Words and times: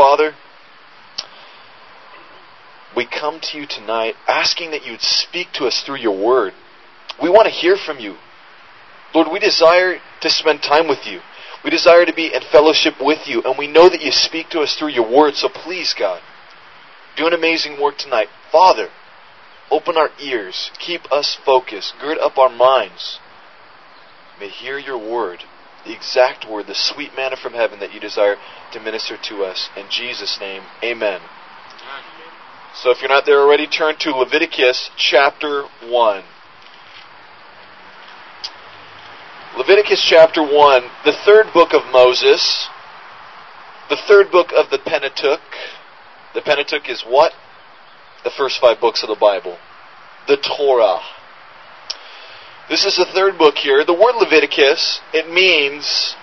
Father, 0.00 0.32
we 2.96 3.04
come 3.04 3.38
to 3.38 3.58
you 3.58 3.66
tonight 3.66 4.14
asking 4.26 4.70
that 4.70 4.86
you 4.86 4.92
would 4.92 5.02
speak 5.02 5.48
to 5.52 5.66
us 5.66 5.82
through 5.82 5.98
your 5.98 6.16
word. 6.16 6.54
We 7.22 7.28
want 7.28 7.44
to 7.44 7.52
hear 7.52 7.76
from 7.76 7.98
you. 7.98 8.16
Lord, 9.14 9.28
we 9.30 9.38
desire 9.38 9.98
to 10.22 10.30
spend 10.30 10.62
time 10.62 10.88
with 10.88 11.06
you. 11.06 11.20
We 11.62 11.68
desire 11.68 12.06
to 12.06 12.14
be 12.14 12.32
in 12.32 12.40
fellowship 12.50 12.94
with 12.98 13.28
you, 13.28 13.42
and 13.42 13.58
we 13.58 13.66
know 13.66 13.90
that 13.90 14.00
you 14.00 14.10
speak 14.10 14.48
to 14.50 14.60
us 14.60 14.74
through 14.74 14.88
your 14.88 15.06
word, 15.06 15.34
so 15.34 15.50
please, 15.50 15.92
God, 15.92 16.22
do 17.18 17.26
an 17.26 17.34
amazing 17.34 17.78
work 17.78 17.98
tonight. 17.98 18.28
Father, 18.50 18.88
open 19.70 19.98
our 19.98 20.08
ears, 20.18 20.70
keep 20.78 21.12
us 21.12 21.36
focused, 21.44 21.92
gird 22.00 22.16
up 22.16 22.38
our 22.38 22.48
minds. 22.48 23.20
May 24.40 24.48
hear 24.48 24.78
your 24.78 24.96
word, 24.96 25.44
the 25.84 25.92
exact 25.94 26.48
word, 26.48 26.66
the 26.66 26.74
sweet 26.74 27.14
manna 27.16 27.36
from 27.36 27.54
heaven 27.54 27.80
that 27.80 27.92
you 27.92 28.00
desire 28.00 28.36
to 28.72 28.80
minister 28.80 29.16
to 29.16 29.44
us. 29.44 29.68
In 29.76 29.86
Jesus' 29.90 30.38
name, 30.40 30.62
amen. 30.82 31.20
So 32.74 32.90
if 32.90 33.00
you're 33.00 33.10
not 33.10 33.26
there 33.26 33.40
already, 33.40 33.66
turn 33.66 33.96
to 34.00 34.10
Leviticus 34.10 34.90
chapter 34.96 35.64
1. 35.84 36.22
Leviticus 39.56 40.02
chapter 40.02 40.42
1, 40.42 40.82
the 41.04 41.12
third 41.24 41.46
book 41.52 41.74
of 41.74 41.82
Moses, 41.92 42.68
the 43.90 43.98
third 44.06 44.30
book 44.30 44.52
of 44.56 44.70
the 44.70 44.78
Pentateuch. 44.78 45.40
The 46.32 46.40
Pentateuch 46.40 46.88
is 46.88 47.02
what? 47.02 47.32
The 48.22 48.30
first 48.30 48.60
five 48.60 48.80
books 48.80 49.02
of 49.02 49.08
the 49.08 49.16
Bible. 49.16 49.58
The 50.28 50.36
Torah. 50.36 51.00
This 52.70 52.86
is 52.86 52.96
the 52.96 53.04
third 53.04 53.36
book 53.36 53.56
here. 53.56 53.84
The 53.84 53.92
word 53.92 54.14
Leviticus, 54.14 55.00
it 55.12 55.28
means 55.28 56.14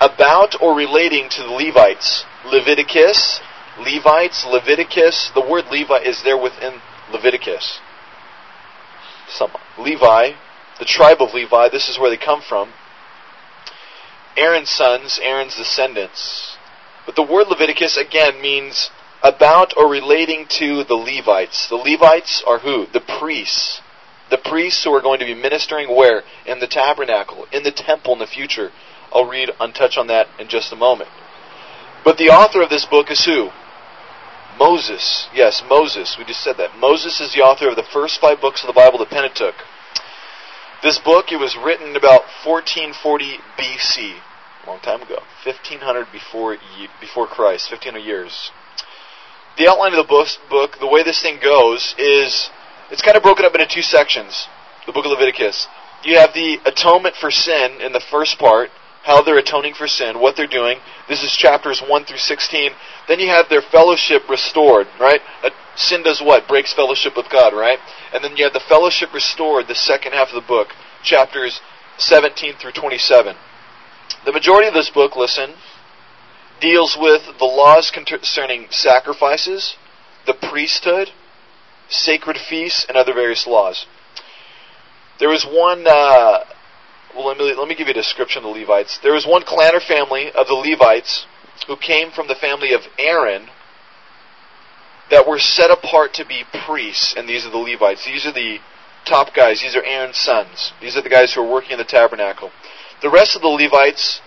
about 0.00 0.60
or 0.60 0.74
relating 0.74 1.28
to 1.28 1.42
the 1.44 1.52
Levites. 1.52 2.24
Leviticus, 2.44 3.38
Levites, 3.78 4.44
Leviticus. 4.44 5.30
The 5.36 5.40
word 5.40 5.66
Levi 5.70 5.98
is 5.98 6.24
there 6.24 6.36
within 6.36 6.82
Leviticus. 7.12 7.78
Some 9.28 9.52
Levi, 9.78 10.32
the 10.80 10.84
tribe 10.84 11.22
of 11.22 11.32
Levi, 11.32 11.68
this 11.68 11.88
is 11.88 11.96
where 11.96 12.10
they 12.10 12.16
come 12.16 12.42
from. 12.42 12.72
Aaron's 14.36 14.68
sons, 14.68 15.20
Aaron's 15.22 15.54
descendants. 15.54 16.56
But 17.06 17.14
the 17.14 17.22
word 17.22 17.46
Leviticus 17.46 17.96
again 17.96 18.42
means 18.42 18.90
about 19.22 19.74
or 19.76 19.88
relating 19.88 20.46
to 20.58 20.82
the 20.82 20.96
Levites. 20.96 21.68
The 21.68 21.76
Levites 21.76 22.42
are 22.44 22.58
who? 22.58 22.86
The 22.92 23.00
priests. 23.00 23.80
The 24.32 24.38
priests 24.38 24.82
who 24.82 24.94
are 24.94 25.02
going 25.02 25.20
to 25.20 25.26
be 25.26 25.34
ministering 25.34 25.94
where? 25.94 26.22
In 26.46 26.58
the 26.58 26.66
tabernacle, 26.66 27.46
in 27.52 27.64
the 27.64 27.70
temple 27.70 28.14
in 28.14 28.18
the 28.18 28.26
future. 28.26 28.70
I'll 29.12 29.28
read 29.28 29.50
and 29.60 29.74
touch 29.74 29.98
on 29.98 30.06
that 30.06 30.26
in 30.40 30.48
just 30.48 30.72
a 30.72 30.76
moment. 30.76 31.10
But 32.02 32.16
the 32.16 32.30
author 32.30 32.62
of 32.62 32.70
this 32.70 32.86
book 32.86 33.10
is 33.10 33.26
who? 33.26 33.50
Moses. 34.58 35.28
Yes, 35.34 35.62
Moses. 35.68 36.16
We 36.18 36.24
just 36.24 36.42
said 36.42 36.56
that. 36.56 36.78
Moses 36.78 37.20
is 37.20 37.34
the 37.34 37.42
author 37.42 37.68
of 37.68 37.76
the 37.76 37.82
first 37.92 38.22
five 38.22 38.40
books 38.40 38.62
of 38.62 38.68
the 38.68 38.72
Bible, 38.72 38.98
the 38.98 39.04
Pentateuch. 39.04 39.54
This 40.82 40.98
book, 40.98 41.30
it 41.30 41.36
was 41.36 41.54
written 41.54 41.94
about 41.94 42.22
1440 42.42 43.36
BC, 43.60 44.16
a 44.64 44.66
long 44.66 44.80
time 44.80 45.02
ago, 45.02 45.18
1500 45.44 46.06
before 46.10 46.56
before 47.02 47.26
Christ, 47.26 47.70
1500 47.70 48.00
years. 48.00 48.50
The 49.58 49.68
outline 49.68 49.92
of 49.92 49.98
the 49.98 50.08
book, 50.08 50.28
book, 50.48 50.78
the 50.80 50.88
way 50.88 51.02
this 51.02 51.20
thing 51.20 51.38
goes, 51.38 51.94
is 51.98 52.48
it's 52.92 53.00
kind 53.00 53.16
of 53.16 53.22
broken 53.22 53.46
up 53.46 53.54
into 53.54 53.66
two 53.66 53.80
sections. 53.80 54.46
The 54.86 54.92
book 54.92 55.06
of 55.06 55.12
Leviticus. 55.12 55.66
You 56.04 56.18
have 56.18 56.34
the 56.34 56.58
atonement 56.66 57.16
for 57.16 57.30
sin 57.30 57.80
in 57.80 57.92
the 57.92 58.02
first 58.10 58.38
part, 58.38 58.68
how 59.02 59.22
they're 59.22 59.38
atoning 59.38 59.72
for 59.72 59.88
sin, 59.88 60.20
what 60.20 60.36
they're 60.36 60.46
doing. 60.46 60.78
This 61.08 61.22
is 61.22 61.32
chapters 61.32 61.80
1 61.80 62.04
through 62.04 62.18
16. 62.18 62.70
Then 63.08 63.18
you 63.18 63.28
have 63.28 63.48
their 63.48 63.62
fellowship 63.62 64.28
restored, 64.28 64.88
right? 65.00 65.20
sin 65.74 66.02
does 66.02 66.20
what? 66.20 66.46
Breaks 66.46 66.74
fellowship 66.74 67.16
with 67.16 67.30
God, 67.30 67.54
right? 67.54 67.78
And 68.12 68.22
then 68.22 68.36
you 68.36 68.44
have 68.44 68.52
the 68.52 68.60
fellowship 68.68 69.14
restored, 69.14 69.68
the 69.68 69.74
second 69.74 70.12
half 70.12 70.28
of 70.28 70.34
the 70.34 70.46
book, 70.46 70.68
chapters 71.02 71.62
17 71.96 72.56
through 72.60 72.72
27. 72.72 73.34
The 74.26 74.32
majority 74.32 74.68
of 74.68 74.74
this 74.74 74.90
book, 74.90 75.16
listen, 75.16 75.54
deals 76.60 76.96
with 77.00 77.22
the 77.38 77.46
laws 77.46 77.90
concerning 77.90 78.66
sacrifices, 78.70 79.76
the 80.26 80.34
priesthood, 80.34 81.08
sacred 81.92 82.36
feasts, 82.36 82.84
and 82.88 82.96
other 82.96 83.14
various 83.14 83.46
laws. 83.46 83.86
There 85.18 85.28
was 85.28 85.44
one, 85.44 85.86
uh, 85.86 86.44
well, 87.14 87.26
let 87.26 87.38
me, 87.38 87.54
let 87.54 87.68
me 87.68 87.74
give 87.74 87.86
you 87.86 87.92
a 87.92 87.94
description 87.94 88.44
of 88.44 88.54
the 88.54 88.60
Levites. 88.60 88.98
There 89.02 89.12
was 89.12 89.26
one 89.26 89.42
clan 89.42 89.74
or 89.74 89.80
family 89.80 90.32
of 90.32 90.46
the 90.46 90.54
Levites 90.54 91.26
who 91.66 91.76
came 91.76 92.10
from 92.10 92.28
the 92.28 92.34
family 92.34 92.72
of 92.72 92.80
Aaron 92.98 93.48
that 95.10 95.28
were 95.28 95.38
set 95.38 95.70
apart 95.70 96.14
to 96.14 96.24
be 96.24 96.44
priests, 96.66 97.14
and 97.16 97.28
these 97.28 97.46
are 97.46 97.50
the 97.50 97.58
Levites. 97.58 98.06
These 98.06 98.26
are 98.26 98.32
the 98.32 98.58
top 99.04 99.34
guys. 99.34 99.60
These 99.60 99.76
are 99.76 99.84
Aaron's 99.84 100.18
sons. 100.18 100.72
These 100.80 100.96
are 100.96 101.02
the 101.02 101.10
guys 101.10 101.34
who 101.34 101.42
are 101.42 101.50
working 101.50 101.72
in 101.72 101.78
the 101.78 101.84
tabernacle. 101.84 102.50
The 103.02 103.10
rest 103.10 103.36
of 103.36 103.42
the 103.42 103.48
Levites 103.48 104.20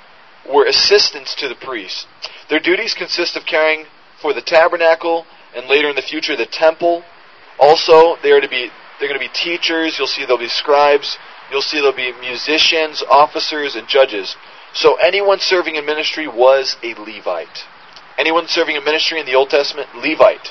were 0.47 0.65
assistants 0.65 1.33
to 1.35 1.47
the 1.47 1.55
priests. 1.55 2.05
Their 2.49 2.59
duties 2.59 2.93
consist 2.93 3.35
of 3.35 3.45
caring 3.45 3.85
for 4.21 4.33
the 4.33 4.41
tabernacle 4.41 5.25
and 5.55 5.67
later 5.67 5.89
in 5.89 5.95
the 5.95 6.01
future 6.01 6.35
the 6.35 6.45
temple. 6.45 7.03
Also, 7.59 8.17
they 8.21 8.31
are 8.31 8.41
to 8.41 8.49
be 8.49 8.69
they're 8.99 9.09
going 9.09 9.19
to 9.19 9.25
be 9.25 9.33
teachers. 9.33 9.97
You'll 9.97 10.07
see 10.07 10.21
there'll 10.21 10.37
be 10.37 10.47
scribes. 10.47 11.17
You'll 11.51 11.61
see 11.61 11.77
there'll 11.77 11.95
be 11.95 12.13
musicians, 12.19 13.03
officers, 13.09 13.75
and 13.75 13.87
judges. 13.87 14.35
So 14.73 14.95
anyone 14.95 15.39
serving 15.39 15.75
in 15.75 15.85
ministry 15.85 16.27
was 16.27 16.77
a 16.83 16.93
Levite. 16.95 17.65
Anyone 18.17 18.47
serving 18.47 18.75
in 18.75 18.83
ministry 18.83 19.19
in 19.19 19.25
the 19.25 19.35
Old 19.35 19.49
Testament, 19.49 19.89
Levite. 19.95 20.49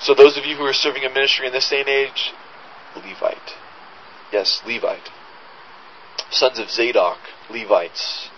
So 0.00 0.14
those 0.14 0.36
of 0.36 0.44
you 0.44 0.56
who 0.56 0.64
are 0.64 0.72
serving 0.72 1.02
in 1.02 1.12
ministry 1.12 1.46
in 1.46 1.52
this 1.52 1.68
day 1.68 1.80
and 1.80 1.88
age, 1.88 2.32
Levite. 2.96 3.52
Yes, 4.32 4.62
Levite. 4.66 5.10
Sons 6.30 6.58
of 6.58 6.70
Zadok, 6.70 7.18
Levites. 7.50 8.30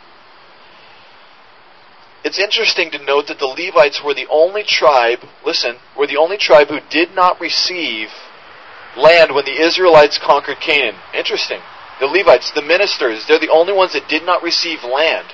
It's 2.24 2.38
interesting 2.38 2.90
to 2.92 3.04
note 3.04 3.26
that 3.28 3.38
the 3.38 3.46
Levites 3.46 4.02
were 4.02 4.14
the 4.14 4.26
only 4.30 4.64
tribe, 4.64 5.20
listen, 5.44 5.76
were 5.96 6.06
the 6.06 6.16
only 6.16 6.38
tribe 6.38 6.68
who 6.68 6.80
did 6.90 7.14
not 7.14 7.40
receive 7.40 8.08
land 8.96 9.34
when 9.34 9.44
the 9.44 9.60
Israelites 9.60 10.18
conquered 10.18 10.58
Canaan. 10.60 10.96
Interesting. 11.14 11.60
The 12.00 12.06
Levites, 12.06 12.50
the 12.52 12.62
ministers, 12.62 13.26
they're 13.26 13.38
the 13.38 13.52
only 13.52 13.72
ones 13.72 13.92
that 13.92 14.08
did 14.08 14.24
not 14.24 14.42
receive 14.42 14.82
land. 14.82 15.26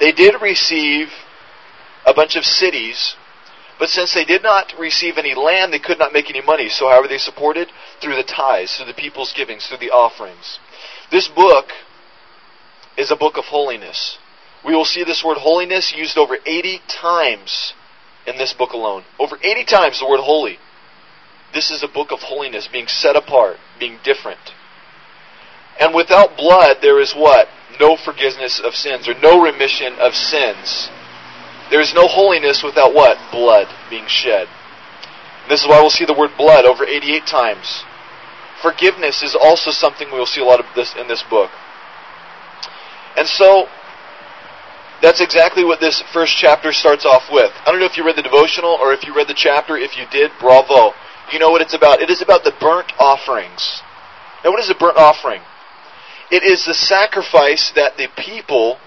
They 0.00 0.12
did 0.12 0.34
receive 0.42 1.08
a 2.04 2.12
bunch 2.12 2.36
of 2.36 2.44
cities 2.44 3.14
but 3.82 3.90
since 3.90 4.14
they 4.14 4.24
did 4.24 4.44
not 4.44 4.72
receive 4.78 5.18
any 5.18 5.34
land, 5.34 5.72
they 5.72 5.80
could 5.80 5.98
not 5.98 6.12
make 6.12 6.30
any 6.30 6.40
money. 6.40 6.68
So 6.68 6.88
how 6.88 7.02
were 7.02 7.08
they 7.08 7.18
supported? 7.18 7.68
Through 8.00 8.14
the 8.14 8.22
tithes, 8.22 8.76
through 8.76 8.86
the 8.86 8.94
people's 8.94 9.32
givings, 9.32 9.66
through 9.66 9.78
the 9.78 9.90
offerings. 9.90 10.60
This 11.10 11.26
book 11.26 11.66
is 12.96 13.10
a 13.10 13.16
book 13.16 13.36
of 13.36 13.46
holiness. 13.46 14.18
We 14.64 14.74
will 14.74 14.84
see 14.84 15.04
this 15.04 15.24
word 15.24 15.38
holiness 15.38 15.92
used 15.96 16.16
over 16.16 16.36
80 16.44 16.80
times 16.88 17.74
in 18.26 18.36
this 18.38 18.52
book 18.52 18.72
alone. 18.72 19.04
Over 19.18 19.36
80 19.42 19.64
times 19.64 19.98
the 19.98 20.08
word 20.08 20.20
holy. 20.20 20.58
This 21.52 21.70
is 21.70 21.82
a 21.82 21.88
book 21.88 22.12
of 22.12 22.20
holiness, 22.20 22.68
being 22.70 22.86
set 22.86 23.16
apart, 23.16 23.56
being 23.78 23.98
different. 24.04 24.40
And 25.78 25.94
without 25.94 26.36
blood, 26.36 26.78
there 26.80 27.00
is 27.00 27.12
what? 27.12 27.48
No 27.80 27.96
forgiveness 27.96 28.60
of 28.62 28.74
sins, 28.74 29.08
or 29.08 29.14
no 29.20 29.42
remission 29.42 29.94
of 29.98 30.14
sins. 30.14 30.88
There 31.70 31.80
is 31.80 31.92
no 31.94 32.06
holiness 32.06 32.62
without 32.62 32.94
what? 32.94 33.18
Blood 33.32 33.66
being 33.90 34.06
shed. 34.06 34.46
This 35.48 35.62
is 35.62 35.68
why 35.68 35.80
we'll 35.80 35.90
see 35.90 36.04
the 36.04 36.14
word 36.14 36.30
blood 36.36 36.64
over 36.64 36.84
88 36.84 37.26
times. 37.26 37.84
Forgiveness 38.62 39.22
is 39.22 39.34
also 39.34 39.70
something 39.70 40.08
we 40.12 40.18
will 40.18 40.26
see 40.26 40.40
a 40.40 40.44
lot 40.44 40.60
of 40.60 40.66
this 40.76 40.94
in 40.94 41.08
this 41.08 41.24
book. 41.28 41.50
And 43.16 43.26
so, 43.26 43.66
that's 45.02 45.20
exactly 45.20 45.64
what 45.64 45.80
this 45.80 46.02
first 46.12 46.36
chapter 46.38 46.72
starts 46.72 47.04
off 47.04 47.24
with. 47.30 47.50
I 47.66 47.70
don't 47.70 47.80
know 47.80 47.86
if 47.86 47.96
you 47.96 48.06
read 48.06 48.16
the 48.16 48.22
devotional 48.22 48.78
or 48.80 48.94
if 48.94 49.04
you 49.04 49.14
read 49.14 49.26
the 49.26 49.34
chapter. 49.36 49.76
If 49.76 49.98
you 49.98 50.04
did, 50.10 50.30
bravo. 50.38 50.94
You 51.32 51.40
know 51.40 51.50
what 51.50 51.60
it's 51.60 51.74
about. 51.74 52.00
It 52.00 52.08
is 52.08 52.22
about 52.22 52.44
the 52.44 52.52
burnt 52.60 52.92
offerings. 52.98 53.82
Now, 54.44 54.50
what 54.50 54.60
is 54.60 54.70
a 54.70 54.74
burnt 54.74 54.96
offering? 54.96 55.42
It 56.30 56.44
is 56.44 56.64
the 56.64 56.74
sacrifice 56.74 57.72
that 57.74 57.96
the 57.96 58.08
people 58.16 58.78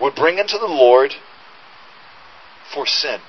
would 0.00 0.14
bring 0.14 0.38
into 0.38 0.58
the 0.58 0.66
Lord 0.66 1.14
for 2.72 2.86
sin. 2.86 3.20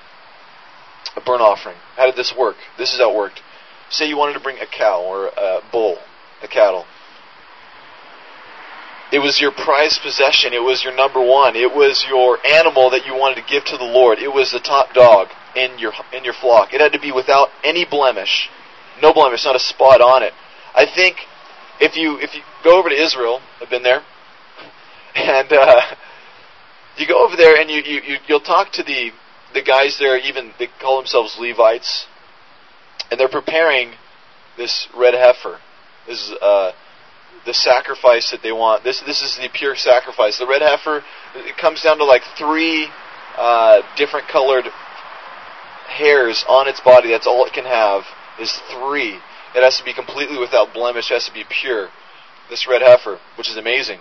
A 1.15 1.21
burnt 1.21 1.41
offering. 1.41 1.77
How 1.95 2.06
did 2.06 2.15
this 2.15 2.33
work? 2.38 2.57
This 2.77 2.94
is 2.94 3.00
how 3.00 3.12
it 3.12 3.15
worked. 3.18 3.41
Say 3.89 4.07
you 4.07 4.18
wanted 4.18 4.33
to 4.33 4.39
bring 4.41 4.59
a 4.59 4.68
cow 4.68 5.01
or 5.01 5.27
a 5.27 5.62
bull, 5.71 5.97
a 6.44 6.47
cattle. 6.47 6.85
It 9.11 9.19
was 9.19 9.41
your 9.41 9.51
prized 9.51 10.01
possession. 10.01 10.53
It 10.53 10.61
was 10.61 10.83
your 10.83 10.95
number 10.95 11.19
one. 11.19 11.56
It 11.56 11.73
was 11.73 12.06
your 12.07 12.45
animal 12.45 12.91
that 12.91 13.06
you 13.06 13.15
wanted 13.15 13.35
to 13.35 13.47
give 13.50 13.65
to 13.65 13.77
the 13.77 13.83
Lord. 13.83 14.19
It 14.19 14.31
was 14.31 14.51
the 14.51 14.59
top 14.59 14.94
dog 14.94 15.29
in 15.56 15.79
your 15.79 15.94
in 16.13 16.23
your 16.23 16.33
flock. 16.33 16.73
It 16.73 16.81
had 16.81 16.94
to 16.94 17.00
be 17.00 17.11
without 17.11 17.50
any 17.63 17.85
blemish, 17.85 18.50
no 19.01 19.11
blemish, 19.13 19.45
not 19.45 19.56
a 19.56 19.59
spot 19.59 20.01
on 20.01 20.21
it. 20.21 20.33
I 20.75 20.85
think 20.85 21.17
if 21.79 21.95
you 21.97 22.19
if 22.19 22.35
you 22.35 22.41
go 22.63 22.77
over 22.77 22.89
to 22.89 22.95
Israel, 22.95 23.41
I've 23.59 23.69
been 23.69 23.83
there, 23.83 24.03
and 25.15 25.51
uh, 25.51 25.81
You 27.00 27.07
go 27.07 27.25
over 27.25 27.38
there 27.38 27.55
and 27.59 27.69
you, 27.69 27.81
you, 27.81 28.01
you 28.01 28.17
you'll 28.27 28.41
talk 28.41 28.73
to 28.73 28.83
the 28.83 29.12
the 29.53 29.62
guys 29.62 29.97
there. 30.00 30.17
Even 30.17 30.51
they 30.59 30.67
call 30.81 30.97
themselves 30.97 31.38
Levites, 31.39 32.07
and 33.09 33.17
they're 33.17 33.29
preparing 33.29 33.91
this 34.57 34.89
red 34.95 35.13
heifer. 35.13 35.59
This 36.05 36.19
is 36.21 36.33
uh, 36.41 36.73
the 37.45 37.53
sacrifice 37.53 38.31
that 38.31 38.41
they 38.44 38.51
want. 38.51 38.83
This 38.83 39.01
this 39.01 39.21
is 39.21 39.38
the 39.38 39.50
pure 39.50 39.75
sacrifice. 39.75 40.38
The 40.38 40.47
red 40.47 40.62
heifer 40.62 41.03
it 41.36 41.57
comes 41.57 41.81
down 41.81 41.97
to 41.97 42.06
like 42.06 42.24
three 42.38 42.88
uh, 43.38 43.81
different 43.95 44.27
colored 44.27 44.65
hairs 45.88 46.45
on 46.47 46.68
its 46.68 46.80
body. 46.80 47.09
That's 47.09 47.27
all 47.27 47.45
it 47.45 47.53
can 47.53 47.65
have 47.65 48.03
is 48.39 48.51
three. 48.71 49.19
It 49.56 49.63
has 49.63 49.77
to 49.77 49.83
be 49.83 49.94
completely 49.94 50.38
without 50.38 50.74
blemish. 50.74 51.09
It 51.12 51.15
has 51.15 51.25
to 51.25 51.33
be 51.33 51.44
pure. 51.50 51.89
This 52.50 52.68
red 52.68 52.81
heifer, 52.81 53.19
which 53.38 53.50
is 53.50 53.57
amazing. 53.57 54.00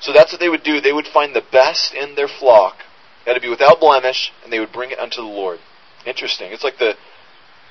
So 0.00 0.12
that's 0.12 0.32
what 0.32 0.40
they 0.40 0.48
would 0.48 0.62
do. 0.62 0.80
They 0.80 0.92
would 0.92 1.06
find 1.06 1.34
the 1.34 1.44
best 1.52 1.94
in 1.94 2.14
their 2.14 2.28
flock. 2.28 2.76
It 3.24 3.30
had 3.30 3.34
to 3.34 3.40
be 3.40 3.50
without 3.50 3.80
blemish, 3.80 4.32
and 4.42 4.52
they 4.52 4.58
would 4.58 4.72
bring 4.72 4.90
it 4.90 4.98
unto 4.98 5.16
the 5.16 5.28
Lord. 5.28 5.60
Interesting. 6.06 6.52
It's 6.52 6.64
like 6.64 6.78
the 6.78 6.94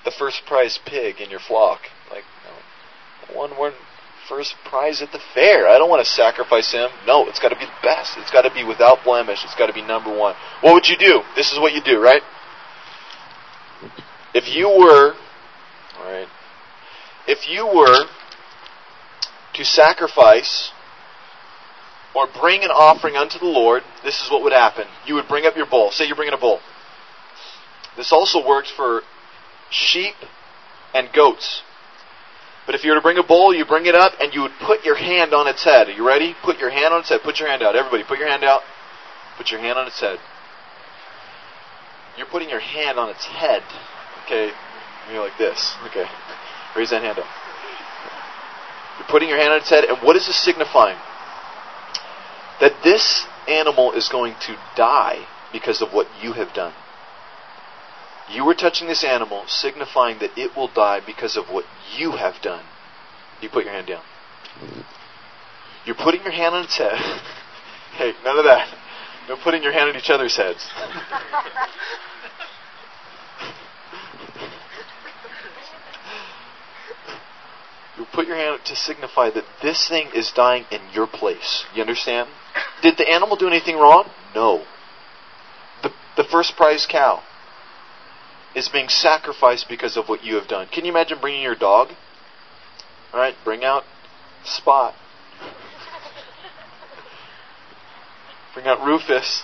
the 0.06 0.12
first 0.12 0.46
prize 0.46 0.80
pig 0.86 1.20
in 1.20 1.30
your 1.30 1.40
flock. 1.40 1.82
Like 2.12 2.24
one 3.34 3.52
one 3.52 3.74
first 4.30 4.56
prize 4.64 5.02
at 5.02 5.12
the 5.12 5.20
fair. 5.34 5.68
I 5.68 5.78
don't 5.80 5.90
want 5.90 6.06
to 6.06 6.10
sacrifice 6.10 6.72
him. 6.72 6.90
No, 7.06 7.28
it's 7.28 7.40
got 7.40 7.50
to 7.50 7.56
be 7.56 7.66
the 7.66 7.82
best. 7.82 8.14
It's 8.18 8.32
got 8.32 8.44
to 8.44 8.54
be 8.54 8.64
without 8.64 9.04
blemish. 9.04 9.44
It's 9.44 9.56
got 9.56 9.68
to 9.68 9.74
be 9.74 9.82
number 9.82 10.16
one. 10.16 10.36
What 10.62 10.76
would 10.76 10.88
you 10.88 10.98
do? 10.98 11.22
This 11.36 11.52
is 11.52 11.60
what 11.60 11.74
you 11.74 11.82
do, 11.82 12.00
right? 12.00 12.22
If 14.34 14.48
you 14.56 14.70
were, 14.70 15.16
all 15.98 16.12
right, 16.12 16.28
if 17.28 17.50
you 17.50 17.66
were 17.66 18.06
to 19.56 19.66
sacrifice 19.66 20.72
or 22.16 22.28
bring 22.40 22.64
an 22.64 22.70
offering 22.70 23.16
unto 23.16 23.40
the 23.40 23.46
Lord, 23.46 23.84
this 24.04 24.22
is 24.22 24.30
what 24.30 24.44
would 24.44 24.54
happen. 24.54 24.86
You 25.06 25.16
would 25.16 25.28
bring 25.28 25.46
up 25.46 25.56
your 25.56 25.66
bull. 25.66 25.90
Say 25.92 26.06
you're 26.06 26.16
bringing 26.16 26.34
a 26.34 26.40
bull. 26.40 26.60
This 27.98 28.12
also 28.12 28.48
works 28.48 28.72
for 28.72 29.02
sheep 29.72 30.16
and 30.94 31.10
goats. 31.14 31.64
But 32.70 32.76
if 32.76 32.84
you 32.84 32.92
were 32.92 32.98
to 32.98 33.02
bring 33.02 33.18
a 33.18 33.24
bowl, 33.24 33.52
you 33.52 33.66
bring 33.66 33.88
it 33.88 33.96
up 33.96 34.14
and 34.22 34.32
you 34.32 34.44
would 34.44 34.52
put 34.62 34.86
your 34.86 34.94
hand 34.94 35.34
on 35.34 35.48
its 35.48 35.64
head. 35.64 35.88
Are 35.88 35.92
you 35.92 36.06
ready? 36.06 36.36
Put 36.44 36.60
your 36.60 36.70
hand 36.70 36.94
on 36.94 37.00
its 37.00 37.10
head. 37.10 37.22
Put 37.24 37.40
your 37.40 37.50
hand 37.50 37.64
out. 37.64 37.76
Everybody, 37.76 38.04
put 38.04 38.20
your 38.20 38.28
hand 38.28 38.44
out. 38.44 38.62
Put 39.38 39.50
your 39.50 39.60
hand 39.60 39.80
on 39.80 39.88
its 39.88 40.00
head. 40.00 40.20
You're 42.16 42.28
putting 42.28 42.48
your 42.48 42.60
hand 42.60 43.00
on 43.00 43.10
its 43.10 43.26
head. 43.26 43.64
Okay? 44.24 44.52
You're 45.12 45.24
like 45.24 45.36
this. 45.40 45.74
Okay. 45.88 46.06
Raise 46.76 46.92
that 46.92 47.02
hand 47.02 47.18
up. 47.18 47.26
You're 49.00 49.08
putting 49.08 49.30
your 49.30 49.40
hand 49.40 49.54
on 49.54 49.62
its 49.62 49.70
head, 49.72 49.86
and 49.86 49.98
what 50.06 50.16
is 50.16 50.28
this 50.28 50.38
signifying? 50.38 51.00
That 52.62 52.74
this 52.84 53.26
animal 53.48 53.94
is 53.94 54.10
going 54.10 54.36
to 54.42 54.56
die 54.76 55.26
because 55.52 55.82
of 55.82 55.92
what 55.92 56.06
you 56.22 56.34
have 56.34 56.54
done. 56.54 56.74
You 58.32 58.46
were 58.46 58.54
touching 58.54 58.88
this 58.88 59.04
animal, 59.04 59.46
signifying 59.48 60.20
that 60.20 60.38
it 60.38 60.56
will 60.56 60.68
die 60.68 61.00
because 61.04 61.36
of 61.36 61.50
what 61.50 61.66
you 61.98 62.12
have 62.12 62.40
done. 62.42 62.64
You 63.42 63.50
put 63.50 63.66
your 63.66 63.74
hand 63.74 63.88
down. 63.88 64.04
You're 65.86 65.96
putting 65.96 66.22
your 66.22 66.32
hand 66.32 66.54
on 66.54 66.66
its 66.66 66.78
head. 66.78 66.94
hey, 67.98 68.14
none 68.24 68.38
of 68.38 68.46
that. 68.46 68.72
No 69.28 69.36
putting 69.36 69.64
your 69.64 69.72
hand 69.72 69.90
on 69.90 69.96
each 69.96 70.12
other's 70.12 70.38
heads. 70.38 70.70
you 77.98 78.06
put 78.14 78.28
your 78.28 78.36
hand 78.36 78.60
to 78.66 78.76
signify 78.76 79.32
that 79.32 79.46
this 79.64 79.88
thing 79.88 80.10
is 80.14 80.32
dying 80.32 80.66
in 80.72 80.82
your 80.94 81.08
place. 81.08 81.66
You 81.74 81.82
understand? 81.82 82.30
Did 82.84 82.98
the 82.98 83.10
animal 83.10 83.38
do 83.38 83.48
anything 83.48 83.78
wrong? 83.78 84.08
No. 84.36 84.66
The, 85.82 85.92
the 86.18 86.24
first 86.24 86.56
prize 86.56 86.86
cow 86.88 87.24
is 88.56 88.70
being 88.70 88.90
sacrificed 88.90 89.68
because 89.70 89.96
of 89.96 90.10
what 90.10 90.24
you 90.24 90.36
have 90.36 90.48
done. 90.48 90.68
Can 90.68 90.86
you 90.86 90.92
imagine 90.92 91.20
bringing 91.22 91.42
your 91.42 91.56
dog? 91.56 91.90
All 93.14 93.20
right, 93.20 93.36
bring 93.44 93.64
out 93.64 93.84
Spot. 94.44 94.96
bring 98.54 98.68
out 98.68 98.84
Rufus. 98.84 99.44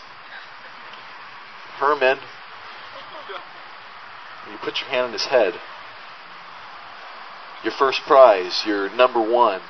Herman. 1.78 2.18
You 4.50 4.58
put 4.64 4.80
your 4.80 4.90
hand 4.90 5.08
on 5.08 5.14
his 5.14 5.26
head. 5.26 5.54
Your 7.64 7.74
first 7.74 8.02
prize, 8.02 8.64
your 8.66 8.90
number 8.96 9.20
one. 9.20 9.62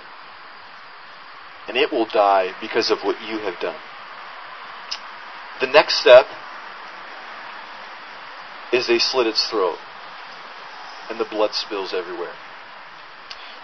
And 1.67 1.77
it 1.77 1.91
will 1.91 2.05
die 2.05 2.53
because 2.61 2.91
of 2.91 2.99
what 3.03 3.21
you 3.21 3.39
have 3.39 3.59
done. 3.59 3.79
The 5.61 5.67
next 5.67 5.99
step 5.99 6.27
is 8.71 8.87
they 8.87 8.99
slit 8.99 9.27
its 9.27 9.47
throat. 9.47 9.77
And 11.09 11.19
the 11.19 11.25
blood 11.25 11.53
spills 11.53 11.93
everywhere. 11.93 12.33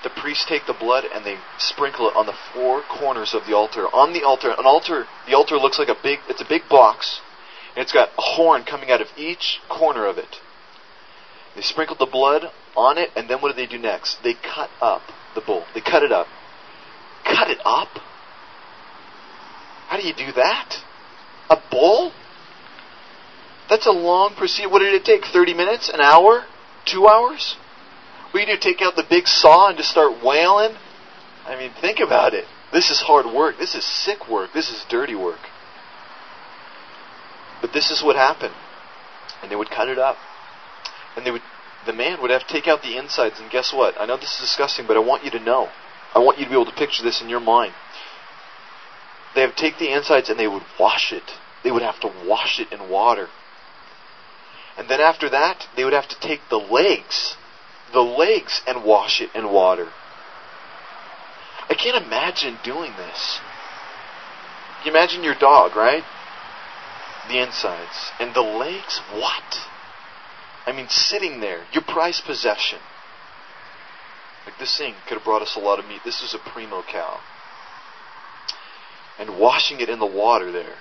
The 0.03 0.09
priests 0.09 0.45
take 0.47 0.65
the 0.65 0.73
blood 0.73 1.05
and 1.13 1.25
they 1.25 1.37
sprinkle 1.57 2.09
it 2.09 2.15
on 2.15 2.25
the 2.25 2.37
four 2.53 2.81
corners 2.81 3.33
of 3.33 3.45
the 3.45 3.55
altar. 3.55 3.85
On 3.87 4.13
the 4.13 4.23
altar, 4.23 4.49
an 4.49 4.65
altar, 4.65 5.05
the 5.27 5.35
altar 5.35 5.57
looks 5.57 5.77
like 5.77 5.89
a 5.89 5.95
big, 6.01 6.19
it's 6.27 6.41
a 6.41 6.47
big 6.47 6.63
box. 6.69 7.21
And 7.75 7.83
it's 7.83 7.91
got 7.91 8.09
a 8.09 8.21
horn 8.21 8.63
coming 8.63 8.89
out 8.89 9.01
of 9.01 9.07
each 9.15 9.59
corner 9.69 10.05
of 10.07 10.17
it. 10.17 10.37
They 11.55 11.61
sprinkle 11.61 11.95
the 11.97 12.05
blood 12.05 12.45
on 12.75 12.97
it, 12.97 13.09
and 13.15 13.29
then 13.29 13.39
what 13.39 13.49
do 13.49 13.55
they 13.55 13.69
do 13.69 13.77
next? 13.77 14.23
They 14.23 14.33
cut 14.33 14.69
up 14.81 15.01
the 15.35 15.41
bull. 15.41 15.65
They 15.73 15.81
cut 15.81 16.03
it 16.03 16.11
up. 16.11 16.27
Cut 17.23 17.49
it 17.49 17.59
up? 17.63 17.89
How 19.87 19.97
do 19.97 20.07
you 20.07 20.13
do 20.13 20.31
that? 20.33 20.75
A 21.49 21.57
bull? 21.69 22.13
That's 23.71 23.87
a 23.87 23.91
long 23.91 24.35
procedure. 24.35 24.67
What 24.67 24.79
did 24.79 24.93
it 24.93 25.05
take? 25.05 25.23
30 25.23 25.53
minutes? 25.53 25.87
An 25.87 26.01
hour? 26.01 26.43
Two 26.83 27.07
hours? 27.07 27.55
Do 28.33 28.39
you 28.39 28.45
do? 28.45 28.57
Take 28.59 28.81
out 28.81 28.97
the 28.97 29.05
big 29.09 29.27
saw 29.27 29.69
and 29.69 29.77
just 29.77 29.89
start 29.89 30.21
wailing? 30.21 30.75
I 31.45 31.55
mean, 31.57 31.71
think 31.79 31.99
about 31.99 32.33
it. 32.33 32.43
This 32.73 32.91
is 32.91 32.99
hard 32.99 33.25
work. 33.25 33.57
This 33.57 33.73
is 33.73 33.85
sick 33.85 34.27
work. 34.27 34.49
This 34.53 34.69
is 34.69 34.85
dirty 34.89 35.15
work. 35.15 35.39
But 37.61 37.71
this 37.71 37.91
is 37.91 38.03
what 38.03 38.17
happened. 38.17 38.53
And 39.41 39.49
they 39.49 39.55
would 39.55 39.69
cut 39.69 39.87
it 39.87 39.97
up. 39.97 40.17
And 41.15 41.25
they 41.25 41.31
would 41.31 41.41
the 41.85 41.93
man 41.93 42.21
would 42.21 42.29
have 42.29 42.45
to 42.45 42.53
take 42.53 42.67
out 42.67 42.81
the 42.83 42.97
insides 42.97 43.39
and 43.39 43.49
guess 43.49 43.73
what? 43.73 43.99
I 43.99 44.05
know 44.05 44.17
this 44.17 44.33
is 44.35 44.41
disgusting, 44.41 44.85
but 44.85 44.97
I 44.97 44.99
want 44.99 45.23
you 45.23 45.31
to 45.31 45.39
know. 45.39 45.69
I 46.13 46.19
want 46.19 46.37
you 46.37 46.43
to 46.43 46.49
be 46.49 46.55
able 46.55 46.69
to 46.69 46.77
picture 46.77 47.03
this 47.03 47.21
in 47.21 47.29
your 47.29 47.39
mind. 47.39 47.73
They 49.33 49.45
would 49.45 49.55
take 49.55 49.79
the 49.79 49.91
insides 49.91 50.29
and 50.29 50.37
they 50.37 50.47
would 50.47 50.63
wash 50.77 51.13
it. 51.13 51.23
They 51.63 51.71
would 51.71 51.81
have 51.81 51.99
to 52.01 52.13
wash 52.27 52.59
it 52.59 52.71
in 52.71 52.89
water. 52.89 53.29
And 54.77 54.89
then 54.89 55.01
after 55.01 55.29
that, 55.29 55.67
they 55.75 55.83
would 55.83 55.93
have 55.93 56.07
to 56.09 56.19
take 56.19 56.41
the 56.49 56.57
legs, 56.57 57.35
the 57.93 58.01
legs, 58.01 58.61
and 58.67 58.83
wash 58.83 59.21
it 59.21 59.29
in 59.35 59.51
water. 59.51 59.89
I 61.69 61.73
can't 61.73 62.03
imagine 62.03 62.57
doing 62.63 62.91
this. 62.97 63.39
You 64.83 64.91
imagine 64.91 65.23
your 65.23 65.35
dog, 65.35 65.75
right? 65.75 66.03
The 67.29 67.41
insides. 67.41 68.11
And 68.19 68.33
the 68.33 68.41
legs? 68.41 68.99
What? 69.13 69.57
I 70.65 70.73
mean, 70.73 70.87
sitting 70.89 71.39
there, 71.39 71.65
your 71.71 71.83
prized 71.83 72.23
possession. 72.25 72.79
Like 74.45 74.57
this 74.59 74.77
thing 74.77 74.95
could 75.07 75.17
have 75.17 75.25
brought 75.25 75.41
us 75.41 75.55
a 75.55 75.59
lot 75.59 75.79
of 75.79 75.85
meat. 75.85 76.01
This 76.03 76.21
is 76.21 76.33
a 76.33 76.49
primo 76.49 76.81
cow. 76.81 77.19
And 79.19 79.37
washing 79.37 79.79
it 79.81 79.89
in 79.89 79.99
the 79.99 80.05
water 80.05 80.51
there. 80.51 80.75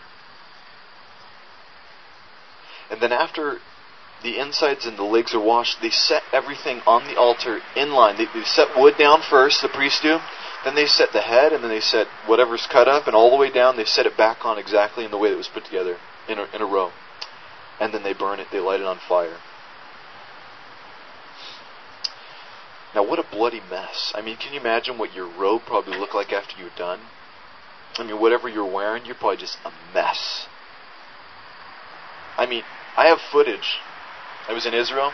And 2.91 3.01
then 3.01 3.13
after 3.13 3.59
the 4.23 4.39
insides 4.39 4.87
and 4.87 4.99
the 4.99 5.03
legs 5.03 5.35
are 5.35 5.41
washed, 5.41 5.81
they 5.81 5.91
set 5.91 6.23
everything 6.33 6.81
on 6.87 7.05
the 7.05 7.17
altar 7.17 7.61
in 7.75 7.93
line. 7.93 8.17
They, 8.17 8.27
they 8.27 8.45
set 8.45 8.77
wood 8.77 8.97
down 8.99 9.23
first, 9.23 9.63
the 9.63 9.69
priests 9.69 10.01
do. 10.03 10.19
Then 10.65 10.75
they 10.75 10.87
set 10.87 11.13
the 11.13 11.23
head, 11.23 11.53
and 11.53 11.65
then 11.65 11.71
they 11.71 11.81
set 11.81 12.07
whatever's 12.27 12.67
cut 12.67 12.87
up, 12.87 13.07
and 13.07 13.17
all 13.17 13.31
the 13.31 13.37
way 13.37 13.51
down, 13.51 13.77
they 13.77 13.85
set 13.85 14.05
it 14.05 14.17
back 14.17 14.45
on 14.45 14.59
exactly 14.59 15.05
in 15.05 15.11
the 15.11 15.17
way 15.17 15.29
that 15.29 15.35
it 15.35 15.39
was 15.39 15.49
put 15.49 15.65
together 15.65 15.97
in 16.29 16.39
a, 16.39 16.45
in 16.55 16.61
a 16.61 16.67
row. 16.67 16.93
And 17.81 17.95
then 17.95 18.03
they 18.03 18.13
burn 18.13 18.41
it, 18.41 18.49
they 18.53 18.61
light 18.61 18.81
it 18.81 18.87
on 18.87 18.99
fire. 19.09 19.39
Now, 22.95 23.09
what 23.09 23.19
a 23.19 23.23
bloody 23.23 23.61
mess. 23.71 24.13
I 24.15 24.21
mean, 24.21 24.37
can 24.37 24.53
you 24.53 24.61
imagine 24.61 24.99
what 24.99 25.15
your 25.15 25.27
robe 25.27 25.63
probably 25.65 25.97
looked 25.97 26.15
like 26.15 26.33
after 26.33 26.59
you 26.59 26.65
were 26.65 26.77
done? 26.77 27.01
I 27.97 28.05
mean, 28.05 28.21
whatever 28.21 28.49
you're 28.49 28.71
wearing, 28.71 29.07
you're 29.07 29.15
probably 29.15 29.39
just 29.39 29.59
a 29.65 29.73
mess. 29.95 30.47
I 32.37 32.47
mean, 32.47 32.65
I 32.97 33.07
have 33.07 33.21
footage. 33.33 33.79
I 34.49 34.53
was 34.53 34.67
in 34.67 34.75
Israel. 34.75 35.13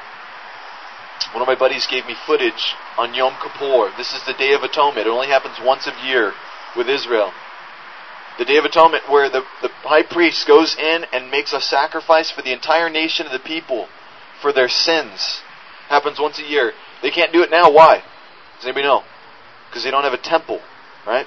One 1.33 1.42
of 1.42 1.49
my 1.49 1.54
buddies 1.59 1.87
gave 1.87 2.06
me 2.06 2.14
footage 2.26 2.75
on 2.97 3.14
Yom 3.14 3.35
Kippur. 3.42 3.92
This 3.97 4.12
is 4.12 4.25
the 4.25 4.35
Day 4.35 4.52
of 4.52 4.62
Atonement. 4.62 5.06
It 5.06 5.11
only 5.11 5.28
happens 5.28 5.56
once 5.62 5.87
a 5.87 6.06
year 6.06 6.33
with 6.76 6.88
Israel. 6.88 7.33
The 8.38 8.45
Day 8.45 8.56
of 8.56 8.64
Atonement, 8.64 9.11
where 9.11 9.28
the, 9.28 9.42
the 9.62 9.68
high 9.83 10.02
priest 10.02 10.47
goes 10.47 10.76
in 10.78 11.04
and 11.12 11.30
makes 11.30 11.52
a 11.52 11.61
sacrifice 11.61 12.30
for 12.30 12.42
the 12.42 12.52
entire 12.52 12.88
nation 12.90 13.26
of 13.26 13.33
the 13.33 13.38
people 13.38 13.88
for 14.40 14.52
their 14.52 14.68
sins. 14.68 15.42
Happens 15.88 16.18
once 16.21 16.38
a 16.38 16.42
year. 16.42 16.73
They 17.02 17.11
can't 17.11 17.33
do 17.33 17.42
it 17.42 17.50
now. 17.50 17.71
Why? 17.71 18.02
Does 18.56 18.64
anybody 18.64 18.85
know? 18.85 19.02
Because 19.68 19.85
they 19.85 19.90
don't 19.90 20.04
have 20.04 20.12
a 20.12 20.18
temple, 20.18 20.61
right? 21.06 21.26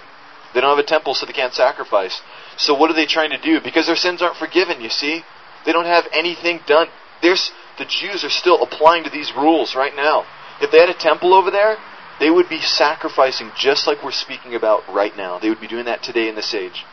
They 0.53 0.61
don't 0.61 0.75
have 0.75 0.83
a 0.83 0.87
temple, 0.87 1.13
so 1.13 1.25
they 1.25 1.33
can't 1.33 1.53
sacrifice. 1.53 2.21
So 2.57 2.73
what 2.73 2.89
are 2.89 2.95
they 2.95 3.05
trying 3.05 3.29
to 3.31 3.37
do? 3.41 3.59
Because 3.61 3.85
their 3.85 3.95
sins 3.95 4.21
aren't 4.21 4.37
forgiven, 4.37 4.81
you 4.81 4.89
see? 4.89 5.23
They 5.65 5.71
don't 5.71 5.85
have 5.85 6.05
anything 6.11 6.61
done. 6.65 6.87
There's, 7.21 7.51
the 7.79 7.85
Jews 7.85 8.23
are 8.23 8.29
still 8.29 8.61
applying 8.61 9.05
to 9.05 9.09
these 9.09 9.33
rules 9.35 9.73
right 9.73 9.95
now. 9.95 10.25
If 10.61 10.71
they 10.71 10.79
had 10.79 10.89
a 10.89 10.93
temple 10.93 11.33
over 11.33 11.49
there, 11.49 11.77
they 12.19 12.29
would 12.29 12.49
be 12.49 12.59
sacrificing 12.59 13.51
just 13.57 13.87
like 13.87 14.03
we're 14.03 14.11
speaking 14.11 14.53
about 14.53 14.83
right 14.93 15.15
now. 15.15 15.39
They 15.39 15.49
would 15.49 15.61
be 15.61 15.67
doing 15.67 15.85
that 15.85 16.03
today 16.03 16.27
in 16.27 16.35
this 16.35 16.53
age. 16.53 16.83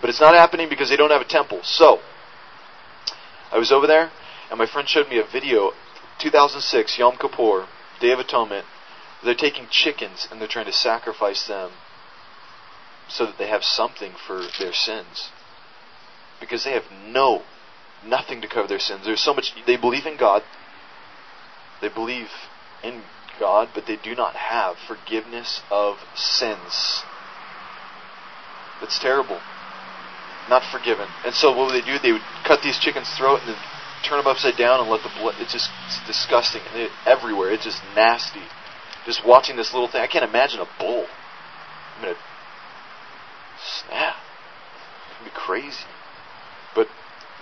But 0.00 0.08
it's 0.08 0.20
not 0.20 0.34
happening 0.34 0.68
because 0.68 0.88
they 0.88 0.96
don't 0.96 1.10
have 1.10 1.20
a 1.20 1.26
temple. 1.26 1.60
So, 1.62 1.98
I 3.50 3.58
was 3.58 3.72
over 3.72 3.86
there, 3.86 4.10
and 4.50 4.58
my 4.58 4.66
friend 4.66 4.88
showed 4.88 5.08
me 5.08 5.18
a 5.18 5.24
video, 5.24 5.72
2006, 6.20 6.98
Yom 6.98 7.16
Kippur, 7.16 7.66
Day 8.00 8.12
of 8.12 8.20
Atonement. 8.20 8.64
They're 9.24 9.34
taking 9.34 9.66
chickens 9.70 10.26
and 10.30 10.40
they're 10.40 10.48
trying 10.48 10.66
to 10.66 10.72
sacrifice 10.72 11.46
them 11.46 11.70
so 13.08 13.26
that 13.26 13.38
they 13.38 13.48
have 13.48 13.62
something 13.62 14.12
for 14.26 14.42
their 14.58 14.72
sins. 14.72 15.30
Because 16.40 16.64
they 16.64 16.72
have 16.72 16.84
no, 17.06 17.42
nothing 18.04 18.40
to 18.42 18.48
cover 18.48 18.68
their 18.68 18.78
sins. 18.78 19.04
There's 19.04 19.22
so 19.22 19.34
much, 19.34 19.52
they 19.66 19.76
believe 19.76 20.06
in 20.06 20.16
God. 20.16 20.42
They 21.80 21.88
believe 21.88 22.28
in 22.82 23.02
God, 23.38 23.70
but 23.74 23.86
they 23.86 23.96
do 23.96 24.14
not 24.14 24.34
have 24.36 24.76
forgiveness 24.86 25.62
of 25.70 25.96
sins. 26.14 27.02
It's 28.82 28.98
terrible. 28.98 29.40
Not 30.48 30.62
forgiven. 30.70 31.06
And 31.24 31.34
so 31.34 31.56
what 31.56 31.66
would 31.66 31.82
they 31.82 31.86
do? 31.86 31.98
They 31.98 32.12
would 32.12 32.22
cut 32.44 32.62
these 32.62 32.78
chickens' 32.78 33.08
throat 33.16 33.40
and 33.40 33.50
then 33.50 33.62
turn 34.04 34.18
them 34.18 34.26
upside 34.26 34.56
down 34.56 34.80
and 34.80 34.90
let 34.90 35.02
the 35.02 35.10
blood. 35.18 35.34
It's 35.38 35.52
just 35.52 35.70
it's 35.86 36.04
disgusting. 36.06 36.62
And 36.74 36.90
everywhere. 37.06 37.50
It's 37.52 37.64
just 37.64 37.80
nasty. 37.94 38.42
Just 39.06 39.24
watching 39.26 39.56
this 39.56 39.72
little 39.72 39.88
thing. 39.88 40.00
I 40.00 40.08
can't 40.08 40.24
imagine 40.24 40.60
a 40.60 40.68
bull. 40.78 41.06
I'm 41.96 42.02
gonna 42.02 42.16
snap. 43.86 44.16
It'd 45.20 45.32
be 45.32 45.38
crazy. 45.38 45.86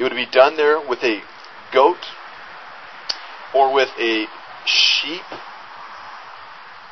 It 0.01 0.05
would 0.05 0.15
be 0.15 0.25
done 0.25 0.57
there 0.57 0.81
with 0.81 1.05
a 1.05 1.21
goat 1.75 1.99
or 3.55 3.71
with 3.71 3.91
a 3.99 4.25
sheep 4.65 5.21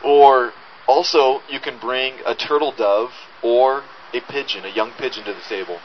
or 0.05 0.53
also 0.87 1.41
you 1.49 1.59
can 1.59 1.81
bring 1.81 2.17
a 2.27 2.35
turtle 2.35 2.71
dove 2.71 3.13
or 3.43 3.83
a 4.13 4.21
pigeon, 4.21 4.67
a 4.67 4.69
young 4.69 4.91
pigeon 4.99 5.25
to 5.25 5.33
the 5.33 5.41
table. 5.49 5.79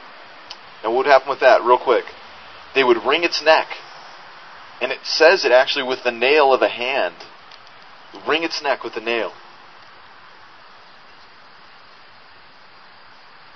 Now 0.84 0.90
what 0.90 0.98
would 0.98 1.06
happen 1.06 1.30
with 1.30 1.40
that 1.40 1.64
real 1.64 1.78
quick? 1.78 2.04
They 2.76 2.84
would 2.84 3.06
wring 3.06 3.24
its 3.24 3.42
neck. 3.42 3.68
And 4.82 4.92
it 4.92 5.06
says 5.06 5.46
it 5.46 5.54
actually 5.54 5.88
with 5.88 6.04
the 6.04 6.12
nail 6.12 6.54
of 6.54 6.62
a 6.62 6.68
hand. 6.68 7.16
Wring 8.28 8.44
its 8.44 8.62
neck 8.62 8.84
with 8.84 8.98
a 8.98 9.02
nail. 9.02 9.32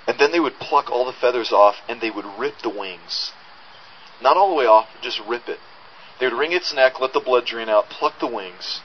And 0.06 0.18
then 0.18 0.32
they 0.32 0.40
would 0.40 0.58
pluck 0.58 0.90
all 0.90 1.04
the 1.04 1.12
feathers 1.12 1.52
off 1.52 1.76
and 1.86 2.00
they 2.00 2.10
would 2.10 2.24
rip 2.38 2.62
the 2.62 2.70
wings. 2.70 3.32
Not 4.22 4.36
all 4.36 4.50
the 4.50 4.56
way 4.56 4.66
off, 4.66 4.88
just 5.02 5.20
rip 5.28 5.48
it. 5.48 5.58
They 6.18 6.26
would 6.26 6.36
wring 6.36 6.52
its 6.52 6.74
neck, 6.74 7.00
let 7.00 7.12
the 7.12 7.20
blood 7.20 7.46
drain 7.46 7.68
out, 7.68 7.88
pluck 7.88 8.14
the 8.20 8.26
wings. 8.26 8.80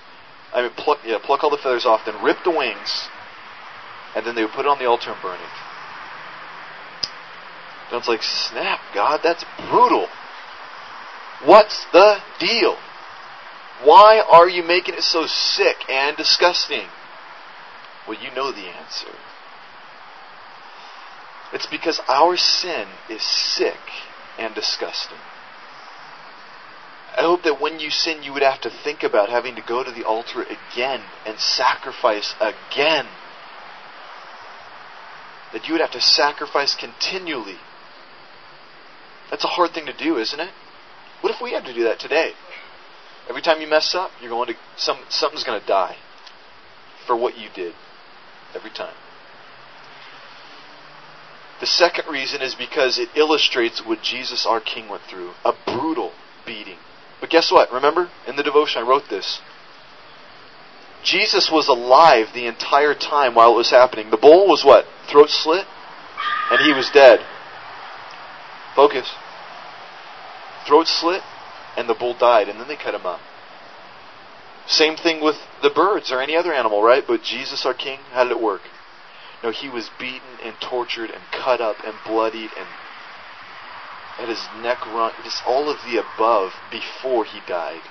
I 0.53 0.61
mean, 0.61 0.71
pluck, 0.77 0.99
yeah, 1.03 1.17
pluck 1.23 1.43
all 1.43 1.49
the 1.49 1.57
feathers 1.57 1.85
off, 1.85 2.01
then 2.05 2.23
rip 2.23 2.37
the 2.43 2.51
wings, 2.51 3.07
and 4.15 4.25
then 4.25 4.35
they 4.35 4.43
would 4.43 4.51
put 4.51 4.65
it 4.65 4.67
on 4.67 4.77
the 4.77 4.85
altar 4.85 5.11
and 5.11 5.21
burn 5.21 5.39
it. 5.39 5.55
And 7.89 7.99
it's 7.99 8.07
like, 8.07 8.21
snap, 8.21 8.79
God, 8.93 9.21
that's 9.23 9.43
brutal. 9.69 10.07
What's 11.45 11.85
the 11.91 12.17
deal? 12.39 12.77
Why 13.83 14.19
are 14.19 14.47
you 14.47 14.63
making 14.63 14.95
it 14.95 15.03
so 15.03 15.25
sick 15.25 15.75
and 15.89 16.15
disgusting? 16.15 16.87
Well, 18.07 18.21
you 18.21 18.33
know 18.33 18.51
the 18.51 18.67
answer. 18.67 19.13
It's 21.51 21.67
because 21.67 21.99
our 22.07 22.37
sin 22.37 22.87
is 23.09 23.21
sick 23.21 23.77
and 24.37 24.53
disgusting. 24.55 25.17
I 27.15 27.21
hope 27.21 27.43
that 27.43 27.61
when 27.61 27.79
you 27.79 27.91
sin, 27.91 28.23
you 28.23 28.33
would 28.33 28.41
have 28.41 28.61
to 28.61 28.71
think 28.71 29.03
about 29.03 29.29
having 29.29 29.55
to 29.55 29.61
go 29.61 29.83
to 29.83 29.91
the 29.91 30.03
altar 30.03 30.43
again 30.43 31.01
and 31.25 31.39
sacrifice 31.39 32.33
again. 32.39 33.05
That 35.53 35.67
you 35.67 35.73
would 35.73 35.81
have 35.81 35.91
to 35.91 36.01
sacrifice 36.01 36.75
continually. 36.75 37.57
That's 39.29 39.43
a 39.43 39.47
hard 39.47 39.71
thing 39.71 39.85
to 39.85 39.93
do, 39.93 40.17
isn't 40.17 40.39
it? 40.39 40.49
What 41.21 41.33
if 41.33 41.41
we 41.41 41.51
had 41.51 41.65
to 41.65 41.73
do 41.73 41.83
that 41.83 41.99
today? 41.99 42.33
Every 43.29 43.41
time 43.41 43.61
you 43.61 43.67
mess 43.67 43.93
up, 43.95 44.11
you're 44.19 44.29
going 44.29 44.47
to 44.47 44.55
some 44.75 44.97
something's 45.09 45.43
going 45.43 45.61
to 45.61 45.65
die 45.65 45.95
for 47.05 47.15
what 47.15 47.37
you 47.37 47.49
did 47.53 47.73
every 48.55 48.71
time. 48.71 48.95
The 51.63 51.67
second 51.67 52.12
reason 52.12 52.41
is 52.41 52.55
because 52.55 53.00
it 53.00 53.08
illustrates 53.15 53.79
what 53.86 54.01
Jesus 54.01 54.46
our 54.46 54.60
King 54.60 54.89
went 54.89 55.03
through 55.03 55.32
a 55.46 55.53
brutal 55.65 56.12
beating. 56.46 56.75
But 57.22 57.29
guess 57.29 57.53
what? 57.53 57.72
Remember, 57.72 58.10
in 58.27 58.36
the 58.36 58.43
devotion 58.43 58.84
I 58.84 58.86
wrote 58.86 59.08
this. 59.10 59.39
Jesus 61.05 61.50
was 61.50 61.70
alive 61.70 62.34
the 62.34 62.48
entire 62.48 62.93
time 62.93 63.34
while 63.34 63.53
it 63.53 63.55
was 63.55 63.70
happening. 63.70 64.10
The 64.10 64.17
bull 64.17 64.46
was 64.46 64.65
what? 64.65 64.84
Throat 65.10 65.29
slit? 65.29 65.65
And 66.51 66.60
he 66.60 66.74
was 66.74 66.89
dead. 66.89 67.22
Focus. 68.75 69.10
Throat 70.67 70.88
slit, 70.89 71.22
and 71.77 71.88
the 71.88 71.93
bull 71.93 72.13
died, 72.13 72.50
and 72.50 72.60
then 72.60 72.67
they 72.67 72.75
cut 72.75 72.93
him 72.93 73.05
up. 73.05 73.22
Same 74.67 74.98
thing 74.98 75.24
with 75.24 75.38
the 75.62 75.70
birds 75.70 76.12
or 76.12 76.20
any 76.20 76.36
other 76.36 76.51
animal, 76.53 76.84
right? 76.84 77.05
But 77.08 77.24
Jesus, 77.24 77.65
our 77.65 77.74
King, 77.74 78.00
how 78.12 78.24
did 78.24 78.34
it 78.34 78.41
work? 78.41 78.63
No, 79.43 79.51
he 79.51 79.67
was 79.67 79.91
beaten 80.00 80.39
and 80.41 80.55
tortured 80.62 81.12
and 81.12 81.21
cut 81.31 81.59
up 81.59 81.77
and 81.85 81.93
bloodied 82.05 82.50
and 82.57 82.67
had 84.15 84.29
his 84.29 84.47
neck 84.62 84.85
run, 84.85 85.12
just 85.23 85.43
all 85.45 85.69
of 85.69 85.77
the 85.83 85.97
above 85.97 86.53
before 86.71 87.25
he 87.25 87.39
died. 87.47 87.81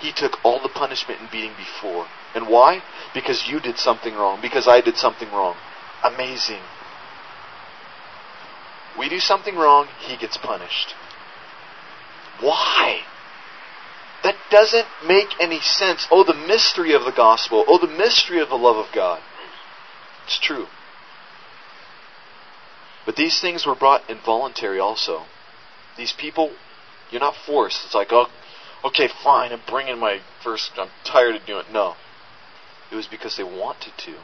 He 0.00 0.12
took 0.12 0.44
all 0.44 0.60
the 0.60 0.68
punishment 0.68 1.20
and 1.20 1.30
beating 1.30 1.54
before. 1.56 2.06
And 2.34 2.46
why? 2.46 2.82
Because 3.14 3.48
you 3.48 3.58
did 3.58 3.78
something 3.78 4.14
wrong. 4.14 4.40
Because 4.42 4.68
I 4.68 4.80
did 4.80 4.96
something 4.96 5.30
wrong. 5.30 5.56
Amazing. 6.04 6.60
We 8.98 9.08
do 9.08 9.18
something 9.18 9.56
wrong, 9.56 9.88
he 10.00 10.16
gets 10.16 10.36
punished. 10.36 10.94
Why? 12.40 13.00
That 14.24 14.36
doesn't 14.50 14.86
make 15.06 15.28
any 15.40 15.60
sense. 15.60 16.06
Oh, 16.10 16.24
the 16.24 16.34
mystery 16.34 16.92
of 16.92 17.04
the 17.04 17.12
gospel. 17.12 17.64
Oh, 17.66 17.78
the 17.78 17.92
mystery 17.92 18.40
of 18.40 18.48
the 18.48 18.56
love 18.56 18.76
of 18.76 18.92
God. 18.92 19.22
It's 20.26 20.38
true. 20.38 20.66
But 23.08 23.16
these 23.16 23.40
things 23.40 23.64
were 23.64 23.74
brought 23.74 24.10
involuntary 24.10 24.78
also. 24.78 25.22
These 25.96 26.12
people, 26.12 26.52
you're 27.10 27.22
not 27.22 27.36
forced. 27.46 27.86
It's 27.86 27.94
like, 27.94 28.12
oh, 28.12 28.26
okay, 28.84 29.08
fine, 29.08 29.50
I'm 29.50 29.62
bringing 29.66 29.98
my 29.98 30.20
first, 30.44 30.72
I'm 30.76 30.90
tired 31.04 31.34
of 31.34 31.46
doing 31.46 31.64
it. 31.66 31.72
No. 31.72 31.94
It 32.92 32.96
was 32.96 33.06
because 33.06 33.38
they 33.38 33.44
wanted 33.44 33.94
to. 33.96 34.16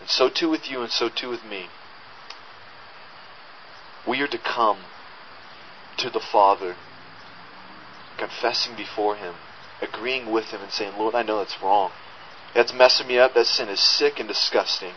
And 0.00 0.08
so 0.08 0.30
too 0.30 0.48
with 0.48 0.70
you, 0.70 0.80
and 0.80 0.90
so 0.90 1.10
too 1.10 1.28
with 1.28 1.44
me. 1.44 1.66
We 4.08 4.22
are 4.22 4.28
to 4.28 4.38
come 4.38 4.78
to 5.98 6.08
the 6.08 6.18
Father, 6.18 6.76
confessing 8.16 8.74
before 8.76 9.16
Him, 9.16 9.34
agreeing 9.82 10.32
with 10.32 10.46
Him, 10.46 10.62
and 10.62 10.72
saying, 10.72 10.96
Lord, 10.96 11.14
I 11.14 11.22
know 11.22 11.40
that's 11.40 11.60
wrong. 11.60 11.90
That's 12.54 12.72
messing 12.72 13.08
me 13.08 13.18
up. 13.18 13.34
That 13.34 13.44
sin 13.44 13.68
is 13.68 13.78
sick 13.78 14.18
and 14.18 14.26
disgusting. 14.26 14.94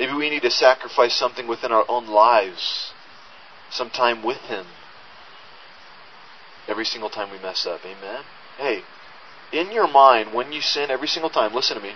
Maybe 0.00 0.14
we 0.14 0.30
need 0.30 0.40
to 0.42 0.50
sacrifice 0.50 1.14
something 1.14 1.46
within 1.46 1.72
our 1.72 1.84
own 1.86 2.06
lives, 2.06 2.94
some 3.70 3.90
time 3.90 4.22
with 4.24 4.38
Him, 4.38 4.64
every 6.66 6.86
single 6.86 7.10
time 7.10 7.30
we 7.30 7.38
mess 7.38 7.66
up. 7.66 7.82
Amen? 7.84 8.22
Hey, 8.56 8.80
in 9.52 9.70
your 9.70 9.86
mind, 9.86 10.32
when 10.32 10.52
you 10.52 10.62
sin 10.62 10.90
every 10.90 11.06
single 11.06 11.28
time, 11.28 11.52
listen 11.52 11.76
to 11.76 11.82
me. 11.82 11.92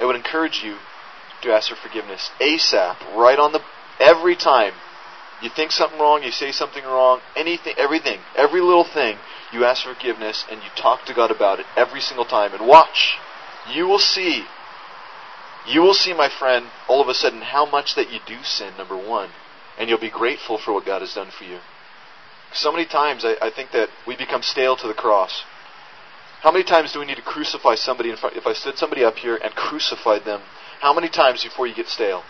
I 0.00 0.06
would 0.06 0.16
encourage 0.16 0.62
you 0.64 0.78
to 1.42 1.52
ask 1.52 1.68
for 1.68 1.76
forgiveness 1.76 2.30
ASAP, 2.40 3.14
right 3.14 3.38
on 3.38 3.52
the 3.52 3.60
every 4.00 4.34
time. 4.34 4.72
You 5.42 5.50
think 5.50 5.72
something 5.72 6.00
wrong, 6.00 6.22
you 6.22 6.30
say 6.30 6.50
something 6.50 6.82
wrong, 6.82 7.20
anything, 7.36 7.74
everything, 7.76 8.20
every 8.34 8.62
little 8.62 8.88
thing, 8.90 9.18
you 9.52 9.66
ask 9.66 9.84
for 9.84 9.92
forgiveness 9.92 10.46
and 10.50 10.62
you 10.62 10.70
talk 10.74 11.04
to 11.04 11.14
God 11.14 11.30
about 11.30 11.60
it 11.60 11.66
every 11.76 12.00
single 12.00 12.24
time. 12.24 12.54
And 12.54 12.66
watch, 12.66 13.18
you 13.70 13.86
will 13.86 13.98
see, 13.98 14.46
you 15.68 15.82
will 15.82 15.94
see, 15.94 16.12
my 16.12 16.28
friend, 16.28 16.66
all 16.88 17.00
of 17.00 17.08
a 17.08 17.14
sudden 17.14 17.42
how 17.42 17.66
much 17.66 17.94
that 17.94 18.12
you 18.12 18.20
do 18.26 18.42
sin, 18.42 18.74
number 18.76 18.96
one, 18.96 19.30
and 19.78 19.88
you'll 19.88 19.98
be 19.98 20.10
grateful 20.10 20.58
for 20.58 20.72
what 20.72 20.86
God 20.86 21.00
has 21.02 21.14
done 21.14 21.30
for 21.30 21.44
you. 21.44 21.58
So 22.52 22.72
many 22.72 22.86
times 22.86 23.24
I, 23.24 23.36
I 23.42 23.50
think 23.50 23.72
that 23.72 23.88
we 24.06 24.16
become 24.16 24.42
stale 24.42 24.76
to 24.76 24.88
the 24.88 24.94
cross. 24.94 25.42
How 26.40 26.52
many 26.52 26.64
times 26.64 26.92
do 26.92 27.00
we 27.00 27.06
need 27.06 27.16
to 27.16 27.22
crucify 27.22 27.74
somebody 27.74 28.10
in 28.10 28.16
front? 28.16 28.36
If 28.36 28.46
I 28.46 28.52
stood 28.52 28.78
somebody 28.78 29.04
up 29.04 29.16
here 29.16 29.36
and 29.36 29.54
crucified 29.54 30.24
them, 30.24 30.42
how 30.80 30.94
many 30.94 31.08
times 31.08 31.42
before 31.42 31.66
you 31.66 31.74
get 31.74 31.88
stale? 31.88 32.22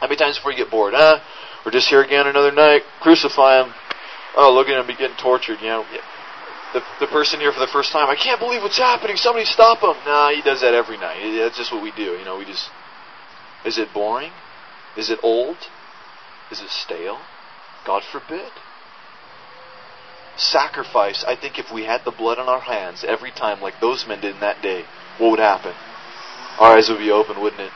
How 0.00 0.06
many 0.06 0.16
times 0.16 0.36
before 0.36 0.52
you 0.52 0.58
get 0.58 0.70
bored? 0.70 0.94
Huh? 0.96 1.20
We're 1.64 1.72
just 1.72 1.88
here 1.88 2.02
again 2.02 2.26
another 2.26 2.52
night. 2.52 2.82
Crucify 3.00 3.62
him. 3.62 3.74
Oh, 4.36 4.52
look 4.52 4.68
at 4.68 4.78
him 4.78 4.86
be 4.86 4.94
getting 4.94 5.16
tortured. 5.16 5.58
You 5.60 5.68
know, 5.68 5.86
the 6.72 6.82
the 7.00 7.06
person 7.06 7.40
here 7.40 7.52
for 7.52 7.60
the 7.60 7.72
first 7.72 7.92
time. 7.92 8.08
I 8.08 8.16
can't 8.16 8.40
believe 8.40 8.62
what's 8.62 8.78
happening. 8.78 9.16
Somebody 9.16 9.44
stop 9.44 9.80
him. 9.80 9.96
Nah, 10.04 10.30
he 10.30 10.42
does 10.42 10.60
that 10.60 10.74
every 10.74 10.96
night. 10.96 11.20
That's 11.38 11.56
just 11.56 11.72
what 11.72 11.82
we 11.82 11.92
do. 11.92 12.16
You 12.18 12.24
know, 12.24 12.38
we 12.38 12.44
just. 12.44 12.70
Is 13.64 13.78
it 13.78 13.92
boring? 13.92 14.32
Is 14.96 15.10
it 15.10 15.18
old? 15.22 15.56
Is 16.50 16.60
it 16.60 16.70
stale? 16.70 17.18
God 17.84 18.02
forbid. 18.04 18.52
Sacrifice, 20.36 21.24
I 21.26 21.34
think 21.34 21.58
if 21.58 21.72
we 21.72 21.84
had 21.84 22.04
the 22.04 22.12
blood 22.12 22.38
on 22.38 22.48
our 22.48 22.60
hands 22.60 23.04
every 23.06 23.32
time, 23.32 23.60
like 23.60 23.80
those 23.80 24.06
men 24.06 24.20
did 24.20 24.36
in 24.36 24.40
that 24.40 24.62
day, 24.62 24.84
what 25.18 25.30
would 25.30 25.40
happen? 25.40 25.74
Our 26.60 26.76
eyes 26.76 26.88
would 26.88 26.98
be 26.98 27.10
open, 27.10 27.40
wouldn't 27.40 27.60
it? 27.60 27.72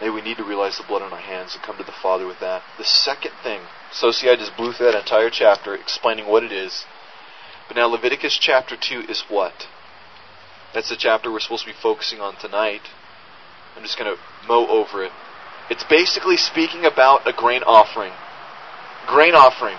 Maybe 0.00 0.10
we 0.10 0.20
need 0.20 0.36
to 0.36 0.44
realize 0.44 0.76
the 0.76 0.84
blood 0.84 1.00
on 1.00 1.12
our 1.12 1.20
hands 1.20 1.54
and 1.54 1.62
come 1.62 1.78
to 1.78 1.84
the 1.84 1.96
Father 2.02 2.26
with 2.26 2.40
that. 2.40 2.62
The 2.76 2.84
second 2.84 3.32
thing, 3.42 3.62
so 3.90 4.10
see, 4.10 4.28
I 4.28 4.36
just 4.36 4.56
blew 4.56 4.72
through 4.72 4.92
that 4.92 4.98
entire 4.98 5.30
chapter 5.30 5.74
explaining 5.74 6.26
what 6.28 6.44
it 6.44 6.52
is. 6.52 6.84
But 7.68 7.76
now 7.76 7.86
Leviticus 7.86 8.38
chapter 8.40 8.76
2 8.80 9.00
is 9.08 9.24
what? 9.28 9.66
That's 10.74 10.88
the 10.88 10.96
chapter 10.96 11.32
we're 11.32 11.40
supposed 11.40 11.64
to 11.64 11.72
be 11.72 11.78
focusing 11.80 12.20
on 12.20 12.36
tonight. 12.36 12.82
I'm 13.76 13.82
just 13.82 13.98
going 13.98 14.14
to 14.14 14.20
mow 14.46 14.66
over 14.68 15.04
it. 15.04 15.12
It's 15.70 15.84
basically 15.84 16.36
speaking 16.36 16.84
about 16.84 17.26
a 17.26 17.32
grain 17.32 17.62
offering. 17.62 18.12
Grain 19.06 19.34
offering. 19.34 19.76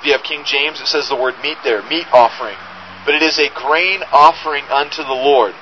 If 0.00 0.06
you 0.06 0.12
have 0.12 0.22
King 0.22 0.42
James, 0.44 0.80
it 0.80 0.86
says 0.86 1.08
the 1.08 1.16
word 1.16 1.34
meat 1.42 1.58
there, 1.64 1.82
meat 1.82 2.06
offering. 2.12 2.56
But 3.04 3.14
it 3.14 3.22
is 3.22 3.38
a 3.38 3.48
grain 3.54 4.02
offering 4.12 4.64
unto 4.70 5.02
the 5.02 5.16
Lord. 5.16 5.54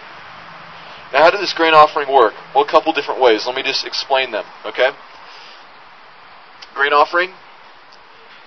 Now, 1.12 1.24
how 1.24 1.30
did 1.30 1.40
this 1.40 1.52
grain 1.52 1.74
offering 1.74 2.12
work? 2.12 2.34
Well, 2.54 2.64
a 2.64 2.70
couple 2.70 2.92
different 2.92 3.20
ways. 3.20 3.44
Let 3.46 3.54
me 3.54 3.62
just 3.62 3.86
explain 3.86 4.30
them, 4.30 4.44
okay? 4.64 4.90
Grain 6.74 6.92
offering. 6.92 7.30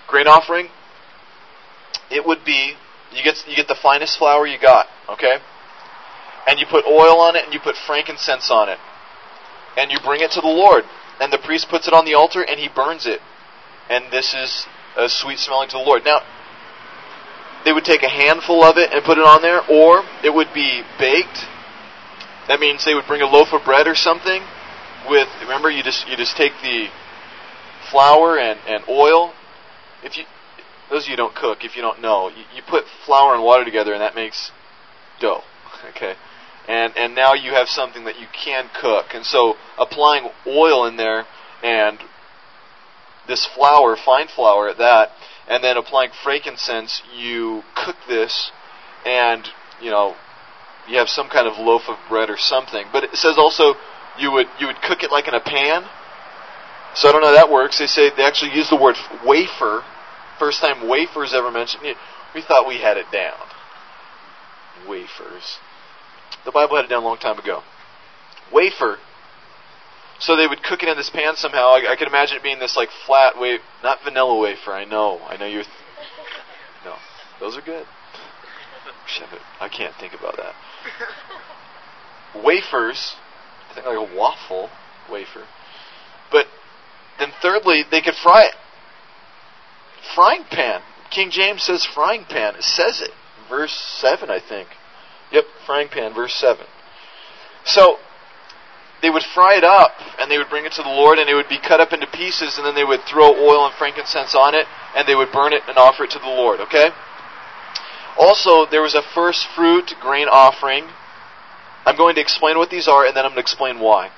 Grain 0.08 0.27
offering. 0.27 0.70
It 2.10 2.25
would 2.25 2.44
be 2.44 2.74
you 3.12 3.24
get 3.24 3.36
you 3.48 3.56
get 3.56 3.68
the 3.68 3.78
finest 3.82 4.18
flour 4.18 4.48
you 4.48 4.60
got, 4.60 4.88
okay? 5.10 5.38
And 6.48 6.60
you 6.60 6.66
put 6.70 6.86
oil 6.86 7.20
on 7.20 7.36
it 7.36 7.46
and 7.46 7.54
you 7.54 7.60
put 7.60 7.76
frankincense 7.76 8.52
on 8.52 8.70
it. 8.70 8.78
And 9.78 9.92
you 9.92 10.00
bring 10.04 10.22
it 10.22 10.32
to 10.32 10.42
the 10.42 10.48
Lord. 10.48 10.84
And 11.20 11.34
the 11.34 11.40
priest 11.40 11.68
puts 11.70 11.88
it 11.88 11.94
on 11.94 12.06
the 12.06 12.14
altar 12.14 12.42
and 12.42 12.60
he 12.60 12.70
burns 12.70 13.06
it. 13.06 13.20
And 13.90 14.12
this 14.12 14.34
is 14.34 14.68
a 14.96 15.10
sweet 15.10 15.40
smelling 15.40 15.70
to 15.70 15.78
the 15.78 15.84
Lord. 15.84 16.04
Now, 16.06 16.22
they 17.66 17.74
would 17.74 17.84
take 17.84 18.04
a 18.04 18.10
handful 18.10 18.64
of 18.64 18.78
it 18.78 18.94
and 18.94 19.04
put 19.04 19.18
it 19.18 19.26
on 19.26 19.42
there, 19.42 19.62
or 19.68 20.04
it 20.24 20.34
would 20.34 20.54
be 20.54 20.84
baked 21.00 21.48
that 22.48 22.60
means 22.60 22.86
they 22.86 22.94
would 22.94 23.08
bring 23.08 23.22
a 23.22 23.28
loaf 23.28 23.54
of 23.54 23.64
bread 23.66 23.88
or 23.88 23.96
something 23.96 24.44
with 25.10 25.28
remember 25.42 25.70
you 25.70 25.82
just 25.82 26.08
you 26.08 26.16
just 26.16 26.38
take 26.38 26.54
the 26.62 26.88
flour 27.90 28.38
and, 28.38 28.60
and 28.68 28.84
oil. 28.88 29.34
If 30.04 30.18
you 30.18 30.26
those 30.89 31.06
of 31.06 31.10
you 31.10 31.18
don't 31.18 31.36
cook, 31.36 31.63
if 31.63 31.75
you 31.75 31.82
don't 31.82 32.01
know, 32.01 32.30
you, 32.30 32.44
you 32.56 32.62
put 32.68 32.86
flour 33.06 33.34
and 33.34 33.44
water 33.44 33.65
together 33.65 33.94
and 33.94 34.01
that 34.01 34.15
makes 34.15 34.51
dough. 35.20 35.42
Okay? 35.96 36.15
And 36.68 36.98
and 36.98 37.13
now 37.13 37.34
you 37.36 37.51
have 37.51 37.68
something 37.68 38.06
that 38.06 38.20
you 38.20 38.25
can 38.34 38.70
cook. 38.82 39.13
And 39.13 39.24
so 39.24 39.56
applying 39.77 40.30
oil 40.48 40.88
in 40.88 40.98
there 40.98 41.25
and 41.63 42.00
this 43.27 43.46
flour, 43.46 43.96
fine 43.96 44.27
flour 44.27 44.70
at 44.70 44.80
that, 44.80 45.12
and 45.48 45.63
then 45.63 45.77
applying 45.77 46.10
frankincense, 46.24 47.04
you 47.15 47.62
cook 47.75 47.98
this 48.08 48.51
and 49.06 49.48
you 49.80 49.92
know 49.92 50.15
you 50.88 50.98
have 50.98 51.10
some 51.10 51.30
kind 51.30 51.48
of 51.48 51.58
loaf 51.58 51.84
of 51.88 51.98
bread 52.10 52.30
or 52.30 52.38
something. 52.38 52.86
But 52.92 53.04
it 53.04 53.15
says 53.15 53.38
also 53.38 53.75
you 54.18 54.32
would 54.32 54.48
you 54.60 54.68
would 54.68 54.82
cook 54.82 55.04
it 55.04 55.12
like 55.12 55.27
in 55.27 55.34
a 55.34 55.39
pan. 55.39 55.86
So 56.96 57.10
I 57.10 57.12
don't 57.12 57.22
know 57.22 57.27
how 57.27 57.36
that 57.36 57.51
works. 57.51 57.77
They 57.77 57.88
say 57.88 58.10
they 58.15 58.24
actually 58.24 58.51
use 58.51 58.70
the 58.70 58.77
word 58.77 58.96
wafer. 59.25 59.84
First 60.39 60.62
time 60.62 60.88
wafers 60.88 61.34
ever 61.34 61.51
mentioned. 61.51 61.84
We 62.34 62.42
thought 62.42 62.68
we 62.68 62.77
had 62.77 62.98
it 62.98 63.06
down. 63.12 63.38
Wafers. 64.88 65.58
The 66.44 66.51
Bible 66.51 66.75
had 66.75 66.86
it 66.86 66.89
down 66.89 67.04
a 67.04 67.06
long 67.06 67.18
time 67.18 67.39
ago. 67.39 67.63
Wafer. 68.51 68.98
So 70.20 70.36
they 70.36 70.48
would 70.48 70.63
cook 70.63 70.84
it 70.84 70.89
in 70.89 70.98
this 70.98 71.10
pan 71.10 71.36
somehow. 71.36 71.72
I, 71.72 71.92
I 71.92 71.96
could 71.98 72.08
imagine 72.08 72.38
it 72.38 72.44
being 72.44 72.60
this 72.60 72.77
like 72.77 72.89
flat 73.06 73.39
wafer, 73.39 73.63
not 73.84 74.00
vanilla 74.04 74.39
wafer. 74.39 74.72
I 74.72 74.86
know. 74.86 75.20
I 75.27 75.38
know 75.38 75.46
you're. 75.46 75.63
Th- 75.63 75.74
no, 76.86 76.96
those 77.39 77.58
are 77.58 77.62
good. 77.62 77.86
I 79.60 79.70
can't 79.70 79.94
think 80.00 80.13
about 80.13 80.38
that. 80.38 80.54
Wafers, 82.43 83.15
I 83.69 83.76
think 83.76 83.86
like 83.86 83.98
a 83.98 84.15
waffle 84.15 84.69
wafer. 85.12 85.45
But 86.32 86.48
then 87.19 87.30
thirdly, 87.41 87.84
they 87.89 88.02
could 88.02 88.15
fry 88.15 88.45
it. 88.45 88.56
Frying 90.13 90.44
pan. 90.50 90.82
King 91.10 91.32
James 91.32 91.63
says 91.63 91.86
frying 91.86 92.26
pan. 92.26 92.56
It 92.56 92.63
says 92.63 93.02
it. 93.02 93.12
Verse 93.50 93.74
7, 93.74 94.30
I 94.30 94.39
think. 94.39 94.70
Yep, 95.32 95.46
frying 95.65 95.88
pan, 95.88 96.13
verse 96.13 96.34
7. 96.34 96.65
So, 97.63 97.98
they 99.02 99.10
would 99.10 99.24
fry 99.24 99.56
it 99.58 99.63
up 99.63 99.91
and 100.20 100.32
they 100.32 100.38
would 100.38 100.50
bring 100.50 100.65
it 100.65 100.72
to 100.74 100.84
the 100.84 100.89
Lord 100.89 101.20
and 101.20 101.30
it 101.30 101.36
would 101.36 101.50
be 101.50 101.60
cut 101.60 101.80
up 101.80 101.94
into 101.94 102.08
pieces 102.08 102.58
and 102.58 102.65
then 102.65 102.76
they 102.76 102.84
would 102.84 103.02
throw 103.02 103.36
oil 103.36 103.65
and 103.65 103.76
frankincense 103.76 104.34
on 104.34 104.56
it 104.56 104.65
and 104.96 105.08
they 105.08 105.15
would 105.15 105.32
burn 105.32 105.54
it 105.54 105.62
and 105.68 105.78
offer 105.78 106.06
it 106.06 106.12
to 106.12 106.20
the 106.20 106.26
Lord, 106.26 106.60
okay? 106.60 106.89
Also, 108.18 108.65
there 108.65 108.82
was 108.82 108.96
a 108.96 109.02
first 109.13 109.46
fruit 109.56 109.94
grain 110.02 110.28
offering. 110.28 110.86
I'm 111.86 111.98
going 111.98 112.15
to 112.15 112.22
explain 112.22 112.58
what 112.58 112.70
these 112.70 112.88
are 112.88 113.06
and 113.06 113.15
then 113.15 113.26
I'm 113.26 113.32
going 113.32 113.44
to 113.44 113.46
explain 113.46 113.80
why. 113.80 114.10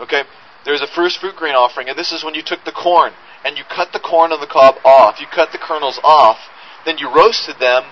Okay? 0.00 0.22
There's 0.66 0.82
a 0.82 0.88
first 0.88 1.18
fruit 1.20 1.36
grain 1.36 1.54
offering, 1.54 1.88
and 1.88 1.96
this 1.96 2.10
is 2.10 2.24
when 2.24 2.34
you 2.34 2.42
took 2.42 2.64
the 2.64 2.72
corn 2.72 3.12
and 3.44 3.56
you 3.56 3.62
cut 3.64 3.92
the 3.92 4.00
corn 4.00 4.32
on 4.32 4.40
the 4.40 4.48
cob 4.48 4.74
off. 4.84 5.20
You 5.20 5.26
cut 5.32 5.52
the 5.52 5.58
kernels 5.58 6.00
off, 6.02 6.38
then 6.84 6.98
you 6.98 7.08
roasted 7.14 7.60
them. 7.60 7.84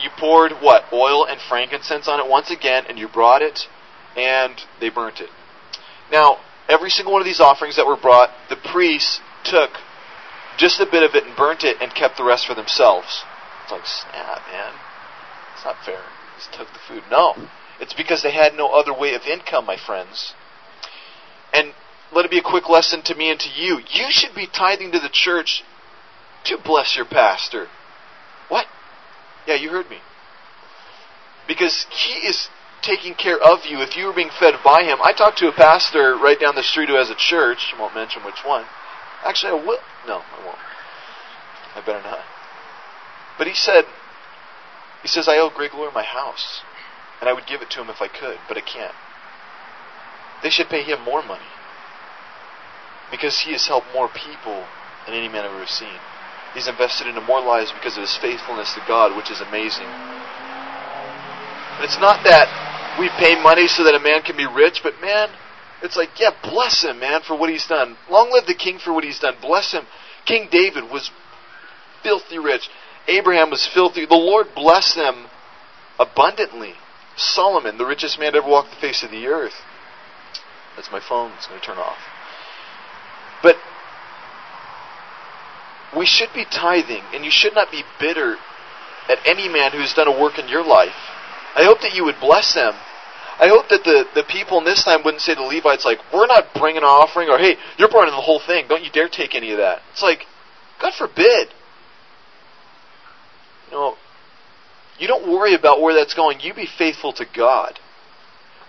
You 0.00 0.08
poured 0.16 0.52
what? 0.60 0.84
Oil 0.92 1.26
and 1.26 1.40
frankincense 1.40 2.06
on 2.06 2.20
it 2.20 2.30
once 2.30 2.50
again, 2.50 2.84
and 2.88 2.96
you 2.96 3.08
brought 3.08 3.42
it, 3.42 3.66
and 4.16 4.54
they 4.80 4.88
burnt 4.88 5.20
it. 5.20 5.30
Now, 6.12 6.38
every 6.68 6.90
single 6.90 7.12
one 7.12 7.20
of 7.20 7.26
these 7.26 7.40
offerings 7.40 7.74
that 7.74 7.86
were 7.86 7.96
brought, 7.96 8.30
the 8.48 8.56
priests 8.56 9.20
took 9.44 9.70
just 10.56 10.80
a 10.80 10.86
bit 10.86 11.02
of 11.02 11.16
it 11.16 11.24
and 11.24 11.36
burnt 11.36 11.64
it 11.64 11.78
and 11.80 11.92
kept 11.92 12.16
the 12.18 12.24
rest 12.24 12.46
for 12.46 12.54
themselves. 12.54 13.24
It's 13.64 13.72
like, 13.72 13.84
snap, 13.84 14.42
man. 14.50 14.74
It's 15.54 15.64
not 15.64 15.76
fair. 15.84 16.02
Just 16.36 16.52
took 16.52 16.68
the 16.68 16.78
food. 16.86 17.02
No. 17.10 17.34
It's 17.80 17.94
because 17.94 18.22
they 18.22 18.32
had 18.32 18.54
no 18.54 18.68
other 18.68 18.96
way 18.96 19.14
of 19.14 19.22
income, 19.22 19.66
my 19.66 19.76
friends. 19.76 20.34
And 21.52 21.74
let 22.14 22.24
it 22.24 22.30
be 22.30 22.38
a 22.38 22.42
quick 22.42 22.68
lesson 22.68 23.02
to 23.02 23.14
me 23.14 23.30
and 23.30 23.40
to 23.40 23.48
you. 23.48 23.80
You 23.90 24.10
should 24.10 24.34
be 24.34 24.46
tithing 24.46 24.92
to 24.92 24.98
the 24.98 25.08
church 25.08 25.62
to 26.44 26.58
bless 26.58 26.96
your 26.96 27.04
pastor. 27.04 27.68
What? 28.48 28.66
Yeah, 29.46 29.54
you 29.54 29.70
heard 29.70 29.88
me. 29.88 29.98
Because 31.48 31.86
he 31.90 32.26
is 32.26 32.48
taking 32.82 33.14
care 33.14 33.38
of 33.38 33.64
you 33.64 33.80
if 33.80 33.96
you 33.96 34.08
are 34.08 34.14
being 34.14 34.30
fed 34.38 34.54
by 34.64 34.82
him. 34.82 34.98
I 35.02 35.12
talked 35.12 35.38
to 35.38 35.48
a 35.48 35.52
pastor 35.52 36.16
right 36.16 36.38
down 36.38 36.54
the 36.54 36.62
street 36.62 36.88
who 36.88 36.96
has 36.96 37.10
a 37.10 37.14
church. 37.14 37.72
I 37.74 37.80
won't 37.80 37.94
mention 37.94 38.22
which 38.24 38.44
one. 38.44 38.64
Actually, 39.24 39.60
I 39.60 39.66
will. 39.66 39.78
No, 40.06 40.18
I 40.18 40.44
won't. 40.44 40.58
I 41.76 41.80
better 41.80 42.02
not. 42.02 42.20
But 43.38 43.46
he 43.46 43.54
said, 43.54 43.84
he 45.02 45.08
says, 45.08 45.28
I 45.28 45.38
owe 45.38 45.50
Greg 45.50 45.72
my 45.94 46.02
house. 46.02 46.62
And 47.20 47.28
I 47.28 47.32
would 47.32 47.46
give 47.46 47.62
it 47.62 47.70
to 47.70 47.80
him 47.80 47.88
if 47.88 48.02
I 48.02 48.08
could, 48.08 48.38
but 48.48 48.56
I 48.56 48.60
can't. 48.60 48.94
They 50.42 50.50
should 50.50 50.68
pay 50.68 50.82
him 50.82 51.02
more 51.02 51.22
money. 51.22 51.46
Because 53.12 53.38
he 53.38 53.52
has 53.52 53.68
helped 53.68 53.86
more 53.94 54.08
people 54.08 54.66
than 55.06 55.14
any 55.14 55.28
man 55.28 55.44
I've 55.44 55.54
ever 55.54 55.66
seen. 55.66 56.00
He's 56.54 56.66
invested 56.66 57.06
into 57.06 57.20
more 57.20 57.40
lives 57.40 57.70
because 57.70 57.96
of 57.96 58.02
his 58.02 58.16
faithfulness 58.16 58.74
to 58.74 58.82
God, 58.88 59.16
which 59.16 59.30
is 59.30 59.40
amazing. 59.40 59.86
But 61.78 61.84
it's 61.84 62.00
not 62.00 62.24
that 62.24 62.48
we 62.98 63.08
pay 63.20 63.40
money 63.40 63.68
so 63.68 63.84
that 63.84 63.94
a 63.94 64.00
man 64.00 64.22
can 64.22 64.36
be 64.36 64.46
rich, 64.46 64.80
but 64.82 65.00
man, 65.00 65.30
it's 65.82 65.96
like, 65.96 66.20
yeah, 66.20 66.30
bless 66.42 66.82
him, 66.82 67.00
man, 67.00 67.22
for 67.22 67.36
what 67.36 67.50
he's 67.50 67.66
done. 67.66 67.96
Long 68.10 68.30
live 68.30 68.46
the 68.46 68.54
king 68.54 68.78
for 68.78 68.92
what 68.92 69.04
he's 69.04 69.18
done. 69.18 69.36
Bless 69.40 69.72
him. 69.72 69.86
King 70.26 70.48
David 70.50 70.90
was 70.90 71.10
filthy 72.02 72.38
rich. 72.38 72.68
Abraham 73.08 73.50
was 73.50 73.66
filthy. 73.66 74.06
The 74.06 74.14
Lord 74.14 74.54
blessed 74.54 74.96
them 74.96 75.26
abundantly. 75.98 76.74
Solomon, 77.16 77.78
the 77.78 77.86
richest 77.86 78.18
man 78.18 78.32
to 78.32 78.38
ever 78.38 78.48
walk 78.48 78.70
the 78.70 78.80
face 78.80 79.02
of 79.02 79.10
the 79.10 79.26
earth. 79.26 79.54
That's 80.76 80.90
my 80.90 81.00
phone. 81.00 81.32
It's 81.36 81.46
going 81.46 81.60
to 81.60 81.66
turn 81.66 81.78
off. 81.78 81.98
But 83.42 83.56
we 85.96 86.06
should 86.06 86.30
be 86.34 86.44
tithing, 86.44 87.02
and 87.12 87.24
you 87.24 87.30
should 87.30 87.54
not 87.54 87.70
be 87.70 87.82
bitter 88.00 88.36
at 89.08 89.18
any 89.26 89.48
man 89.48 89.72
who's 89.72 89.92
done 89.94 90.08
a 90.08 90.20
work 90.20 90.38
in 90.38 90.48
your 90.48 90.64
life. 90.64 90.94
I 91.54 91.64
hope 91.64 91.80
that 91.80 91.94
you 91.94 92.04
would 92.04 92.20
bless 92.20 92.54
them. 92.54 92.74
I 93.38 93.48
hope 93.48 93.68
that 93.68 93.82
the, 93.84 94.04
the 94.14 94.24
people 94.24 94.58
in 94.58 94.64
this 94.64 94.84
time 94.84 95.02
wouldn't 95.04 95.22
say 95.22 95.34
to 95.34 95.42
Levites, 95.42 95.84
like, 95.84 95.98
we're 96.12 96.26
not 96.26 96.54
bringing 96.54 96.82
an 96.82 96.84
offering, 96.84 97.28
or 97.28 97.38
hey, 97.38 97.56
you're 97.76 97.88
burning 97.88 98.14
the 98.14 98.20
whole 98.20 98.40
thing. 98.40 98.66
Don't 98.68 98.84
you 98.84 98.90
dare 98.90 99.08
take 99.08 99.34
any 99.34 99.50
of 99.52 99.58
that. 99.58 99.80
It's 99.92 100.02
like, 100.02 100.26
God 100.80 100.94
forbid. 100.94 101.48
You 103.70 103.72
know, 103.72 103.96
you 104.98 105.08
don't 105.08 105.28
worry 105.32 105.54
about 105.54 105.80
where 105.80 105.94
that's 105.94 106.14
going. 106.14 106.40
You 106.40 106.54
be 106.54 106.68
faithful 106.78 107.12
to 107.14 107.26
God. 107.34 107.78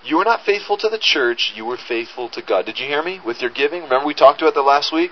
You 0.05 0.17
were 0.17 0.25
not 0.25 0.45
faithful 0.45 0.77
to 0.77 0.89
the 0.89 0.97
church, 0.97 1.53
you 1.55 1.65
were 1.65 1.77
faithful 1.77 2.29
to 2.29 2.41
God. 2.41 2.65
Did 2.65 2.79
you 2.79 2.87
hear 2.87 3.01
me? 3.01 3.21
With 3.25 3.41
your 3.41 3.49
giving? 3.49 3.83
Remember 3.83 4.05
we 4.05 4.13
talked 4.13 4.41
about 4.41 4.53
that 4.53 4.61
last 4.61 4.91
week? 4.91 5.11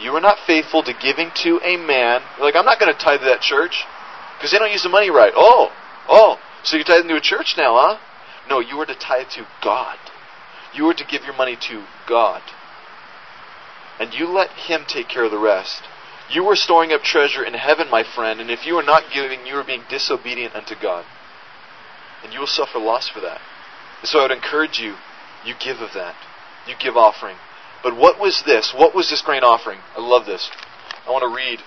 You 0.00 0.12
were 0.12 0.20
not 0.20 0.38
faithful 0.46 0.82
to 0.84 0.92
giving 0.92 1.32
to 1.42 1.60
a 1.64 1.76
man. 1.76 2.22
Like, 2.40 2.54
I'm 2.54 2.64
not 2.64 2.78
going 2.78 2.92
to 2.92 2.98
tithe 2.98 3.20
to 3.20 3.26
that 3.26 3.40
church 3.40 3.84
because 4.36 4.52
they 4.52 4.58
don't 4.58 4.70
use 4.70 4.84
the 4.84 4.88
money 4.88 5.10
right. 5.10 5.32
Oh, 5.34 5.72
oh, 6.08 6.38
so 6.62 6.76
you're 6.76 6.84
tithing 6.84 7.08
to 7.08 7.16
a 7.16 7.20
church 7.20 7.54
now, 7.56 7.74
huh? 7.76 7.98
No, 8.48 8.60
you 8.60 8.76
were 8.76 8.86
to 8.86 8.94
tithe 8.94 9.28
to 9.30 9.46
God. 9.62 9.98
You 10.72 10.84
were 10.84 10.94
to 10.94 11.04
give 11.04 11.24
your 11.24 11.34
money 11.34 11.56
to 11.68 11.84
God. 12.08 12.42
and 13.98 14.14
you 14.14 14.28
let 14.28 14.50
Him 14.50 14.84
take 14.86 15.08
care 15.08 15.24
of 15.24 15.30
the 15.30 15.38
rest. 15.38 15.82
You 16.30 16.44
were 16.44 16.56
storing 16.56 16.92
up 16.92 17.02
treasure 17.02 17.42
in 17.44 17.54
heaven, 17.54 17.90
my 17.90 18.04
friend, 18.04 18.40
and 18.40 18.50
if 18.50 18.66
you 18.66 18.76
are 18.76 18.82
not 18.82 19.10
giving, 19.12 19.46
you 19.46 19.54
are 19.56 19.64
being 19.64 19.82
disobedient 19.88 20.54
unto 20.54 20.74
God. 20.80 21.04
And 22.22 22.32
you 22.32 22.40
will 22.40 22.46
suffer 22.46 22.78
loss 22.78 23.08
for 23.08 23.20
that. 23.20 23.40
So 24.04 24.20
I 24.20 24.22
would 24.22 24.30
encourage 24.30 24.78
you, 24.78 24.94
you 25.44 25.54
give 25.58 25.78
of 25.78 25.92
that. 25.94 26.14
You 26.66 26.74
give 26.78 26.96
offering. 26.96 27.36
But 27.82 27.96
what 27.96 28.20
was 28.20 28.42
this? 28.44 28.74
What 28.76 28.94
was 28.94 29.10
this 29.10 29.22
grain 29.22 29.42
offering? 29.42 29.78
I 29.96 30.00
love 30.00 30.26
this. 30.26 30.50
I 31.06 31.10
want 31.10 31.22
to 31.22 31.34
read 31.34 31.60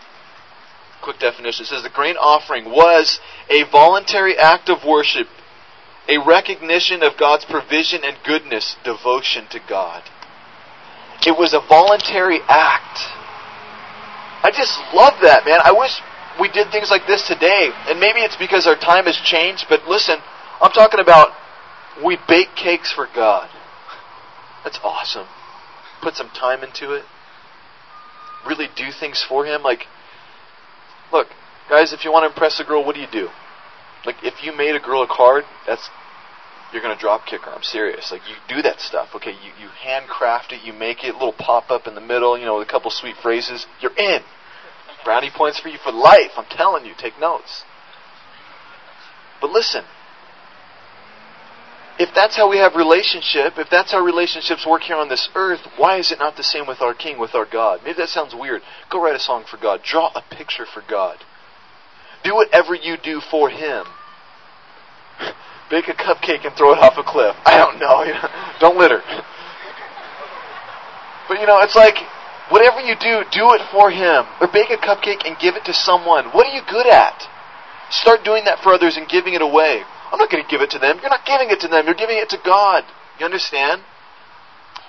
quick 1.02 1.20
definition. 1.20 1.64
It 1.64 1.68
says 1.68 1.84
the 1.84 1.90
grain 1.90 2.16
offering 2.16 2.66
was 2.66 3.20
a 3.50 3.64
voluntary 3.72 4.38
act 4.38 4.70
of 4.70 4.86
worship, 4.86 5.28
a 6.08 6.18
recognition 6.20 7.02
of 7.02 7.18
God's 7.18 7.46
provision 7.46 8.02
and 8.04 8.18
goodness, 8.24 8.76
devotion 8.84 9.48
to 9.50 9.60
God. 9.68 10.04
It 11.26 11.38
was 11.38 11.54
a 11.54 11.62
voluntary 11.68 12.40
act. 12.48 13.00
I 14.44 14.52
just 14.54 14.78
love 14.94 15.22
that, 15.22 15.46
man. 15.46 15.60
I 15.64 15.72
wish 15.72 16.02
we 16.40 16.50
did 16.50 16.72
things 16.72 16.90
like 16.90 17.06
this 17.06 17.28
today. 17.28 17.70
And 17.88 18.00
maybe 18.00 18.22
it's 18.22 18.38
because 18.38 18.66
our 18.66 18.78
time 18.78 19.06
has 19.06 19.18
changed, 19.18 19.66
but 19.70 19.88
listen, 19.88 20.18
I'm 20.62 20.72
talking 20.72 21.00
about 21.00 21.34
we 22.06 22.18
bake 22.28 22.56
cakes 22.56 22.92
for 22.92 23.08
God. 23.14 23.50
That's 24.64 24.80
awesome. 24.84 25.28
Put 26.02 26.16
some 26.16 26.30
time 26.30 26.64
into 26.64 26.94
it. 26.94 27.04
Really 28.48 28.68
do 28.76 28.92
things 28.92 29.24
for 29.28 29.46
Him. 29.46 29.62
Like, 29.64 29.86
look, 31.12 31.28
guys, 31.70 31.94
if 31.94 32.04
you 32.04 32.12
want 32.12 32.24
to 32.24 32.30
impress 32.30 32.60
a 32.60 32.64
girl, 32.64 32.86
what 32.86 32.96
do 32.96 33.02
you 33.02 33.12
do? 33.12 33.30
Like, 34.06 34.18
if 34.24 34.44
you 34.44 34.56
made 34.56 34.76
a 34.76 34.80
girl 34.80 35.04
a 35.04 35.08
card, 35.08 35.44
that's 35.68 35.90
you're 36.74 36.82
to 36.82 36.96
drop 36.96 37.26
kick 37.26 37.42
her. 37.42 37.52
I'm 37.52 37.64
serious. 37.64 38.12
Like 38.12 38.22
you 38.30 38.36
do 38.48 38.62
that 38.62 38.80
stuff. 38.80 39.10
Okay, 39.16 39.32
you 39.32 39.52
you 39.60 39.68
handcraft 39.84 40.54
it, 40.54 40.64
you 40.64 40.74
make 40.74 41.04
it, 41.04 41.14
little 41.14 41.34
pop 41.34 41.70
up 41.70 41.88
in 41.88 41.96
the 41.96 42.02
middle, 42.02 42.38
you 42.38 42.46
know, 42.46 42.60
with 42.60 42.68
a 42.68 42.72
couple 42.72 42.90
sweet 42.92 43.16
phrases. 43.22 43.66
You're 43.82 43.96
in. 43.98 44.22
Brownie 45.04 45.32
points 45.36 45.60
for 45.60 45.70
you 45.70 45.78
for 45.84 45.92
life. 45.92 46.32
I'm 46.38 46.46
telling 46.46 46.86
you. 46.86 46.94
Take 46.98 47.20
notes. 47.20 47.64
But 49.42 49.50
listen. 49.50 49.84
If 52.02 52.10
that's 52.16 52.36
how 52.36 52.50
we 52.50 52.58
have 52.58 52.76
relationship, 52.76 53.54
if 53.58 53.70
that's 53.70 53.92
how 53.92 54.04
relationships 54.04 54.66
work 54.66 54.82
here 54.82 54.96
on 54.96 55.10
this 55.10 55.30
earth, 55.36 55.62
why 55.78 55.98
is 55.98 56.12
it 56.12 56.18
not 56.18 56.36
the 56.36 56.44
same 56.44 56.66
with 56.66 56.82
our 56.82 56.96
King, 56.96 57.20
with 57.20 57.36
our 57.36 57.46
God? 57.46 57.82
Maybe 57.84 57.98
that 57.98 58.10
sounds 58.10 58.34
weird. 58.34 58.64
Go 58.90 59.02
write 59.02 59.16
a 59.16 59.20
song 59.20 59.46
for 59.50 59.58
God. 59.58 59.82
Draw 59.84 60.12
a 60.16 60.24
picture 60.34 60.66
for 60.66 60.82
God. 60.90 61.18
Do 62.24 62.36
whatever 62.36 62.74
you 62.74 62.98
do 62.98 63.22
for 63.22 63.50
Him 63.50 63.86
bake 65.72 65.88
a 65.88 65.94
cupcake 65.94 66.46
and 66.46 66.54
throw 66.56 66.74
it 66.74 66.80
off 66.80 66.98
a 66.98 67.04
cliff. 67.04 67.36
I 67.46 67.58
don't 67.58 67.80
know. 67.80 68.04
Don't 68.60 68.78
litter. 68.78 69.02
But 71.28 71.40
you 71.40 71.48
know, 71.48 71.62
it's 71.62 71.76
like 71.76 71.96
whatever 72.50 72.82
you 72.82 72.96
do, 73.00 73.24
do 73.32 73.56
it 73.56 73.62
for 73.72 73.90
him. 73.90 74.26
Or 74.42 74.48
bake 74.52 74.70
a 74.70 74.78
cupcake 74.78 75.26
and 75.26 75.40
give 75.40 75.56
it 75.56 75.66
to 75.66 75.74
someone. 75.74 76.26
What 76.36 76.48
are 76.48 76.56
you 76.56 76.62
good 76.70 76.88
at? 76.88 77.24
Start 77.90 78.24
doing 78.24 78.46
that 78.46 78.60
for 78.60 78.74
others 78.74 78.98
and 78.98 79.08
giving 79.08 79.34
it 79.34 79.42
away. 79.42 79.84
I'm 80.12 80.20
not 80.20 80.30
going 80.30 80.44
to 80.44 80.50
give 80.50 80.62
it 80.62 80.72
to 80.72 80.80
them. 80.80 81.00
You're 81.02 81.10
not 81.10 81.26
giving 81.26 81.50
it 81.50 81.60
to 81.62 81.68
them. 81.68 81.86
You're 81.86 81.96
giving 81.96 82.18
it 82.18 82.30
to 82.30 82.38
God. 82.44 82.84
You 83.20 83.26
understand? 83.26 83.82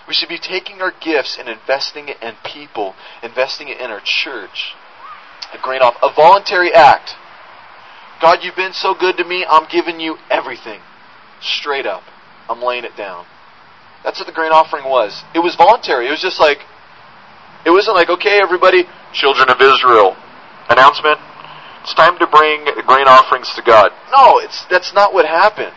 We 0.08 0.14
should 0.14 0.28
be 0.28 0.38
taking 0.38 0.82
our 0.82 0.92
gifts 1.00 1.38
and 1.38 1.48
investing 1.48 2.08
it 2.08 2.16
in 2.20 2.34
people, 2.44 2.94
investing 3.22 3.68
it 3.68 3.80
in 3.80 3.90
our 3.90 4.00
church. 4.04 4.74
A 5.54 5.58
grain 5.62 5.80
off. 5.80 5.94
A 6.02 6.12
voluntary 6.12 6.74
act. 6.74 7.10
God, 8.20 8.38
you've 8.42 8.56
been 8.56 8.72
so 8.72 8.94
good 8.94 9.16
to 9.16 9.24
me, 9.24 9.44
I'm 9.48 9.68
giving 9.70 10.00
you 10.00 10.16
everything. 10.30 10.80
Straight 11.40 11.86
up. 11.86 12.02
I'm 12.48 12.62
laying 12.62 12.84
it 12.84 12.96
down. 12.96 13.26
That's 14.04 14.18
what 14.18 14.26
the 14.26 14.32
grain 14.32 14.50
offering 14.50 14.84
was. 14.84 15.22
It 15.34 15.38
was 15.38 15.54
voluntary. 15.54 16.08
It 16.08 16.10
was 16.10 16.20
just 16.20 16.40
like, 16.40 16.58
it 17.64 17.70
wasn't 17.70 17.96
like, 17.96 18.10
okay, 18.10 18.40
everybody, 18.42 18.84
children 19.12 19.48
of 19.48 19.60
Israel, 19.60 20.16
announcement, 20.68 21.18
it's 21.82 21.94
time 21.94 22.16
to 22.18 22.26
bring 22.28 22.64
grain 22.86 23.08
offerings 23.08 23.52
to 23.54 23.62
God. 23.62 23.90
No, 24.12 24.38
it's, 24.38 24.64
that's 24.66 24.94
not 24.94 25.12
what 25.12 25.26
happened. 25.26 25.74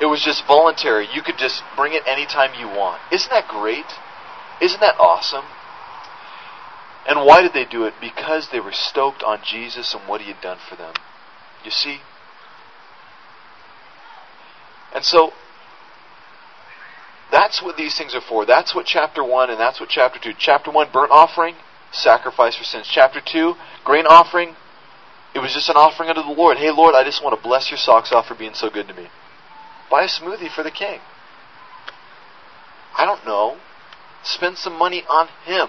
It 0.00 0.06
was 0.06 0.22
just 0.22 0.46
voluntary. 0.46 1.08
You 1.12 1.22
could 1.22 1.38
just 1.38 1.62
bring 1.76 1.92
it 1.92 2.02
anytime 2.06 2.58
you 2.58 2.68
want. 2.68 3.00
Isn't 3.12 3.30
that 3.30 3.48
great? 3.48 3.84
Isn't 4.60 4.80
that 4.80 4.94
awesome? 4.98 5.44
And 7.06 7.26
why 7.26 7.42
did 7.42 7.52
they 7.52 7.64
do 7.64 7.84
it? 7.84 7.94
Because 8.00 8.48
they 8.50 8.60
were 8.60 8.72
stoked 8.72 9.22
on 9.22 9.40
Jesus 9.44 9.92
and 9.92 10.08
what 10.08 10.20
he 10.20 10.32
had 10.32 10.40
done 10.40 10.58
for 10.68 10.76
them. 10.76 10.94
You 11.64 11.70
see? 11.70 11.98
And 14.94 15.04
so, 15.04 15.32
that's 17.32 17.60
what 17.60 17.76
these 17.76 17.98
things 17.98 18.14
are 18.14 18.20
for. 18.20 18.46
That's 18.46 18.74
what 18.74 18.86
chapter 18.86 19.24
1 19.24 19.50
and 19.50 19.58
that's 19.58 19.80
what 19.80 19.88
chapter 19.88 20.20
2. 20.20 20.34
Chapter 20.38 20.70
1, 20.70 20.90
burnt 20.92 21.10
offering, 21.10 21.56
sacrifice 21.90 22.56
for 22.56 22.64
sins. 22.64 22.88
Chapter 22.90 23.20
2, 23.20 23.54
grain 23.84 24.06
offering, 24.06 24.54
it 25.34 25.40
was 25.40 25.52
just 25.52 25.68
an 25.68 25.76
offering 25.76 26.08
unto 26.08 26.22
the 26.22 26.28
Lord. 26.28 26.58
Hey, 26.58 26.70
Lord, 26.70 26.94
I 26.94 27.02
just 27.02 27.22
want 27.22 27.36
to 27.36 27.42
bless 27.42 27.70
your 27.70 27.78
socks 27.78 28.12
off 28.12 28.26
for 28.26 28.34
being 28.34 28.54
so 28.54 28.70
good 28.70 28.86
to 28.88 28.94
me. 28.94 29.08
Buy 29.90 30.04
a 30.04 30.06
smoothie 30.06 30.50
for 30.50 30.62
the 30.62 30.70
king. 30.70 31.00
I 32.96 33.04
don't 33.04 33.24
know. 33.26 33.56
Spend 34.22 34.56
some 34.56 34.78
money 34.78 35.02
on 35.08 35.28
him. 35.44 35.68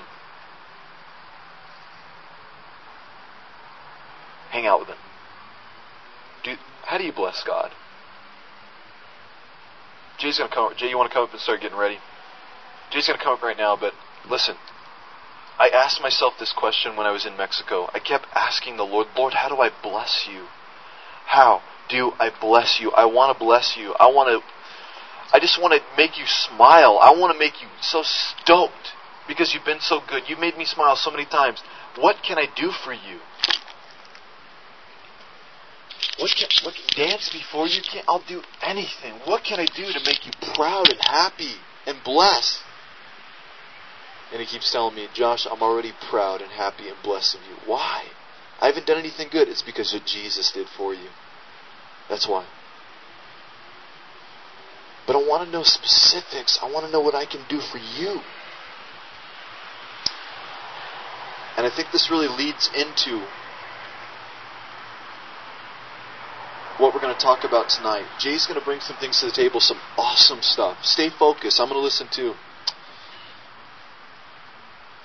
Hang 4.52 4.68
out 4.68 4.80
with 4.80 4.90
him. 4.90 4.98
Do, 6.44 6.56
how 6.84 6.98
do 6.98 7.04
you 7.04 7.12
bless 7.12 7.44
God? 7.44 7.72
Jay's 10.18 10.38
gonna 10.38 10.54
come. 10.54 10.74
Jay, 10.78 10.90
you 10.90 10.98
want 10.98 11.10
to 11.10 11.14
come 11.14 11.24
up 11.24 11.32
and 11.32 11.42
start 11.42 11.62
getting 11.62 11.78
ready? 11.78 11.98
Jay's 12.92 13.08
gonna 13.08 13.22
come 13.22 13.34
up 13.34 13.42
right 13.42 13.58
now. 13.58 13.76
But 13.76 13.94
listen, 14.30 14.56
I 15.58 15.70
asked 15.70 16.02
myself 16.02 16.34
this 16.38 16.52
question 16.52 16.96
when 16.96 17.08
I 17.08 17.12
was 17.12 17.26
in 17.26 17.38
Mexico. 17.38 17.90
I 17.94 18.00
kept 18.00 18.26
asking 18.36 18.78
the 18.78 18.84
Lord, 18.84 19.08
Lord, 19.16 19.34
how 19.34 19.50
do 19.50 19.62
I 19.62 19.70
bless 19.82 20.28
you? 20.30 20.46
How 21.26 21.62
do 21.90 22.14
I 22.20 22.32
bless 22.42 22.80
you? 22.82 22.92
I 22.92 23.06
want 23.06 23.38
to 23.38 23.44
bless 23.44 23.78
you. 23.78 23.94
I 23.94 24.08
want 24.08 24.30
to. 24.30 24.46
I 25.36 25.40
just 25.40 25.62
want 25.62 25.74
to 25.74 25.82
make 25.98 26.18
you 26.18 26.26
smile. 26.26 27.00
I 27.02 27.12
want 27.12 27.34
to 27.34 27.40
make 27.40 27.62
you 27.62 27.68
so 27.82 28.04
stoked 28.04 28.94
because 29.28 29.54
you've 29.54 29.66
been 29.66 29.80
so 29.80 30.02
good. 30.08 30.24
You've 30.28 30.40
made 30.40 30.58
me 30.58 30.66
smile 30.66 30.96
so 30.96 31.12
many 31.12 31.26
times. 31.26 31.62
What 31.98 32.18
can 32.22 32.38
I 32.38 32.48
do 32.56 32.72
for 32.72 32.94
you? 32.94 33.20
What 36.20 36.32
can, 36.38 36.48
what, 36.64 36.76
dance 36.96 37.30
before 37.30 37.68
you 37.68 37.82
can? 37.82 38.04
I'll 38.08 38.24
do 38.28 38.42
anything. 38.62 39.14
What 39.26 39.44
can 39.44 39.60
I 39.60 39.66
do 39.66 39.92
to 39.92 40.00
make 40.06 40.26
you 40.26 40.32
proud 40.54 40.90
and 40.90 41.00
happy 41.02 41.56
and 41.86 41.98
blessed? 42.04 42.60
And 44.32 44.42
he 44.42 44.48
keeps 44.48 44.72
telling 44.72 44.96
me, 44.96 45.08
Josh, 45.14 45.46
I'm 45.50 45.62
already 45.62 45.94
proud 46.10 46.42
and 46.42 46.52
happy 46.52 46.88
and 46.88 46.98
blessed 47.04 47.36
of 47.36 47.42
you. 47.42 47.56
Why? 47.66 48.06
I 48.60 48.68
haven't 48.68 48.86
done 48.86 48.98
anything 48.98 49.30
good. 49.32 49.48
It's 49.48 49.62
because 49.62 49.94
of 49.94 50.06
Jesus 50.06 50.52
did 50.52 50.68
for 50.68 50.94
you. 50.94 51.10
That's 52.10 52.28
why. 52.28 52.46
But 55.06 55.16
I 55.16 55.20
want 55.20 55.46
to 55.46 55.52
know 55.52 55.64
specifics. 55.64 56.60
I 56.62 56.72
want 56.72 56.86
to 56.86 56.92
know 56.92 57.02
what 57.02 57.14
I 57.14 57.26
can 57.26 57.42
do 57.48 57.60
for 57.60 57.78
you. 57.78 58.20
And 61.58 61.66
I 61.66 61.70
think 61.74 61.92
this 61.92 62.10
really 62.10 62.28
leads 62.28 62.70
into 62.76 63.26
what 66.78 66.94
we're 66.94 67.00
going 67.00 67.16
to 67.16 67.22
talk 67.22 67.44
about 67.44 67.70
tonight. 67.70 68.06
Jay's 68.20 68.46
going 68.46 68.60
to 68.60 68.66
bring 68.66 68.82
some 68.82 68.98
things 68.98 69.20
to 69.20 69.28
the 69.28 69.32
table, 69.32 69.60
some 69.60 69.80
awesome 69.98 70.42
stuff. 70.42 70.84
Stay 70.84 71.10
focused. 71.10 71.62
I'm 71.62 71.70
going 71.70 71.80
to 71.80 71.84
listen 71.84 72.08
too. 72.12 72.34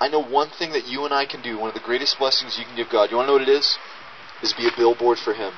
I 0.01 0.09
know 0.09 0.23
one 0.23 0.49
thing 0.49 0.73
that 0.73 0.87
you 0.87 1.05
and 1.05 1.13
I 1.13 1.27
can 1.27 1.43
do, 1.43 1.59
one 1.59 1.69
of 1.69 1.75
the 1.75 1.85
greatest 1.85 2.19
blessings 2.19 2.57
you 2.59 2.65
can 2.65 2.75
give 2.75 2.89
God. 2.91 3.11
You 3.11 3.17
want 3.17 3.27
to 3.27 3.33
know 3.33 3.39
what 3.39 3.49
it 3.49 3.53
is? 3.53 3.79
Is 4.43 4.55
be 4.55 4.67
a 4.67 4.77
billboard 4.77 5.19
for 5.19 5.35
Him. 5.35 5.53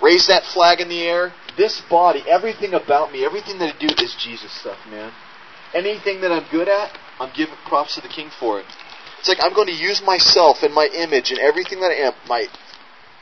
Raise 0.00 0.28
that 0.28 0.44
flag 0.44 0.80
in 0.80 0.88
the 0.88 1.02
air. 1.02 1.32
This 1.56 1.82
body, 1.90 2.22
everything 2.28 2.74
about 2.74 3.12
me, 3.12 3.24
everything 3.24 3.58
that 3.58 3.74
I 3.74 3.78
do 3.78 3.88
is 4.02 4.14
Jesus 4.18 4.52
stuff, 4.52 4.78
man. 4.88 5.12
Anything 5.74 6.20
that 6.20 6.30
I'm 6.30 6.46
good 6.50 6.68
at, 6.68 6.96
I'm 7.18 7.32
giving 7.34 7.56
props 7.66 7.96
to 7.96 8.00
the 8.00 8.08
King 8.08 8.30
for 8.38 8.60
it. 8.60 8.66
It's 9.18 9.28
like 9.28 9.38
I'm 9.42 9.54
going 9.54 9.68
to 9.68 9.74
use 9.74 10.02
myself 10.04 10.58
and 10.62 10.74
my 10.74 10.86
image 10.86 11.30
and 11.30 11.38
everything 11.38 11.80
that 11.80 11.90
I 11.90 12.06
am, 12.06 12.12
my 12.28 12.46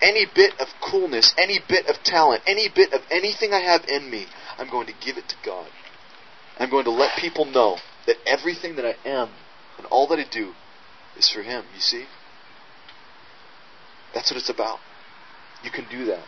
any 0.02 0.26
bit 0.34 0.58
of 0.60 0.68
coolness, 0.80 1.34
any 1.36 1.60
bit 1.68 1.86
of 1.86 2.02
talent, 2.02 2.42
any 2.46 2.68
bit 2.74 2.92
of 2.92 3.02
anything 3.10 3.52
I 3.52 3.60
have 3.60 3.84
in 3.86 4.10
me, 4.10 4.26
I'm 4.58 4.70
going 4.70 4.86
to 4.86 4.94
give 5.04 5.18
it 5.18 5.28
to 5.28 5.36
God. 5.44 5.68
I'm 6.58 6.70
going 6.70 6.84
to 6.84 6.90
let 6.90 7.18
people 7.18 7.44
know 7.44 7.78
that 8.06 8.16
everything 8.26 8.76
that 8.76 8.86
I 8.86 8.96
am 9.06 9.30
and 9.80 9.88
all 9.90 10.06
that 10.08 10.18
I 10.18 10.26
do 10.30 10.52
is 11.16 11.28
for 11.28 11.42
Him, 11.42 11.64
you 11.74 11.80
see? 11.80 12.04
That's 14.14 14.30
what 14.30 14.38
it's 14.38 14.50
about. 14.50 14.78
You 15.62 15.70
can 15.70 15.86
do 15.90 16.06
that. 16.06 16.24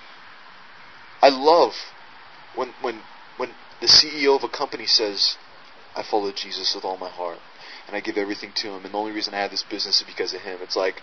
I 1.20 1.28
love 1.28 1.72
when 2.54 2.70
when 2.80 3.00
when 3.36 3.50
the 3.80 3.86
CEO 3.86 4.36
of 4.36 4.44
a 4.44 4.48
company 4.48 4.86
says, 4.86 5.36
I 5.96 6.02
follow 6.02 6.32
Jesus 6.32 6.74
with 6.74 6.84
all 6.84 6.96
my 6.96 7.08
heart 7.08 7.38
and 7.86 7.96
I 7.96 8.00
give 8.00 8.16
everything 8.16 8.52
to 8.56 8.68
him 8.68 8.84
and 8.84 8.94
the 8.94 8.98
only 8.98 9.12
reason 9.12 9.34
I 9.34 9.40
have 9.40 9.50
this 9.50 9.64
business 9.64 10.00
is 10.00 10.06
because 10.06 10.34
of 10.34 10.40
him. 10.42 10.58
It's 10.62 10.76
like 10.76 11.02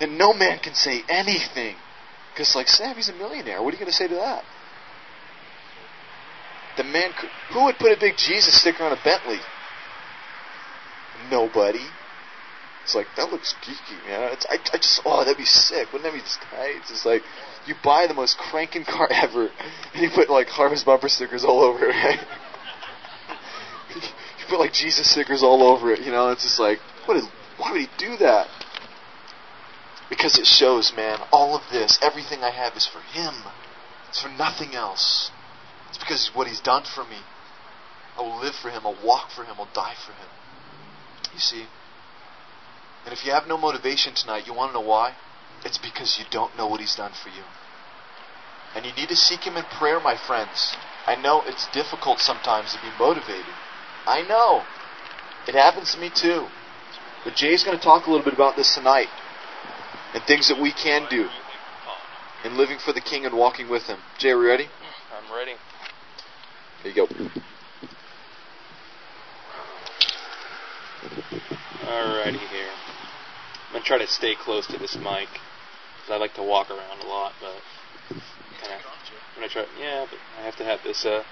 and 0.00 0.18
no 0.18 0.32
man 0.32 0.58
can 0.58 0.74
say 0.74 1.02
anything. 1.08 1.76
Because, 2.32 2.54
like, 2.56 2.68
Sam, 2.68 2.96
he's 2.96 3.08
a 3.08 3.12
millionaire. 3.12 3.62
What 3.62 3.68
are 3.68 3.76
you 3.76 3.78
going 3.78 3.90
to 3.90 3.96
say 3.96 4.08
to 4.08 4.14
that? 4.14 4.44
The 6.76 6.84
man, 6.84 7.10
who 7.52 7.64
would 7.64 7.78
put 7.78 7.92
a 7.92 8.00
big 8.00 8.16
Jesus 8.16 8.58
sticker 8.58 8.82
on 8.82 8.92
a 8.92 9.00
Bentley? 9.04 9.38
Nobody. 11.30 11.84
It's 12.82 12.94
like 12.94 13.06
that 13.16 13.30
looks 13.30 13.54
geeky, 13.62 14.04
man. 14.06 14.32
It's, 14.32 14.46
I, 14.50 14.54
I 14.72 14.76
just 14.76 15.02
oh 15.04 15.20
that'd 15.24 15.36
be 15.36 15.44
sick. 15.44 15.92
Wouldn't 15.92 16.02
that 16.02 16.16
be 16.16 16.20
just 16.20 16.40
tight? 16.42 16.76
It's 16.80 16.88
just 16.88 17.06
like 17.06 17.22
you 17.66 17.74
buy 17.82 18.06
the 18.08 18.14
most 18.14 18.38
cranking 18.38 18.84
car 18.84 19.08
ever, 19.10 19.50
and 19.94 20.02
you 20.02 20.10
put 20.12 20.28
like 20.28 20.48
harvest 20.48 20.84
bumper 20.84 21.08
stickers 21.08 21.44
all 21.44 21.62
over 21.62 21.86
it. 21.86 21.90
Right? 21.90 22.18
you 23.94 24.44
put 24.48 24.58
like 24.58 24.72
Jesus 24.72 25.10
stickers 25.10 25.42
all 25.42 25.62
over 25.62 25.92
it. 25.92 26.00
You 26.00 26.10
know, 26.10 26.30
it's 26.30 26.42
just 26.42 26.58
like 26.58 26.78
what 27.06 27.16
is? 27.16 27.24
Why 27.58 27.70
would 27.70 27.80
he 27.80 27.88
do 27.98 28.16
that? 28.16 28.48
Because 30.10 30.38
it 30.38 30.46
shows, 30.46 30.92
man. 30.94 31.20
All 31.32 31.56
of 31.56 31.62
this, 31.70 31.98
everything 32.02 32.42
I 32.42 32.50
have, 32.50 32.76
is 32.76 32.86
for 32.86 33.00
him. 33.00 33.34
It's 34.08 34.20
for 34.20 34.28
nothing 34.28 34.74
else. 34.74 35.30
It's 35.88 35.98
because 35.98 36.28
of 36.28 36.34
what 36.34 36.48
he's 36.48 36.60
done 36.60 36.82
for 36.84 37.04
me. 37.04 37.18
I 38.18 38.22
will 38.22 38.40
live 38.40 38.54
for 38.54 38.70
him. 38.70 38.82
I'll 38.84 38.98
walk 39.02 39.30
for 39.30 39.44
him. 39.44 39.56
I'll 39.58 39.72
die 39.72 39.94
for 40.04 40.12
him. 40.12 40.28
You 41.34 41.40
see. 41.40 41.64
And 43.04 43.12
if 43.12 43.24
you 43.24 43.32
have 43.32 43.48
no 43.48 43.58
motivation 43.58 44.14
tonight, 44.14 44.46
you 44.46 44.54
want 44.54 44.72
to 44.72 44.80
know 44.80 44.86
why? 44.86 45.14
It's 45.64 45.78
because 45.78 46.18
you 46.18 46.24
don't 46.30 46.56
know 46.56 46.66
what 46.66 46.80
He's 46.80 46.94
done 46.94 47.12
for 47.12 47.28
you. 47.28 47.42
And 48.74 48.86
you 48.86 48.92
need 48.92 49.08
to 49.08 49.16
seek 49.16 49.40
Him 49.40 49.56
in 49.56 49.64
prayer, 49.64 50.00
my 50.00 50.16
friends. 50.16 50.76
I 51.06 51.16
know 51.16 51.42
it's 51.44 51.66
difficult 51.72 52.20
sometimes 52.20 52.72
to 52.72 52.80
be 52.80 52.90
motivated. 52.98 53.54
I 54.06 54.22
know. 54.22 54.62
It 55.48 55.54
happens 55.54 55.92
to 55.94 56.00
me 56.00 56.10
too. 56.14 56.46
But 57.24 57.34
Jay's 57.34 57.64
going 57.64 57.76
to 57.76 57.82
talk 57.82 58.06
a 58.06 58.10
little 58.10 58.24
bit 58.24 58.34
about 58.34 58.56
this 58.56 58.74
tonight 58.74 59.08
and 60.14 60.22
things 60.24 60.48
that 60.48 60.60
we 60.60 60.72
can 60.72 61.06
do 61.08 61.28
in 62.44 62.56
living 62.56 62.78
for 62.78 62.92
the 62.92 63.00
King 63.00 63.24
and 63.26 63.36
walking 63.36 63.68
with 63.68 63.84
Him. 63.84 63.98
Jay, 64.18 64.30
are 64.30 64.38
we 64.38 64.46
ready? 64.46 64.68
I'm 65.12 65.34
ready. 65.34 65.52
There 66.82 66.92
you 66.92 67.06
go. 67.06 67.42
Alrighty 71.02 72.38
here. 72.38 72.70
I'm 73.66 73.72
gonna 73.72 73.84
try 73.84 73.98
to 73.98 74.06
stay 74.06 74.36
close 74.36 74.68
to 74.68 74.78
this 74.78 74.94
mic 74.94 75.26
because 75.28 76.10
I 76.10 76.16
like 76.16 76.34
to 76.34 76.44
walk 76.44 76.70
around 76.70 77.02
a 77.02 77.08
lot, 77.08 77.32
but 77.40 77.56
kind 78.60 78.74
of. 78.74 78.80
I'm 79.34 79.40
gonna 79.40 79.48
try. 79.48 79.64
Yeah, 79.80 80.06
but 80.08 80.18
I 80.38 80.44
have 80.44 80.54
to 80.56 80.64
have 80.64 80.80
this 80.84 81.04
uh, 81.04 81.24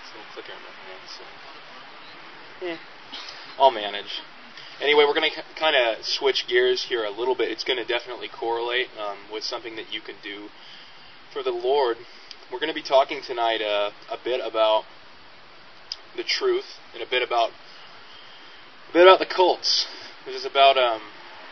this 0.00 0.12
little 0.14 0.32
clicker 0.32 0.52
in 0.52 0.58
my 0.62 0.70
hand. 0.88 1.02
So, 1.18 2.66
yeah, 2.66 2.76
I'll 3.58 3.70
manage. 3.70 4.22
Anyway, 4.80 5.04
we're 5.06 5.14
to 5.30 5.42
kind 5.56 5.76
of 5.76 6.02
switch 6.06 6.46
gears 6.48 6.84
here 6.84 7.04
a 7.04 7.10
little 7.10 7.34
bit. 7.34 7.50
It's 7.50 7.64
to 7.78 7.84
definitely 7.84 8.28
correlate 8.28 8.86
um, 8.98 9.18
with 9.30 9.44
something 9.44 9.76
that 9.76 9.92
you 9.92 10.00
can 10.00 10.14
do 10.22 10.48
for 11.32 11.42
the 11.42 11.50
Lord. 11.50 11.98
We're 12.50 12.60
to 12.68 12.74
be 12.74 12.82
talking 12.82 13.20
tonight 13.20 13.60
uh, 13.60 13.90
a 14.10 14.16
bit 14.22 14.40
about 14.42 14.84
the 16.16 16.22
truth 16.22 16.78
and 16.94 17.02
a 17.02 17.06
bit 17.06 17.22
about 17.22 17.50
a 18.88 18.92
bit 18.92 19.06
about 19.06 19.18
the 19.18 19.26
cults. 19.26 19.86
This 20.24 20.34
is 20.34 20.44
about 20.46 20.78
um, 20.78 21.02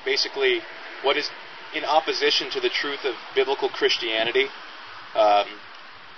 basically 0.05 0.61
what 1.03 1.17
is 1.17 1.29
in 1.75 1.85
opposition 1.85 2.51
to 2.51 2.61
the 2.61 2.71
truth 2.71 3.05
of 3.05 3.15
biblical 3.35 3.69
Christianity, 3.69 4.47
um, 5.15 5.47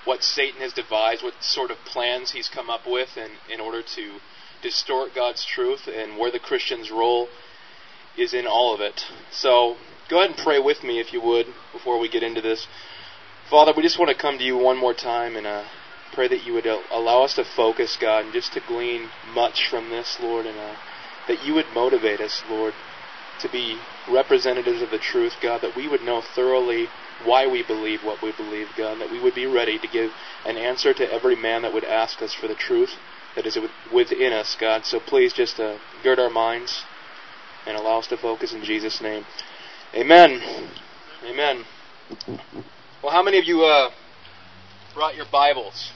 what 0.05 0.23
Satan 0.23 0.61
has 0.61 0.73
devised, 0.73 1.25
what 1.25 1.35
sort 1.41 1.71
of 1.71 1.79
plans 1.85 2.31
he's 2.31 2.49
come 2.49 2.71
up 2.71 2.83
with 2.87 3.17
in, 3.17 3.31
in 3.53 3.61
order 3.61 3.83
to 3.97 4.19
distort 4.63 5.15
God's 5.15 5.45
truth, 5.45 5.89
and 5.89 6.19
where 6.19 6.31
the 6.31 6.39
Christian's 6.39 6.91
role 6.91 7.29
is 8.17 8.35
in 8.35 8.47
all 8.47 8.75
of 8.75 8.81
it. 8.81 9.03
So 9.31 9.77
go 10.09 10.19
ahead 10.19 10.31
and 10.31 10.39
pray 10.39 10.59
with 10.61 10.83
me, 10.83 11.01
if 11.01 11.13
you 11.13 11.21
would, 11.21 11.47
before 11.73 11.99
we 11.99 12.09
get 12.09 12.23
into 12.23 12.41
this. 12.41 12.67
Father, 13.51 13.73
we 13.77 13.83
just 13.83 13.99
want 13.99 14.11
to 14.11 14.21
come 14.21 14.39
to 14.39 14.45
you 14.45 14.57
one 14.57 14.77
more 14.77 14.95
time 14.95 15.37
and 15.37 15.47
uh, 15.47 15.65
pray 16.13 16.29
that 16.29 16.45
you 16.45 16.53
would 16.53 16.67
allow 16.67 17.23
us 17.23 17.35
to 17.35 17.45
focus, 17.45 17.97
God, 18.01 18.25
and 18.25 18.33
just 18.33 18.53
to 18.53 18.61
glean 18.67 19.09
much 19.33 19.69
from 19.71 19.91
this, 19.91 20.19
Lord, 20.21 20.47
and 20.47 20.59
uh, 20.59 20.75
that 21.29 21.47
you 21.47 21.55
would 21.55 21.67
motivate 21.75 22.21
us, 22.21 22.43
Lord, 22.51 22.75
to 23.41 23.49
be 23.49 23.79
representatives 24.11 24.83
of 24.83 24.91
the 24.91 24.99
truth, 24.99 25.35
God, 25.41 25.61
that 25.63 25.77
we 25.77 25.89
would 25.89 26.03
know 26.03 26.23
thoroughly 26.35 26.89
why 27.25 27.47
we 27.47 27.63
believe 27.63 28.03
what 28.03 28.23
we 28.23 28.33
believe, 28.33 28.69
God, 28.77 29.01
that 29.01 29.11
we 29.11 29.21
would 29.21 29.35
be 29.35 29.47
ready 29.47 29.79
to 29.79 29.87
give 29.89 30.11
an 30.45 30.57
answer 30.57 30.93
to 30.95 31.13
every 31.13 31.37
man 31.37 31.63
that 31.63 31.73
would 31.73 31.85
ask 31.85 32.23
us 32.23 32.35
for 32.35 32.49
the 32.49 32.55
truth 32.55 32.91
that 33.37 33.47
is 33.47 33.59
within 33.93 34.33
us, 34.33 34.57
God. 34.59 34.85
So 34.85 34.99
please 34.99 35.33
just 35.33 35.61
uh, 35.61 35.79
gird 36.03 36.19
our 36.19 36.31
minds 36.31 36.85
and 37.67 37.77
allow 37.77 37.99
us 37.99 38.07
to 38.09 38.17
focus 38.17 38.53
in 38.53 38.65
Jesus' 38.65 39.01
name. 39.01 39.25
Amen. 39.95 40.41
Amen. 41.25 41.65
Well, 43.03 43.13
how 43.13 43.23
many 43.23 43.39
of 43.39 43.45
you 43.45 43.63
uh, 43.65 43.91
brought 44.95 45.15
your 45.15 45.27
Bibles? 45.31 45.93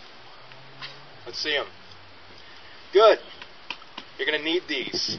Let's 1.26 1.38
see 1.38 1.52
them. 1.52 1.66
Good. 2.92 3.18
You're 4.18 4.26
going 4.26 4.38
to 4.38 4.44
need 4.44 4.62
these. 4.68 5.18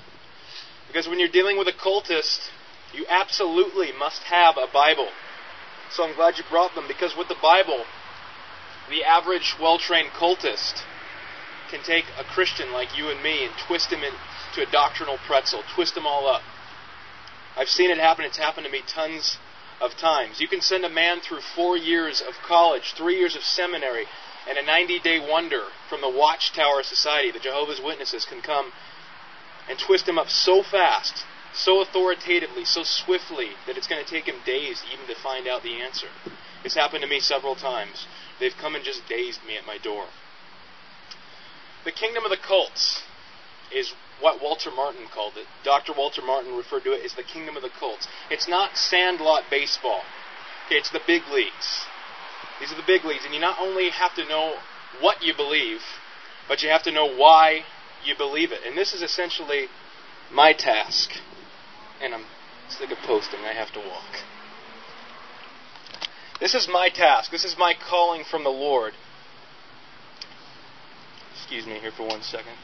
Because 0.87 1.07
when 1.07 1.19
you're 1.19 1.29
dealing 1.29 1.57
with 1.57 1.67
a 1.67 1.71
cultist, 1.71 2.49
you 2.93 3.05
absolutely 3.09 3.91
must 3.97 4.21
have 4.23 4.57
a 4.57 4.71
Bible. 4.71 5.09
So 5.91 6.03
I'm 6.03 6.15
glad 6.15 6.37
you 6.37 6.43
brought 6.49 6.75
them 6.75 6.85
because 6.87 7.15
with 7.17 7.27
the 7.27 7.37
Bible, 7.41 7.83
the 8.89 9.03
average 9.03 9.55
well 9.59 9.77
trained 9.77 10.09
cultist 10.09 10.83
can 11.69 11.83
take 11.83 12.05
a 12.19 12.23
Christian 12.23 12.71
like 12.71 12.97
you 12.97 13.09
and 13.09 13.21
me 13.23 13.45
and 13.45 13.53
twist 13.67 13.91
him 13.91 14.03
into 14.03 14.67
a 14.67 14.71
doctrinal 14.71 15.17
pretzel, 15.25 15.63
twist 15.73 15.95
them 15.95 16.05
all 16.05 16.27
up. 16.27 16.41
I've 17.55 17.69
seen 17.69 17.89
it 17.89 17.97
happen. 17.97 18.25
It's 18.25 18.37
happened 18.37 18.65
to 18.65 18.71
me 18.71 18.81
tons 18.87 19.37
of 19.81 19.95
times. 19.97 20.39
You 20.39 20.47
can 20.47 20.61
send 20.61 20.85
a 20.85 20.89
man 20.89 21.19
through 21.19 21.41
four 21.55 21.77
years 21.77 22.21
of 22.21 22.35
college, 22.45 22.93
three 22.95 23.17
years 23.17 23.35
of 23.35 23.43
seminary, 23.43 24.05
and 24.47 24.57
a 24.57 24.65
90 24.65 24.99
day 24.99 25.19
wonder 25.19 25.63
from 25.89 26.01
the 26.01 26.09
Watchtower 26.09 26.83
Society. 26.83 27.31
The 27.31 27.39
Jehovah's 27.39 27.81
Witnesses 27.81 28.25
can 28.25 28.41
come 28.41 28.71
and 29.69 29.79
twist 29.79 30.07
him 30.07 30.19
up 30.19 30.29
so 30.29 30.63
fast, 30.63 31.23
so 31.53 31.81
authoritatively, 31.81 32.65
so 32.65 32.83
swiftly 32.83 33.51
that 33.67 33.77
it's 33.77 33.87
going 33.87 34.03
to 34.03 34.09
take 34.09 34.25
him 34.25 34.35
days 34.45 34.83
even 34.91 35.07
to 35.07 35.21
find 35.21 35.47
out 35.47 35.63
the 35.63 35.81
answer. 35.81 36.07
It's 36.63 36.75
happened 36.75 37.01
to 37.01 37.07
me 37.07 37.19
several 37.19 37.55
times. 37.55 38.05
They've 38.39 38.55
come 38.59 38.75
and 38.75 38.83
just 38.83 39.07
dazed 39.07 39.43
me 39.45 39.57
at 39.57 39.65
my 39.65 39.77
door. 39.77 40.07
The 41.85 41.91
kingdom 41.91 42.23
of 42.23 42.31
the 42.31 42.37
cults 42.37 43.03
is 43.73 43.93
what 44.19 44.41
Walter 44.41 44.71
Martin 44.71 45.07
called 45.13 45.33
it. 45.35 45.47
Dr. 45.63 45.93
Walter 45.97 46.21
Martin 46.21 46.55
referred 46.55 46.83
to 46.85 46.93
it 46.93 47.03
as 47.03 47.13
the 47.13 47.23
kingdom 47.23 47.57
of 47.57 47.63
the 47.63 47.69
cults. 47.69 48.07
It's 48.29 48.47
not 48.47 48.77
sandlot 48.77 49.43
baseball. 49.49 50.01
It's 50.69 50.89
the 50.89 51.01
big 51.05 51.23
leagues. 51.31 51.85
These 52.59 52.71
are 52.71 52.75
the 52.75 52.83
big 52.85 53.03
leagues, 53.03 53.25
and 53.25 53.33
you 53.33 53.39
not 53.39 53.57
only 53.59 53.89
have 53.89 54.15
to 54.15 54.25
know 54.27 54.55
what 54.99 55.23
you 55.23 55.33
believe, 55.35 55.81
but 56.47 56.61
you 56.61 56.69
have 56.69 56.83
to 56.83 56.91
know 56.91 57.13
why 57.15 57.63
you 58.05 58.15
believe 58.15 58.51
it. 58.51 58.59
And 58.65 58.77
this 58.77 58.93
is 58.93 59.01
essentially 59.01 59.67
my 60.31 60.53
task. 60.53 61.11
And 62.01 62.13
I'm 62.13 62.25
sick 62.69 62.91
of 62.91 62.97
posting, 62.99 63.39
I 63.41 63.53
have 63.53 63.71
to 63.73 63.79
walk. 63.79 64.23
This 66.39 66.55
is 66.55 66.67
my 66.71 66.89
task. 66.89 67.31
This 67.31 67.45
is 67.45 67.55
my 67.57 67.73
calling 67.73 68.23
from 68.29 68.43
the 68.43 68.49
Lord. 68.49 68.93
Excuse 71.35 71.65
me 71.65 71.79
here 71.79 71.91
for 71.91 72.07
one 72.07 72.21
second. 72.21 72.55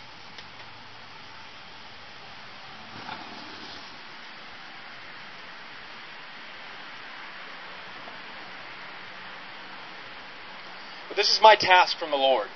But 11.10 11.18
this 11.18 11.30
is 11.30 11.42
my 11.42 11.56
task 11.56 11.98
from 11.98 12.12
the 12.12 12.18
Lord 12.18 12.48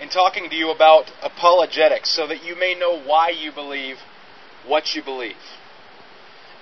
in 0.00 0.08
talking 0.08 0.48
to 0.48 0.56
you 0.56 0.70
about 0.70 1.10
apologetics 1.22 2.10
so 2.10 2.26
that 2.28 2.44
you 2.44 2.56
may 2.56 2.74
know 2.74 2.98
why 2.98 3.30
you 3.30 3.52
believe 3.52 3.96
what 4.66 4.94
you 4.94 5.02
believe. 5.02 5.36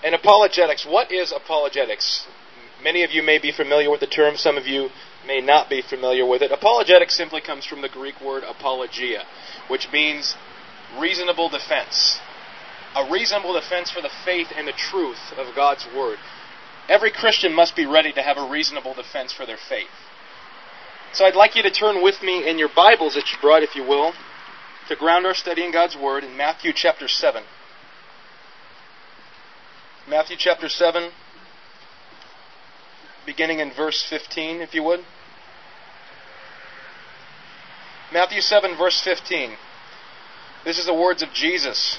And 0.02 0.14
apologetics, 0.14 0.86
what 0.86 1.12
is 1.12 1.32
apologetics? 1.32 2.26
Many 2.82 3.02
of 3.02 3.10
you 3.10 3.22
may 3.22 3.38
be 3.38 3.52
familiar 3.52 3.90
with 3.90 4.00
the 4.00 4.06
term, 4.06 4.36
some 4.36 4.56
of 4.56 4.66
you 4.66 4.90
may 5.26 5.40
not 5.40 5.68
be 5.68 5.82
familiar 5.82 6.24
with 6.24 6.42
it. 6.42 6.52
Apologetics 6.52 7.16
simply 7.16 7.40
comes 7.40 7.66
from 7.66 7.82
the 7.82 7.88
Greek 7.88 8.20
word 8.20 8.44
apologia, 8.44 9.24
which 9.68 9.88
means 9.92 10.36
reasonable 10.98 11.48
defense. 11.48 12.18
A 12.94 13.10
reasonable 13.10 13.52
defense 13.52 13.90
for 13.90 14.00
the 14.00 14.10
faith 14.24 14.48
and 14.56 14.66
the 14.66 14.72
truth 14.72 15.32
of 15.36 15.54
God's 15.54 15.86
Word. 15.94 16.18
Every 16.88 17.10
Christian 17.10 17.52
must 17.52 17.76
be 17.76 17.84
ready 17.84 18.12
to 18.12 18.22
have 18.22 18.38
a 18.38 18.48
reasonable 18.48 18.94
defense 18.94 19.32
for 19.32 19.44
their 19.44 19.58
faith. 19.58 20.05
So 21.12 21.24
I'd 21.24 21.36
like 21.36 21.56
you 21.56 21.62
to 21.62 21.70
turn 21.70 22.02
with 22.02 22.22
me 22.22 22.48
in 22.48 22.58
your 22.58 22.68
Bibles 22.68 23.14
that 23.14 23.30
you 23.32 23.38
brought, 23.40 23.62
if 23.62 23.74
you 23.74 23.82
will, 23.82 24.12
to 24.88 24.96
ground 24.96 25.26
our 25.26 25.34
study 25.34 25.64
in 25.64 25.72
God's 25.72 25.96
Word 25.96 26.24
in 26.24 26.36
Matthew 26.36 26.72
chapter 26.74 27.08
7. 27.08 27.42
Matthew 30.08 30.36
chapter 30.38 30.68
7, 30.68 31.10
beginning 33.24 33.58
in 33.58 33.72
verse 33.72 34.06
15, 34.08 34.60
if 34.60 34.72
you 34.72 34.84
would. 34.84 35.00
Matthew 38.12 38.40
7, 38.40 38.76
verse 38.76 39.00
15. 39.02 39.56
This 40.64 40.78
is 40.78 40.86
the 40.86 40.94
words 40.94 41.22
of 41.22 41.32
Jesus. 41.32 41.98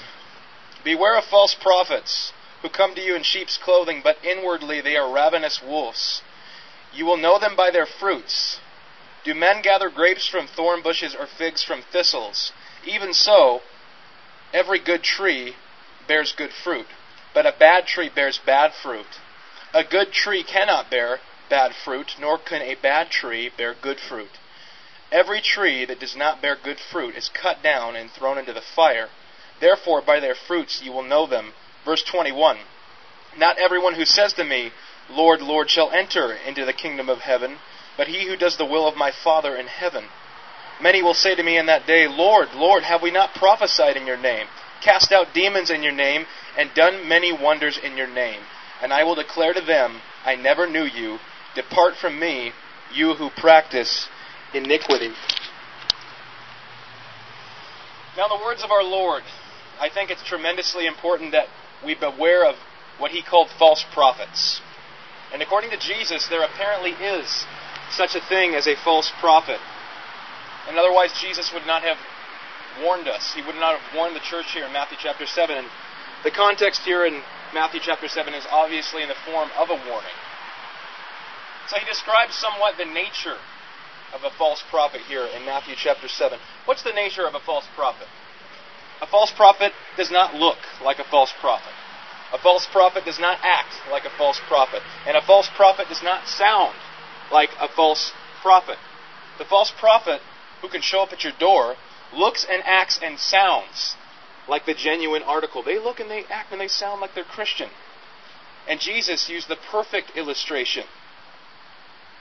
Beware 0.84 1.18
of 1.18 1.24
false 1.24 1.54
prophets 1.54 2.32
who 2.62 2.70
come 2.70 2.94
to 2.94 3.02
you 3.02 3.14
in 3.14 3.22
sheep's 3.22 3.58
clothing, 3.58 4.00
but 4.02 4.16
inwardly 4.24 4.80
they 4.80 4.96
are 4.96 5.12
ravenous 5.12 5.60
wolves. 5.62 6.22
You 6.94 7.04
will 7.04 7.18
know 7.18 7.38
them 7.38 7.56
by 7.56 7.70
their 7.70 7.86
fruits. 7.86 8.58
Do 9.24 9.34
men 9.34 9.62
gather 9.62 9.90
grapes 9.90 10.26
from 10.26 10.46
thorn 10.46 10.82
bushes 10.82 11.14
or 11.14 11.26
figs 11.26 11.62
from 11.62 11.82
thistles? 11.82 12.52
Even 12.84 13.12
so, 13.12 13.62
Every 14.52 14.78
good 14.78 15.02
tree 15.02 15.56
bears 16.06 16.32
good 16.32 16.54
fruit, 16.54 16.86
but 17.34 17.44
a 17.44 17.52
bad 17.52 17.86
tree 17.86 18.08
bears 18.08 18.38
bad 18.38 18.72
fruit. 18.72 19.20
A 19.74 19.84
good 19.84 20.10
tree 20.10 20.42
cannot 20.42 20.90
bear 20.90 21.20
bad 21.50 21.74
fruit, 21.74 22.14
nor 22.18 22.38
can 22.38 22.62
a 22.62 22.74
bad 22.74 23.10
tree 23.10 23.50
bear 23.50 23.74
good 23.74 24.00
fruit. 24.00 24.38
Every 25.12 25.42
tree 25.42 25.84
that 25.84 26.00
does 26.00 26.16
not 26.16 26.40
bear 26.40 26.56
good 26.56 26.80
fruit 26.80 27.14
is 27.14 27.28
cut 27.28 27.62
down 27.62 27.94
and 27.94 28.10
thrown 28.10 28.38
into 28.38 28.54
the 28.54 28.62
fire. 28.62 29.10
Therefore, 29.60 30.00
by 30.00 30.18
their 30.18 30.34
fruits 30.34 30.80
you 30.82 30.92
will 30.92 31.02
know 31.02 31.26
them. 31.26 31.52
Verse 31.84 32.02
21 32.02 32.58
Not 33.36 33.58
everyone 33.58 33.94
who 33.94 34.06
says 34.06 34.32
to 34.34 34.44
me, 34.44 34.72
Lord, 35.10 35.42
Lord, 35.42 35.68
shall 35.70 35.90
enter 35.90 36.32
into 36.32 36.64
the 36.64 36.72
kingdom 36.72 37.10
of 37.10 37.20
heaven, 37.20 37.58
but 37.98 38.06
he 38.06 38.26
who 38.26 38.36
does 38.36 38.56
the 38.56 38.64
will 38.64 38.88
of 38.88 38.96
my 38.96 39.10
Father 39.10 39.56
in 39.56 39.66
heaven. 39.66 40.04
Many 40.80 41.02
will 41.02 41.14
say 41.14 41.34
to 41.34 41.42
me 41.42 41.58
in 41.58 41.66
that 41.66 41.86
day, 41.86 42.06
Lord, 42.08 42.48
Lord, 42.54 42.84
have 42.84 43.02
we 43.02 43.10
not 43.10 43.34
prophesied 43.34 43.96
in 43.96 44.06
your 44.06 44.16
name, 44.16 44.46
cast 44.82 45.10
out 45.12 45.34
demons 45.34 45.70
in 45.70 45.82
your 45.82 45.92
name, 45.92 46.24
and 46.56 46.70
done 46.74 47.08
many 47.08 47.32
wonders 47.32 47.78
in 47.82 47.96
your 47.96 48.06
name? 48.06 48.40
And 48.80 48.92
I 48.92 49.02
will 49.02 49.16
declare 49.16 49.52
to 49.52 49.60
them, 49.60 50.00
I 50.24 50.36
never 50.36 50.70
knew 50.70 50.84
you. 50.84 51.18
Depart 51.56 51.96
from 51.96 52.18
me, 52.18 52.52
you 52.94 53.14
who 53.14 53.30
practice 53.30 54.08
iniquity. 54.54 55.10
Now, 58.16 58.28
the 58.28 58.42
words 58.44 58.62
of 58.62 58.70
our 58.70 58.84
Lord, 58.84 59.24
I 59.80 59.88
think 59.90 60.10
it's 60.10 60.24
tremendously 60.24 60.86
important 60.86 61.32
that 61.32 61.46
we 61.84 61.96
beware 61.96 62.46
of 62.46 62.54
what 62.98 63.10
he 63.10 63.22
called 63.22 63.48
false 63.58 63.84
prophets. 63.92 64.60
And 65.32 65.42
according 65.42 65.70
to 65.70 65.76
Jesus, 65.76 66.28
there 66.28 66.42
apparently 66.42 66.92
is 66.92 67.44
such 67.90 68.14
a 68.14 68.20
thing 68.20 68.54
as 68.54 68.66
a 68.66 68.76
false 68.76 69.12
prophet. 69.20 69.60
And 70.68 70.78
otherwise, 70.78 71.12
Jesus 71.20 71.52
would 71.52 71.66
not 71.66 71.82
have 71.82 71.96
warned 72.82 73.08
us. 73.08 73.32
He 73.34 73.42
would 73.42 73.56
not 73.56 73.78
have 73.78 73.96
warned 73.96 74.14
the 74.14 74.20
church 74.20 74.52
here 74.52 74.66
in 74.66 74.72
Matthew 74.72 74.98
chapter 75.00 75.26
7. 75.26 75.56
And 75.56 75.66
the 76.24 76.30
context 76.30 76.82
here 76.82 77.06
in 77.06 77.22
Matthew 77.54 77.80
chapter 77.82 78.08
7 78.08 78.34
is 78.34 78.44
obviously 78.50 79.02
in 79.02 79.08
the 79.08 79.18
form 79.24 79.48
of 79.56 79.70
a 79.70 79.74
warning. 79.74 80.18
So 81.68 81.76
he 81.76 81.86
describes 81.86 82.34
somewhat 82.34 82.76
the 82.76 82.84
nature 82.84 83.36
of 84.14 84.24
a 84.24 84.30
false 84.36 84.62
prophet 84.70 85.02
here 85.02 85.24
in 85.24 85.44
Matthew 85.44 85.74
chapter 85.76 86.08
7. 86.08 86.38
What's 86.64 86.82
the 86.82 86.92
nature 86.92 87.26
of 87.26 87.34
a 87.34 87.40
false 87.40 87.66
prophet? 87.74 88.08
A 89.00 89.06
false 89.06 89.30
prophet 89.30 89.72
does 89.96 90.10
not 90.10 90.34
look 90.34 90.58
like 90.82 90.98
a 90.98 91.04
false 91.04 91.32
prophet. 91.40 91.72
A 92.32 92.38
false 92.38 92.66
prophet 92.66 93.04
does 93.04 93.18
not 93.18 93.38
act 93.42 93.72
like 93.90 94.04
a 94.04 94.10
false 94.18 94.40
prophet. 94.48 94.82
And 95.06 95.16
a 95.16 95.22
false 95.22 95.48
prophet 95.56 95.88
does 95.88 96.02
not 96.02 96.26
sound 96.26 96.74
like 97.32 97.50
a 97.60 97.68
false 97.68 98.12
prophet. 98.42 98.78
The 99.38 99.44
false 99.44 99.72
prophet 99.78 100.20
who 100.62 100.68
can 100.68 100.82
show 100.82 101.02
up 101.02 101.12
at 101.12 101.24
your 101.24 101.32
door 101.38 101.76
looks 102.12 102.46
and 102.50 102.62
acts 102.64 102.98
and 103.02 103.18
sounds 103.18 103.96
like 104.48 104.66
the 104.66 104.74
genuine 104.74 105.22
article. 105.22 105.62
They 105.62 105.78
look 105.78 106.00
and 106.00 106.10
they 106.10 106.24
act 106.30 106.52
and 106.52 106.60
they 106.60 106.68
sound 106.68 107.00
like 107.00 107.14
they're 107.14 107.24
Christian. 107.24 107.68
And 108.68 108.80
Jesus 108.80 109.28
used 109.28 109.48
the 109.48 109.56
perfect 109.70 110.12
illustration 110.16 110.84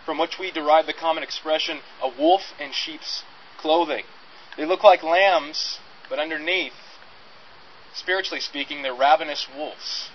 from 0.05 0.17
which 0.17 0.39
we 0.39 0.51
derive 0.51 0.85
the 0.85 0.93
common 0.93 1.23
expression 1.23 1.79
a 2.01 2.09
wolf 2.09 2.41
in 2.59 2.71
sheep's 2.71 3.23
clothing. 3.57 4.03
They 4.55 4.65
look 4.65 4.83
like 4.83 5.03
lambs, 5.03 5.79
but 6.09 6.19
underneath, 6.19 6.73
spiritually 7.93 8.39
speaking, 8.39 8.81
they're 8.81 8.95
ravenous 8.95 9.47
wolves. 9.55 10.09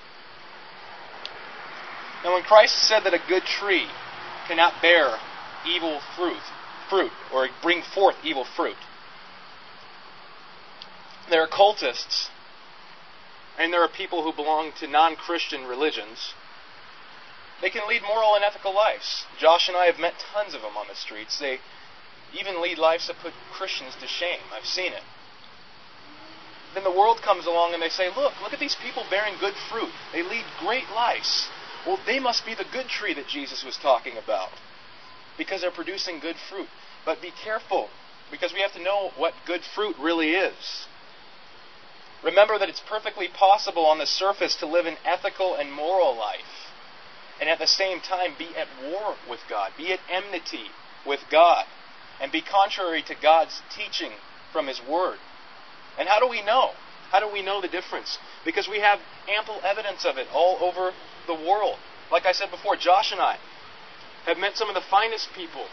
Now, 2.24 2.35
when 2.35 2.42
Christ 2.42 2.88
said 2.88 3.00
that 3.00 3.14
a 3.14 3.20
good 3.28 3.42
tree 3.42 3.87
cannot 4.46 4.81
bear 4.83 5.18
evil 5.66 6.00
fruit, 6.16 6.42
fruit 6.88 7.12
or 7.33 7.48
bring 7.62 7.83
forth 7.83 8.16
evil 8.24 8.44
fruit, 8.44 8.76
there 11.31 11.42
are 11.42 11.48
cultists 11.48 12.28
and 13.59 13.72
there 13.72 13.83
are 13.83 13.88
people 13.88 14.22
who 14.22 14.33
belong 14.33 14.72
to 14.81 14.87
non 14.87 15.14
Christian 15.16 15.64
religions 15.64 16.35
they 17.62 17.70
can 17.70 17.87
lead 17.88 18.02
moral 18.02 18.35
and 18.35 18.44
ethical 18.44 18.74
lives. 18.74 19.24
Josh 19.38 19.68
and 19.68 19.76
I 19.76 19.87
have 19.87 19.98
met 19.98 20.14
tons 20.35 20.52
of 20.52 20.62
them 20.62 20.76
on 20.76 20.88
the 20.88 20.96
streets. 20.96 21.38
They 21.38 21.61
even 22.35 22.61
lead 22.61 22.76
lives 22.76 23.07
that 23.07 23.20
put 23.22 23.33
Christians 23.52 23.94
to 24.00 24.09
shame. 24.09 24.42
I've 24.52 24.66
seen 24.66 24.92
it. 24.92 25.02
Then 26.74 26.83
the 26.83 26.90
world 26.90 27.22
comes 27.22 27.46
along 27.46 27.72
and 27.72 27.81
they 27.81 27.88
say, 27.88 28.09
Look, 28.09 28.33
look 28.42 28.52
at 28.52 28.59
these 28.59 28.74
people 28.74 29.05
bearing 29.09 29.35
good 29.38 29.55
fruit. 29.70 29.92
They 30.12 30.22
lead 30.22 30.44
great 30.59 30.90
lives. 30.90 31.48
Well, 31.87 31.99
they 32.07 32.21
must 32.21 32.47
be 32.47 32.55
the 32.55 32.66
good 32.73 32.87
tree 32.88 33.14
that 33.14 33.27
Jesus 33.27 33.64
was 33.64 33.77
talking 33.77 34.16
about 34.16 34.51
because 35.37 35.61
they're 35.61 35.71
producing 35.71 36.21
good 36.21 36.37
fruit. 36.49 36.68
But 37.05 37.21
be 37.21 37.33
careful 37.45 37.88
because 38.31 38.53
we 38.53 38.61
have 38.61 38.73
to 38.75 38.83
know 38.83 39.11
what 39.16 39.35
good 39.47 39.62
fruit 39.75 39.97
really 39.99 40.31
is. 40.31 40.87
Remember 42.23 42.59
that 42.59 42.68
it's 42.68 42.83
perfectly 42.88 43.27
possible 43.29 43.85
on 43.85 43.99
the 43.99 44.07
surface 44.07 44.55
to 44.57 44.66
live 44.66 44.87
an 44.87 44.97
ethical 45.05 45.57
and 45.57 45.73
moral 45.73 46.16
life 46.16 46.73
and 47.42 47.51
at 47.51 47.59
the 47.59 47.66
same 47.66 47.99
time 47.99 48.35
be 48.38 48.49
at 48.57 48.68
war 48.85 49.16
with 49.29 49.40
God, 49.51 49.73
be 49.77 49.92
at 49.92 49.99
enmity 50.09 50.71
with 51.05 51.18
God, 51.29 51.64
and 52.21 52.31
be 52.31 52.40
contrary 52.40 53.03
to 53.03 53.16
God's 53.21 53.61
teaching 53.77 54.12
from 54.53 54.68
His 54.68 54.81
Word. 54.81 55.18
And 55.99 56.09
how 56.09 56.21
do 56.21 56.29
we 56.29 56.40
know? 56.40 56.71
How 57.12 57.20
do 57.20 57.29
we 57.31 57.42
know 57.42 57.61
the 57.61 57.68
difference? 57.68 58.18
Because 58.42 58.66
we 58.66 58.81
have 58.81 58.98
ample 59.29 59.61
evidence 59.62 60.07
of 60.07 60.16
it 60.16 60.27
all 60.33 60.57
over 60.62 60.92
the 61.27 61.35
world. 61.35 61.77
Like 62.11 62.25
I 62.25 62.33
said 62.33 62.51
before, 62.51 62.75
Josh 62.75 63.12
and 63.12 63.20
I 63.20 63.37
have 64.25 64.38
met 64.38 64.57
some 64.57 64.68
of 64.68 64.75
the 64.75 64.81
finest 64.81 65.29
people 65.37 65.66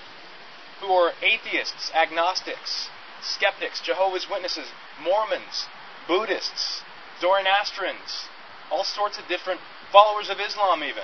who 0.82 0.92
are 0.92 1.14
atheists, 1.24 1.92
agnostics, 1.96 2.90
skeptics, 3.22 3.80
Jehovah's 3.80 4.28
Witnesses, 4.30 4.68
Mormons, 5.02 5.68
Buddhists, 6.08 6.84
Zoroastrians, 7.22 8.28
all 8.70 8.84
sorts 8.84 9.18
of 9.18 9.28
different 9.30 9.62
followers 9.94 10.30
of 10.30 10.40
Islam, 10.40 10.84
even 10.84 11.04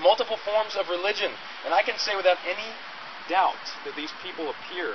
multiple 0.00 0.36
forms 0.36 0.76
of 0.78 0.88
religion. 0.88 1.32
And 1.64 1.74
I 1.74 1.82
can 1.82 1.98
say 1.98 2.14
without 2.14 2.38
any 2.46 2.74
doubt 3.28 3.74
that 3.84 3.96
these 3.96 4.12
people 4.22 4.50
appear 4.50 4.94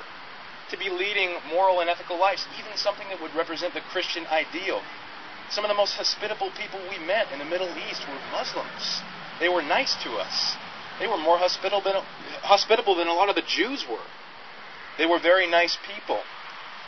to 0.72 0.78
be 0.78 0.90
leading 0.90 1.36
moral 1.50 1.80
and 1.80 1.90
ethical 1.90 2.20
lives, 2.20 2.46
even 2.60 2.76
something 2.76 3.08
that 3.10 3.22
would 3.22 3.34
represent 3.36 3.74
the 3.74 3.82
Christian 3.82 4.26
ideal. 4.28 4.82
Some 5.50 5.64
of 5.64 5.70
the 5.70 5.76
most 5.76 5.96
hospitable 5.96 6.52
people 6.52 6.80
we 6.90 7.00
met 7.00 7.32
in 7.32 7.40
the 7.40 7.46
Middle 7.46 7.70
East 7.90 8.08
were 8.08 8.20
Muslims. 8.32 9.02
They 9.40 9.50
were 9.50 9.62
nice 9.62 9.96
to 10.04 10.12
us. 10.18 10.56
They 11.00 11.08
were 11.08 11.18
more 11.18 11.38
hospitable 11.38 11.82
than, 11.82 11.96
hospitable 12.42 12.96
than 12.96 13.08
a 13.08 13.14
lot 13.14 13.30
of 13.30 13.36
the 13.36 13.44
Jews 13.48 13.86
were. 13.90 14.08
They 14.98 15.06
were 15.06 15.20
very 15.20 15.48
nice 15.48 15.78
people. 15.88 16.20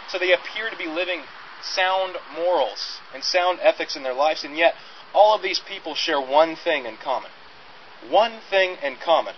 So 0.10 0.18
they 0.20 0.34
appear 0.34 0.70
to 0.70 0.78
be 0.78 0.88
living 0.88 1.22
sound 1.62 2.15
morals 2.36 3.00
and 3.13 3.24
sound 3.24 3.60
ethics 3.62 3.96
in 3.96 4.04
their 4.04 4.13
lives, 4.13 4.44
and 4.44 4.58
yet 4.58 4.74
all 5.13 5.36
of 5.36 5.42
these 5.42 5.60
people 5.60 5.96
share 5.96 6.20
one 6.20 6.56
thing 6.56 6.86
in 6.86 6.98
common 6.98 7.32
one 8.08 8.39
thing 8.50 8.78
in 8.82 8.96
common. 8.96 9.36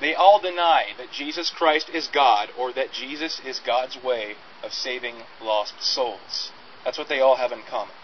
They 0.00 0.14
all 0.14 0.40
deny 0.40 0.86
that 0.96 1.12
Jesus 1.12 1.50
Christ 1.50 1.90
is 1.92 2.08
God 2.08 2.48
or 2.58 2.72
that 2.72 2.92
Jesus 2.92 3.40
is 3.44 3.60
God's 3.60 4.02
way 4.02 4.34
of 4.62 4.72
saving 4.72 5.16
lost 5.42 5.74
souls. 5.82 6.50
That's 6.84 6.98
what 6.98 7.08
they 7.08 7.20
all 7.20 7.36
have 7.36 7.52
in 7.52 7.60
common. 7.68 7.94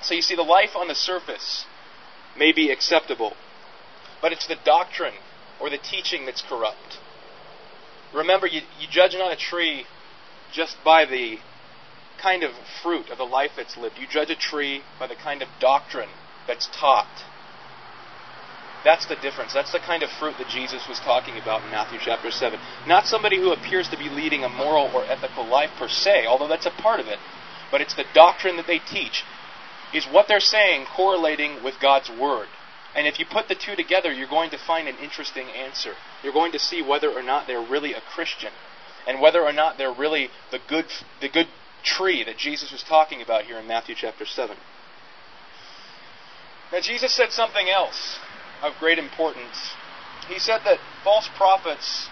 So 0.00 0.14
you 0.14 0.22
see, 0.22 0.36
the 0.36 0.42
life 0.42 0.70
on 0.74 0.88
the 0.88 0.94
surface 0.94 1.66
may 2.36 2.52
be 2.52 2.70
acceptable, 2.70 3.34
but 4.22 4.32
it's 4.32 4.46
the 4.46 4.56
doctrine 4.64 5.14
or 5.60 5.68
the 5.68 5.78
teaching 5.78 6.24
that's 6.24 6.42
corrupt. 6.42 6.98
Remember, 8.14 8.46
you, 8.46 8.62
you 8.80 8.86
judge 8.88 9.14
not 9.14 9.32
a 9.32 9.36
tree 9.36 9.84
just 10.52 10.76
by 10.84 11.04
the 11.04 11.38
kind 12.20 12.42
of 12.42 12.52
fruit 12.82 13.10
of 13.10 13.18
the 13.18 13.24
life 13.24 13.52
that's 13.56 13.76
lived. 13.76 13.98
You 13.98 14.06
judge 14.08 14.30
a 14.30 14.36
tree 14.36 14.82
by 14.98 15.06
the 15.06 15.14
kind 15.14 15.42
of 15.42 15.48
doctrine 15.60 16.08
that's 16.46 16.68
taught. 16.68 17.24
That's 18.84 19.06
the 19.06 19.16
difference. 19.16 19.52
That's 19.52 19.72
the 19.72 19.80
kind 19.80 20.02
of 20.02 20.10
fruit 20.10 20.36
that 20.38 20.48
Jesus 20.48 20.86
was 20.88 21.00
talking 21.00 21.36
about 21.36 21.64
in 21.64 21.70
Matthew 21.70 21.98
chapter 22.00 22.30
7. 22.30 22.58
Not 22.86 23.06
somebody 23.06 23.36
who 23.36 23.52
appears 23.52 23.88
to 23.88 23.98
be 23.98 24.08
leading 24.08 24.44
a 24.44 24.48
moral 24.48 24.90
or 24.94 25.04
ethical 25.04 25.44
life 25.44 25.70
per 25.78 25.88
se, 25.88 26.26
although 26.26 26.48
that's 26.48 26.66
a 26.66 26.70
part 26.70 27.00
of 27.00 27.06
it, 27.06 27.18
but 27.70 27.80
it's 27.80 27.94
the 27.94 28.04
doctrine 28.14 28.56
that 28.56 28.66
they 28.66 28.78
teach. 28.78 29.24
Is 29.92 30.06
what 30.06 30.28
they're 30.28 30.40
saying 30.40 30.86
correlating 30.94 31.62
with 31.64 31.80
God's 31.80 32.10
Word? 32.10 32.48
And 32.94 33.06
if 33.06 33.18
you 33.18 33.26
put 33.26 33.48
the 33.48 33.54
two 33.54 33.74
together, 33.74 34.12
you're 34.12 34.28
going 34.28 34.50
to 34.50 34.58
find 34.58 34.88
an 34.88 34.96
interesting 35.02 35.46
answer. 35.48 35.94
You're 36.22 36.32
going 36.32 36.52
to 36.52 36.58
see 36.58 36.82
whether 36.82 37.10
or 37.10 37.22
not 37.22 37.46
they're 37.46 37.60
really 37.60 37.94
a 37.94 38.00
Christian, 38.00 38.52
and 39.06 39.20
whether 39.20 39.42
or 39.42 39.52
not 39.52 39.76
they're 39.76 39.92
really 39.92 40.28
the 40.50 40.60
good, 40.68 40.86
the 41.20 41.28
good 41.28 41.48
tree 41.82 42.22
that 42.24 42.36
Jesus 42.36 42.70
was 42.70 42.82
talking 42.82 43.22
about 43.22 43.44
here 43.44 43.58
in 43.58 43.66
Matthew 43.66 43.94
chapter 43.96 44.24
7. 44.24 44.56
Now, 46.72 46.80
Jesus 46.80 47.12
said 47.14 47.30
something 47.30 47.68
else 47.68 48.18
of 48.62 48.74
great 48.78 48.98
importance. 48.98 49.72
He 50.28 50.38
said 50.38 50.60
that 50.64 50.78
false 51.04 51.28
prophets 51.36 52.08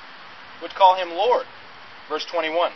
would 0.63 0.75
call 0.75 0.97
him 0.97 1.11
Lord. 1.11 1.47
Verse 2.09 2.25
21. 2.25 2.73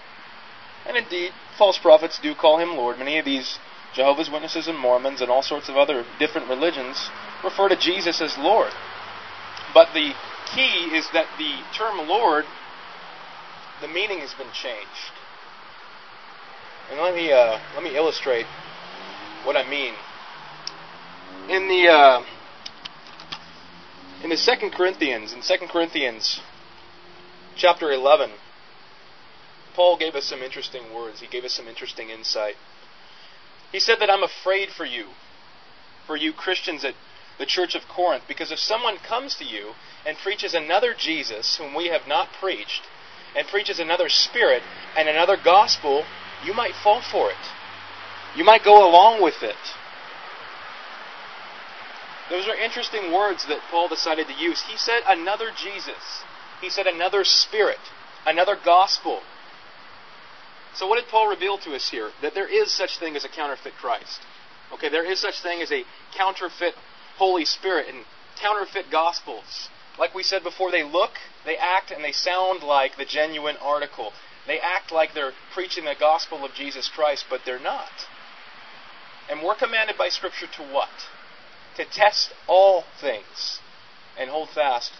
And 0.86 0.96
indeed, 0.96 1.32
false 1.56 1.78
prophets 1.78 2.18
do 2.22 2.34
call 2.34 2.58
him 2.58 2.76
Lord. 2.76 2.98
Many 2.98 3.18
of 3.18 3.24
these 3.24 3.58
Jehovah's 3.94 4.30
Witnesses 4.30 4.68
and 4.68 4.78
Mormons 4.78 5.20
and 5.20 5.30
all 5.30 5.42
sorts 5.42 5.68
of 5.68 5.76
other 5.76 6.04
different 6.18 6.48
religions 6.48 7.10
refer 7.44 7.68
to 7.68 7.76
Jesus 7.76 8.20
as 8.20 8.36
Lord. 8.38 8.72
But 9.74 9.88
the 9.94 10.12
key 10.54 10.90
is 10.96 11.08
that 11.12 11.26
the 11.38 11.60
term 11.76 12.08
Lord, 12.08 12.44
the 13.80 13.88
meaning 13.88 14.18
has 14.18 14.34
been 14.34 14.50
changed. 14.52 15.12
And 16.90 17.00
let 17.00 17.14
me 17.14 17.32
uh, 17.32 17.58
let 17.74 17.84
me 17.84 17.96
illustrate 17.96 18.46
what 19.44 19.56
I 19.56 19.68
mean. 19.68 19.94
In 21.48 21.68
the 21.68 21.88
uh, 21.88 22.24
in 24.22 24.30
the 24.30 24.36
Second 24.36 24.72
Corinthians, 24.72 25.32
in 25.32 25.42
Second 25.42 25.68
Corinthians 25.68 26.40
chapter 27.56 27.90
eleven, 27.90 28.30
Paul 29.74 29.96
gave 29.96 30.14
us 30.14 30.24
some 30.24 30.40
interesting 30.40 30.92
words. 30.94 31.20
He 31.20 31.26
gave 31.26 31.44
us 31.44 31.52
some 31.52 31.68
interesting 31.68 32.10
insight. 32.10 32.54
He 33.72 33.80
said 33.80 33.98
that 34.00 34.10
I'm 34.10 34.22
afraid 34.22 34.70
for 34.70 34.84
you, 34.84 35.06
for 36.06 36.16
you 36.16 36.32
Christians 36.32 36.84
at 36.84 36.94
the 37.38 37.46
church 37.46 37.74
of 37.74 37.88
Corinth, 37.88 38.24
because 38.28 38.50
if 38.50 38.58
someone 38.58 38.96
comes 38.98 39.36
to 39.36 39.44
you 39.44 39.72
and 40.04 40.18
preaches 40.18 40.54
another 40.54 40.92
Jesus 40.96 41.56
whom 41.56 41.74
we 41.74 41.88
have 41.88 42.06
not 42.06 42.28
preached, 42.38 42.82
and 43.36 43.46
preaches 43.46 43.78
another 43.78 44.08
spirit 44.08 44.62
and 44.96 45.08
another 45.08 45.36
gospel, 45.42 46.04
you 46.44 46.52
might 46.52 46.74
fall 46.74 47.00
for 47.00 47.30
it. 47.30 47.36
You 48.36 48.44
might 48.44 48.64
go 48.64 48.88
along 48.88 49.22
with 49.22 49.42
it. 49.42 49.56
Those 52.30 52.46
are 52.46 52.54
interesting 52.54 53.12
words 53.12 53.44
that 53.46 53.60
Paul 53.70 53.88
decided 53.88 54.28
to 54.28 54.34
use. 54.34 54.62
He 54.62 54.76
said 54.76 55.02
another 55.06 55.50
Jesus. 55.50 56.22
He 56.60 56.70
said 56.70 56.86
another 56.86 57.24
spirit, 57.24 57.80
another 58.24 58.56
gospel. 58.56 59.20
So 60.74 60.86
what 60.86 61.00
did 61.00 61.10
Paul 61.10 61.28
reveal 61.28 61.58
to 61.58 61.74
us 61.74 61.90
here? 61.90 62.10
That 62.22 62.34
there 62.34 62.46
is 62.46 62.72
such 62.72 62.98
thing 62.98 63.16
as 63.16 63.24
a 63.24 63.28
counterfeit 63.28 63.74
Christ. 63.74 64.20
Okay, 64.72 64.88
there 64.88 65.04
is 65.04 65.18
such 65.18 65.42
thing 65.42 65.60
as 65.60 65.72
a 65.72 65.84
counterfeit 66.16 66.74
Holy 67.16 67.44
Spirit 67.44 67.86
and 67.88 68.04
counterfeit 68.40 68.90
gospels. 68.90 69.68
Like 69.98 70.14
we 70.14 70.22
said 70.22 70.44
before, 70.44 70.70
they 70.70 70.84
look, 70.84 71.18
they 71.44 71.56
act, 71.56 71.90
and 71.90 72.04
they 72.04 72.12
sound 72.12 72.62
like 72.62 72.96
the 72.96 73.04
genuine 73.04 73.56
article. 73.60 74.12
They 74.46 74.60
act 74.60 74.92
like 74.92 75.12
they're 75.12 75.32
preaching 75.52 75.84
the 75.84 75.96
gospel 75.98 76.44
of 76.44 76.54
Jesus 76.54 76.88
Christ, 76.88 77.26
but 77.28 77.40
they're 77.44 77.58
not. 77.58 78.06
And 79.28 79.42
we're 79.42 79.56
commanded 79.56 79.98
by 79.98 80.08
Scripture 80.08 80.46
to 80.56 80.62
what? 80.62 80.88
To 81.80 81.86
test 81.86 82.34
all 82.46 82.84
things 83.00 83.58
and 84.18 84.28
hold 84.28 84.50
fast 84.50 84.92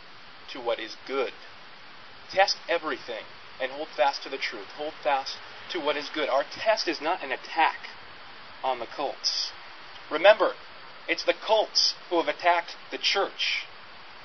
to 0.48 0.62
what 0.62 0.80
is 0.80 0.96
good. 1.06 1.34
Test 2.32 2.56
everything 2.70 3.24
and 3.60 3.70
hold 3.70 3.88
fast 3.88 4.22
to 4.22 4.30
the 4.30 4.38
truth. 4.38 4.68
Hold 4.78 4.94
fast 5.02 5.36
to 5.72 5.78
what 5.78 5.98
is 5.98 6.08
good. 6.08 6.30
Our 6.30 6.42
test 6.42 6.88
is 6.88 6.98
not 6.98 7.22
an 7.22 7.32
attack 7.32 7.90
on 8.64 8.78
the 8.78 8.86
cults. 8.86 9.52
Remember, 10.10 10.54
it's 11.06 11.22
the 11.22 11.34
cults 11.34 11.96
who 12.08 12.16
have 12.16 12.28
attacked 12.28 12.76
the 12.90 12.96
church. 12.96 13.66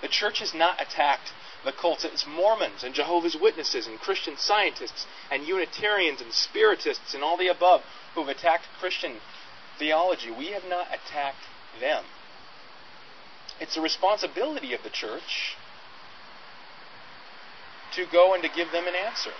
The 0.02 0.08
church 0.08 0.40
has 0.40 0.54
not 0.54 0.82
attacked 0.82 1.34
the 1.66 1.74
cults. 1.74 2.06
It's 2.06 2.26
Mormons 2.26 2.86
and 2.86 2.96
Jehovah's 2.96 3.36
Witnesses 3.36 3.86
and 3.86 4.00
Christian 4.00 4.38
scientists 4.38 5.06
and 5.30 5.46
Unitarians 5.46 6.22
and 6.22 6.32
Spiritists 6.32 7.14
and 7.14 7.22
all 7.22 7.36
the 7.36 7.50
above 7.50 7.82
who 8.14 8.22
have 8.22 8.30
attacked 8.30 8.70
Christian 8.80 9.18
theology. 9.78 10.32
We 10.32 10.52
have 10.52 10.64
not 10.70 10.88
attacked 10.88 11.44
them. 11.82 12.06
It's 13.60 13.78
a 13.78 13.82
responsibility 13.82 14.74
of 14.74 14.84
the 14.84 14.90
church 14.90 15.56
to 17.94 18.06
go 18.12 18.34
and 18.34 18.44
to 18.44 18.50
give 18.50 18.72
them 18.72 18.88
an 18.88 18.96
answer 18.96 19.32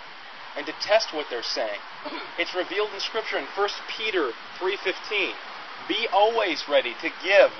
and 0.58 0.66
to 0.66 0.74
test 0.82 1.14
what 1.14 1.28
they're 1.30 1.44
saying. 1.44 1.80
It's 2.40 2.56
revealed 2.56 2.90
in 2.94 3.00
Scripture 3.00 3.38
in 3.38 3.46
1 3.46 3.70
Peter 3.98 4.32
3.15. 4.60 5.32
Be 5.88 6.08
always 6.12 6.68
ready 6.70 6.94
to 7.02 7.10
give 7.24 7.52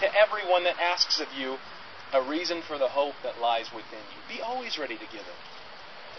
to 0.00 0.06
everyone 0.14 0.64
that 0.64 0.76
asks 0.80 1.20
of 1.20 1.28
you 1.36 1.58
a 2.12 2.22
reason 2.22 2.62
for 2.62 2.78
the 2.78 2.88
hope 2.88 3.14
that 3.22 3.40
lies 3.40 3.72
within 3.74 4.02
you. 4.10 4.36
Be 4.36 4.40
always 4.40 4.78
ready 4.78 4.94
to 4.94 5.06
give 5.06 5.22
it. 5.22 5.40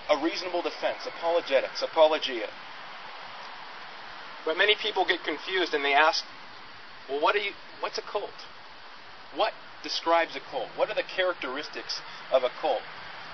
A 0.09 0.21
reasonable 0.23 0.61
defense, 0.61 1.07
apologetics, 1.07 1.81
apologia. 1.81 2.49
But 4.45 4.57
many 4.57 4.75
people 4.75 5.05
get 5.05 5.23
confused 5.23 5.73
and 5.73 5.83
they 5.83 5.93
ask, 5.93 6.23
well, 7.09 7.21
what 7.21 7.35
are 7.35 7.39
you, 7.39 7.51
what's 7.79 7.97
a 7.97 8.01
cult? 8.01 8.45
What 9.35 9.53
describes 9.85 10.35
a 10.35 10.41
cult? 10.41 10.73
What 10.75 10.89
are 10.89 10.97
the 10.97 11.05
characteristics 11.05 12.01
of 12.33 12.41
a 12.41 12.49
cult? 12.59 12.81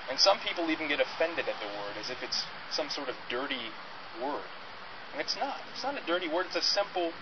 And 0.09 0.19
some 0.19 0.39
people 0.39 0.69
even 0.69 0.91
get 0.91 0.99
offended 0.99 1.47
at 1.47 1.55
the 1.63 1.71
word 1.71 1.95
as 1.97 2.11
if 2.11 2.21
it's 2.21 2.43
some 2.69 2.89
sort 2.89 3.07
of 3.07 3.15
dirty 3.29 3.71
word. 4.21 4.51
And 5.13 5.21
it's 5.21 5.37
not. 5.39 5.63
It's 5.71 5.83
not 5.83 5.95
a 5.95 6.05
dirty 6.05 6.27
word, 6.27 6.47
it's 6.47 6.59
a 6.59 6.61
simple 6.61 7.13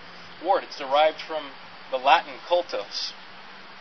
word. 0.43 0.63
It's 0.63 0.79
derived 0.79 1.21
from 1.21 1.51
the 1.91 1.97
Latin 1.97 2.33
cultus, 2.47 3.13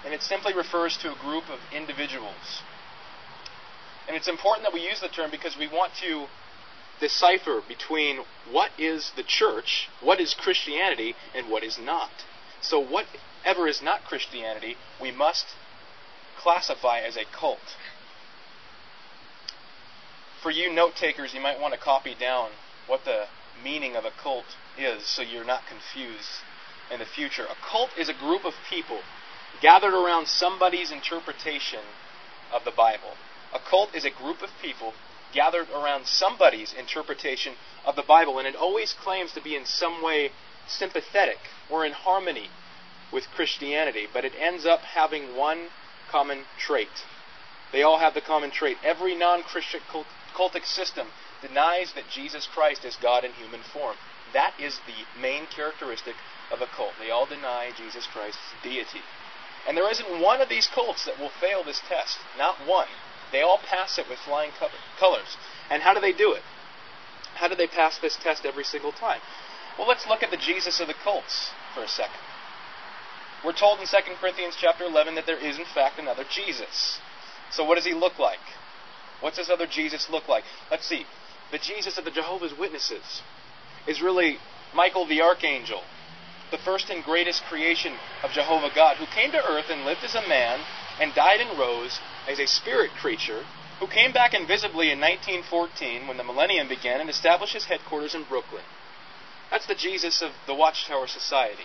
and 0.05 0.15
it 0.15 0.23
simply 0.23 0.55
refers 0.55 0.97
to 0.99 1.13
a 1.13 1.17
group 1.17 1.45
of 1.51 1.59
individuals. 1.75 2.63
And 4.07 4.17
it's 4.17 4.29
important 4.29 4.65
that 4.65 4.73
we 4.73 4.81
use 4.81 5.01
the 5.01 5.09
term 5.09 5.31
because 5.31 5.57
we 5.59 5.69
want 5.69 5.93
to 6.01 6.27
decipher 7.01 7.61
between 7.67 8.21
what 8.51 8.71
is 8.79 9.13
the 9.17 9.23
church, 9.23 9.89
what 10.01 10.21
is 10.21 10.35
Christianity, 10.35 11.15
and 11.35 11.51
what 11.51 11.63
is 11.63 11.79
not. 11.79 12.11
So, 12.61 12.81
whatever 12.81 13.69
is 13.69 13.83
not 13.83 14.05
Christianity, 14.05 14.77
we 15.01 15.11
must 15.11 15.47
classify 16.39 17.01
as 17.01 17.17
a 17.17 17.25
cult. 17.25 17.77
For 20.43 20.51
you 20.51 20.73
note 20.73 20.95
takers, 20.97 21.35
you 21.35 21.41
might 21.41 21.61
want 21.61 21.75
to 21.75 21.81
copy 21.81 22.15
down 22.15 22.51
what 22.87 23.05
the 23.05 23.27
meaning 23.63 23.97
of 23.97 24.05
a 24.05 24.11
cult 24.11 24.57
is 24.79 25.05
so 25.07 25.23
you're 25.23 25.45
not 25.45 25.67
confused 25.67 26.43
in 26.93 27.01
the 27.01 27.07
future. 27.07 27.45
A 27.45 27.57
cult 27.71 27.91
is 27.99 28.09
a 28.09 28.15
group 28.15 28.45
of 28.45 28.55
people 28.71 29.01
gathered 29.61 29.95
around 29.95 30.29
somebody's 30.29 30.93
interpretation 30.93 31.81
of 32.53 32.65
the 32.65 32.71
Bible. 32.71 33.15
A 33.53 33.59
cult 33.59 33.95
is 33.95 34.05
a 34.05 34.11
group 34.11 34.43
of 34.43 34.51
people 34.63 34.95
gathered 35.35 35.69
around 35.71 36.07
somebody's 36.07 36.73
interpretation 36.73 37.55
of 37.85 37.97
the 37.97 38.03
Bible, 38.03 38.39
and 38.39 38.47
it 38.47 38.57
always 38.57 38.93
claims 38.93 39.33
to 39.33 39.43
be 39.43 39.57
in 39.57 39.67
some 39.67 40.03
way 40.03 40.31
sympathetic 40.69 41.39
or 41.71 41.85
in 41.85 41.93
harmony 41.93 42.49
with 43.13 43.31
Christianity, 43.35 44.07
but 44.13 44.25
it 44.25 44.33
ends 44.39 44.67
up 44.67 44.81
having 44.81 45.37
one 45.37 45.69
common 46.11 46.45
trait. 46.59 47.05
They 47.73 47.83
all 47.83 47.99
have 47.99 48.15
the 48.15 48.21
common 48.21 48.51
trait. 48.51 48.79
Every 48.83 49.15
non 49.15 49.43
Christian 49.43 49.81
cultic 50.35 50.65
system 50.65 51.09
denies 51.43 51.93
that 51.93 52.09
Jesus 52.11 52.47
Christ 52.47 52.85
is 52.85 52.97
God 52.97 53.25
in 53.25 53.33
human 53.33 53.61
form. 53.61 53.97
That 54.33 54.55
is 54.61 54.81
the 54.87 55.21
main 55.21 55.47
characteristic 55.47 56.15
of 56.51 56.61
a 56.61 56.67
cult. 56.67 56.93
They 56.99 57.11
all 57.11 57.27
deny 57.27 57.71
Jesus 57.77 58.07
Christ's 58.07 58.55
deity. 58.63 59.01
And 59.67 59.77
there 59.77 59.91
isn't 59.91 60.21
one 60.21 60.41
of 60.41 60.49
these 60.49 60.67
cults 60.67 61.05
that 61.05 61.19
will 61.19 61.33
fail 61.41 61.63
this 61.63 61.81
test. 61.89 62.19
Not 62.37 62.57
one. 62.67 62.89
They 63.33 63.43
all 63.43 63.59
pass 63.59 63.99
it 63.99 64.09
with 64.09 64.19
flying 64.19 64.53
colors. 64.99 65.37
And 65.71 65.83
how 65.83 65.93
do 65.93 66.01
they 66.01 66.13
do 66.13 66.33
it? 66.33 66.43
How 67.35 67.49
do 67.49 67.55
they 67.55 67.67
pass 67.67 67.99
this 67.99 68.17
test 68.17 68.47
every 68.47 68.65
single 68.65 68.93
time? 68.93 69.21
Well, 69.79 69.87
let's 69.87 70.07
look 70.09 70.25
at 70.25 70.31
the 70.31 70.37
Jesus 70.37 70.81
of 70.81 70.89
the 70.89 70.95
cults 71.05 71.51
for 71.75 71.85
a 71.85 71.89
second. 71.89 72.19
We're 73.45 73.53
told 73.53 73.79
in 73.79 73.87
2 73.87 73.97
Corinthians 74.21 74.57
chapter 74.61 74.85
11 74.85 75.15
that 75.15 75.27
there 75.27 75.39
is 75.39 75.59
in 75.59 75.65
fact 75.65 76.01
another 76.01 76.25
Jesus. 76.29 76.99
So 77.53 77.65
what 77.65 77.77
does 77.77 77.85
he 77.85 77.95
look 77.95 78.19
like? 78.19 78.43
What's 79.21 79.37
this 79.37 79.51
other 79.51 79.67
Jesus 79.67 80.11
look 80.11 80.27
like? 80.27 80.43
Let's 80.71 80.87
see. 80.87 81.05
The 81.53 81.59
Jesus 81.59 81.97
of 81.97 82.05
the 82.05 82.11
Jehovah's 82.11 82.57
Witnesses 82.59 83.23
is 83.87 84.03
really 84.03 84.39
Michael 84.75 85.07
the 85.07 85.23
archangel, 85.23 85.83
the 86.51 86.59
first 86.59 86.91
and 86.91 87.05
greatest 87.05 87.43
creation 87.45 87.95
of 88.25 88.33
Jehovah 88.33 88.71
God, 88.75 88.97
who 88.97 89.07
came 89.07 89.31
to 89.33 89.45
earth 89.45 89.67
and 89.71 89.85
lived 89.85 90.03
as 90.03 90.15
a 90.15 90.29
man 90.29 90.61
and 91.01 91.15
died 91.15 91.41
and 91.41 91.59
rose 91.59 92.01
as 92.29 92.41
a 92.41 92.47
spirit 92.47 92.91
creature, 93.01 93.45
who 93.79 93.87
came 93.87 94.13
back 94.13 94.35
invisibly 94.35 94.91
in 94.91 94.99
1914 95.01 96.09
when 96.09 96.17
the 96.17 96.25
millennium 96.25 96.69
began 96.69 97.01
and 97.01 97.09
established 97.09 97.55
his 97.55 97.67
headquarters 97.67 98.15
in 98.15 98.25
Brooklyn. 98.25 98.65
That's 99.51 99.67
the 99.67 99.75
Jesus 99.75 100.23
of 100.23 100.33
the 100.47 100.55
Watchtower 100.55 101.07
Society. 101.07 101.65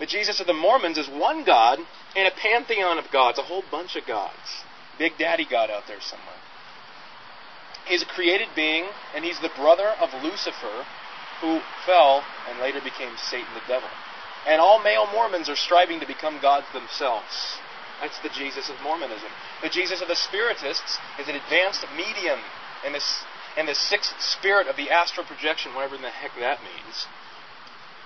The 0.00 0.06
Jesus 0.06 0.40
of 0.40 0.46
the 0.46 0.54
Mormons 0.54 0.98
is 0.98 1.08
one 1.08 1.44
God 1.44 1.78
in 2.14 2.26
a 2.26 2.30
pantheon 2.30 2.98
of 2.98 3.10
gods, 3.10 3.38
a 3.38 3.42
whole 3.42 3.64
bunch 3.70 3.96
of 3.96 4.06
gods. 4.06 4.64
Big 4.98 5.18
Daddy 5.18 5.46
God 5.48 5.70
out 5.70 5.84
there 5.86 6.00
somewhere. 6.00 6.38
He's 7.86 8.02
a 8.02 8.06
created 8.06 8.48
being, 8.54 8.84
and 9.14 9.24
he's 9.24 9.40
the 9.40 9.50
brother 9.56 9.94
of 10.00 10.10
Lucifer, 10.22 10.84
who 11.40 11.60
fell 11.86 12.22
and 12.48 12.60
later 12.60 12.80
became 12.80 13.16
Satan 13.16 13.54
the 13.54 13.66
devil. 13.66 13.88
And 14.46 14.60
all 14.60 14.82
male 14.82 15.06
Mormons 15.12 15.48
are 15.48 15.56
striving 15.56 16.00
to 16.00 16.06
become 16.06 16.40
gods 16.40 16.66
themselves. 16.72 17.58
That's 18.00 18.18
the 18.20 18.28
Jesus 18.28 18.68
of 18.68 18.80
Mormonism. 18.82 19.30
The 19.62 19.68
Jesus 19.68 20.00
of 20.00 20.08
the 20.08 20.14
Spiritists 20.14 20.98
is 21.18 21.28
an 21.28 21.34
advanced 21.34 21.84
medium 21.96 22.38
in 22.86 22.92
this 22.92 23.24
in 23.58 23.66
the 23.66 23.74
sixth 23.74 24.14
spirit 24.22 24.68
of 24.68 24.76
the 24.76 24.90
astral 24.90 25.26
projection, 25.26 25.74
whatever 25.74 25.98
the 25.98 26.10
heck 26.10 26.30
that 26.38 26.62
means. 26.62 27.06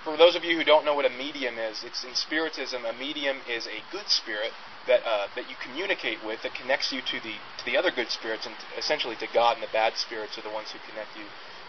For 0.03 0.17
those 0.17 0.35
of 0.35 0.43
you 0.43 0.57
who 0.57 0.65
don't 0.65 0.85
know 0.85 0.95
what 0.95 1.05
a 1.05 1.15
medium 1.15 1.59
is, 1.59 1.85
it's 1.85 2.03
in 2.03 2.15
Spiritism. 2.15 2.85
A 2.85 2.93
medium 2.93 3.39
is 3.47 3.69
a 3.69 3.85
good 3.93 4.09
spirit 4.09 4.51
that 4.89 5.07
uh, 5.07 5.29
that 5.37 5.47
you 5.47 5.55
communicate 5.63 6.25
with 6.27 6.43
that 6.43 6.55
connects 6.55 6.91
you 6.91 7.01
to 7.03 7.21
the 7.23 7.39
to 7.59 7.65
the 7.65 7.77
other 7.77 7.93
good 7.93 8.11
spirits 8.11 8.47
and 8.47 8.57
essentially 8.77 9.15
to 9.23 9.29
God, 9.31 9.61
and 9.61 9.63
the 9.63 9.71
bad 9.71 9.95
spirits 9.95 10.37
are 10.39 10.43
the 10.43 10.51
ones 10.51 10.73
who 10.73 10.83
connect 10.91 11.15
you 11.15 11.29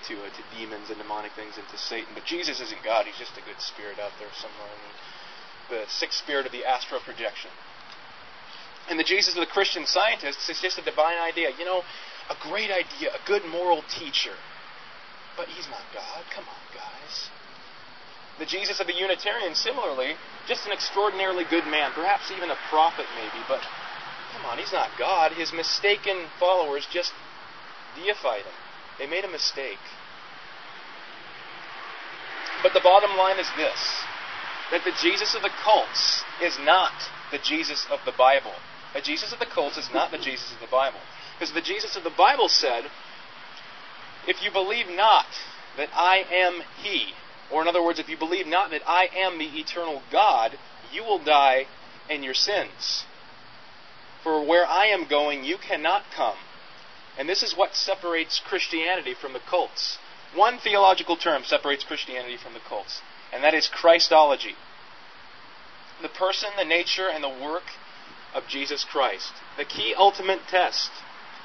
to 0.09 0.25
uh, 0.25 0.34
to 0.34 0.41
demons 0.57 0.89
and 0.89 0.97
demonic 0.97 1.34
things 1.38 1.61
and 1.61 1.67
to 1.69 1.77
Satan. 1.77 2.09
But 2.15 2.25
Jesus 2.25 2.57
isn't 2.57 2.81
God; 2.81 3.05
he's 3.05 3.21
just 3.21 3.38
a 3.38 3.45
good 3.45 3.61
spirit 3.61 3.99
out 3.99 4.17
there 4.17 4.34
somewhere 4.34 4.71
the 5.69 5.86
sixth 5.88 6.19
spirit 6.19 6.45
of 6.45 6.51
the 6.51 6.65
astral 6.65 6.99
projection. 7.01 7.51
And 8.89 8.99
the 8.99 9.03
Jesus 9.03 9.34
of 9.36 9.39
the 9.39 9.47
Christian 9.47 9.86
scientists 9.86 10.49
is 10.49 10.59
just 10.59 10.77
a 10.77 10.84
divine 10.84 11.17
idea. 11.17 11.51
You 11.57 11.65
know, 11.65 11.84
a 12.30 12.36
great 12.47 12.71
idea, 12.71 13.11
a 13.11 13.28
good 13.28 13.43
moral 13.45 13.84
teacher. 13.89 14.36
But 15.36 15.47
he's 15.47 15.67
not 15.67 15.82
God. 15.93 16.24
Come 16.34 16.45
on, 16.45 16.63
guys. 16.74 17.30
The 18.39 18.45
Jesus 18.45 18.80
of 18.80 18.88
the 18.88 18.95
Unitarian, 18.95 19.55
similarly, 19.55 20.13
just 20.47 20.65
an 20.65 20.71
extraordinarily 20.71 21.43
good 21.49 21.65
man, 21.65 21.91
perhaps 21.93 22.32
even 22.32 22.49
a 22.49 22.57
prophet, 22.69 23.05
maybe, 23.15 23.43
but 23.47 23.61
come 24.34 24.45
on, 24.45 24.57
he's 24.57 24.74
not 24.74 24.89
God. 24.97 25.34
His 25.34 25.53
mistaken 25.53 26.26
followers 26.39 26.88
just 26.91 27.13
deified 27.95 28.41
him. 28.41 28.57
They 28.97 29.07
made 29.07 29.26
a 29.26 29.30
mistake. 29.30 29.82
But 32.61 32.74
the 32.74 32.82
bottom 32.82 33.17
line 33.17 33.39
is 33.39 33.49
this 33.57 34.03
that 34.71 34.84
the 34.86 34.93
Jesus 35.01 35.36
of 35.36 35.43
the 35.43 35.53
cults 35.63 36.24
is 36.41 36.57
not 36.57 36.93
the 37.32 37.38
Jesus 37.38 37.86
of 37.91 37.99
the 38.05 38.13
Bible. 38.17 38.53
The 38.95 39.01
Jesus 39.01 39.32
of 39.34 39.39
the 39.39 39.45
cults 39.45 39.78
is 39.78 39.89
not 39.93 40.09
the 40.09 40.17
Jesus 40.17 40.51
of 40.53 40.59
the 40.61 40.71
Bible. 40.71 40.99
Because 41.43 41.55
the 41.55 41.73
Jesus 41.73 41.97
of 41.97 42.05
the 42.05 42.09
Bible 42.09 42.47
said, 42.47 42.85
If 44.25 44.41
you 44.41 44.49
believe 44.49 44.85
not 44.87 45.25
that 45.75 45.89
I 45.93 46.23
am 46.31 46.63
He, 46.81 47.07
or 47.51 47.61
in 47.61 47.67
other 47.67 47.83
words, 47.83 47.99
if 47.99 48.07
you 48.07 48.15
believe 48.15 48.47
not 48.47 48.71
that 48.71 48.81
I 48.87 49.09
am 49.13 49.37
the 49.37 49.59
eternal 49.59 50.01
God, 50.09 50.57
you 50.93 51.03
will 51.03 51.21
die 51.21 51.65
in 52.09 52.23
your 52.23 52.33
sins. 52.33 53.03
For 54.23 54.41
where 54.41 54.65
I 54.65 54.85
am 54.85 55.09
going, 55.09 55.43
you 55.43 55.57
cannot 55.57 56.03
come. 56.15 56.37
And 57.19 57.27
this 57.27 57.43
is 57.43 57.57
what 57.57 57.75
separates 57.75 58.39
Christianity 58.39 59.13
from 59.13 59.33
the 59.33 59.41
cults. 59.41 59.97
One 60.33 60.59
theological 60.59 61.17
term 61.17 61.43
separates 61.43 61.83
Christianity 61.83 62.37
from 62.37 62.53
the 62.53 62.63
cults, 62.69 63.01
and 63.33 63.43
that 63.43 63.53
is 63.53 63.67
Christology. 63.67 64.55
The 66.01 66.07
person, 66.07 66.51
the 66.57 66.63
nature, 66.63 67.09
and 67.13 67.21
the 67.21 67.27
work 67.27 67.63
of 68.33 68.47
Jesus 68.47 68.85
Christ. 68.85 69.33
The 69.57 69.65
key 69.65 69.93
ultimate 69.93 70.47
test 70.49 70.89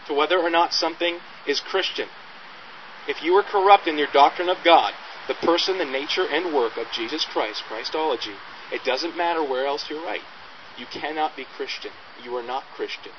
to 0.09 0.15
whether 0.15 0.39
or 0.39 0.51
not 0.51 0.73
something 0.73 1.19
is 1.47 1.61
Christian. 1.61 2.09
If 3.07 3.23
you 3.23 3.35
are 3.35 3.43
corrupt 3.43 3.87
in 3.87 3.97
your 3.97 4.09
doctrine 4.13 4.49
of 4.49 4.59
God, 4.65 4.93
the 5.29 5.35
person, 5.35 5.79
the 5.79 5.85
nature, 5.85 6.27
and 6.29 6.55
work 6.55 6.77
of 6.77 6.87
Jesus 6.93 7.25
Christ, 7.25 7.63
Christology, 7.69 8.35
it 8.73 8.83
doesn't 8.85 9.17
matter 9.17 9.43
where 9.43 9.67
else 9.67 9.87
you're 9.89 10.05
right. 10.05 10.23
You 10.77 10.87
cannot 10.91 11.37
be 11.37 11.45
Christian. 11.45 11.93
You 12.25 12.35
are 12.37 12.43
not 12.43 12.65
Christian. 12.75 13.13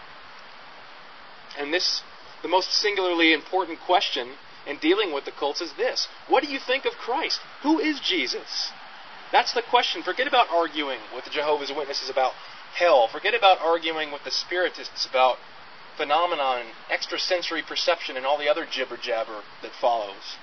And 1.57 1.73
this, 1.73 2.01
the 2.41 2.47
most 2.47 2.71
singularly 2.71 3.33
important 3.33 3.79
question 3.79 4.29
in 4.67 4.77
dealing 4.77 5.13
with 5.13 5.25
the 5.25 5.31
cults 5.31 5.61
is 5.61 5.73
this 5.73 6.07
What 6.27 6.43
do 6.43 6.51
you 6.51 6.59
think 6.59 6.85
of 6.85 6.93
Christ? 6.93 7.39
Who 7.63 7.79
is 7.79 7.99
Jesus? 7.99 8.71
That's 9.31 9.53
the 9.53 9.61
question. 9.61 10.01
Forget 10.01 10.27
about 10.27 10.49
arguing 10.49 10.99
with 11.15 11.25
the 11.25 11.31
Jehovah's 11.31 11.71
Witnesses 11.75 12.09
about 12.09 12.33
hell. 12.75 13.07
Forget 13.07 13.35
about 13.35 13.59
arguing 13.59 14.11
with 14.11 14.23
the 14.23 14.31
Spiritists 14.31 15.05
about 15.05 15.37
phenomenon, 15.99 16.63
extrasensory 16.89 17.61
perception, 17.61 18.15
and 18.15 18.25
all 18.25 18.39
the 18.39 18.47
other 18.47 18.65
jibber 18.65 18.95
jabber 18.95 19.43
that 19.61 19.75
follows. 19.81 20.39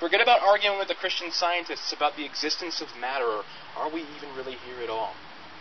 Forget 0.00 0.20
about 0.20 0.42
arguing 0.42 0.78
with 0.78 0.88
the 0.88 0.98
Christian 0.98 1.30
scientists 1.30 1.92
about 1.92 2.16
the 2.16 2.24
existence 2.24 2.80
of 2.80 2.88
matter, 3.00 3.24
or 3.24 3.44
are 3.76 3.90
we 3.90 4.02
even 4.02 4.34
really 4.36 4.58
here 4.66 4.82
at 4.82 4.90
all? 4.90 5.14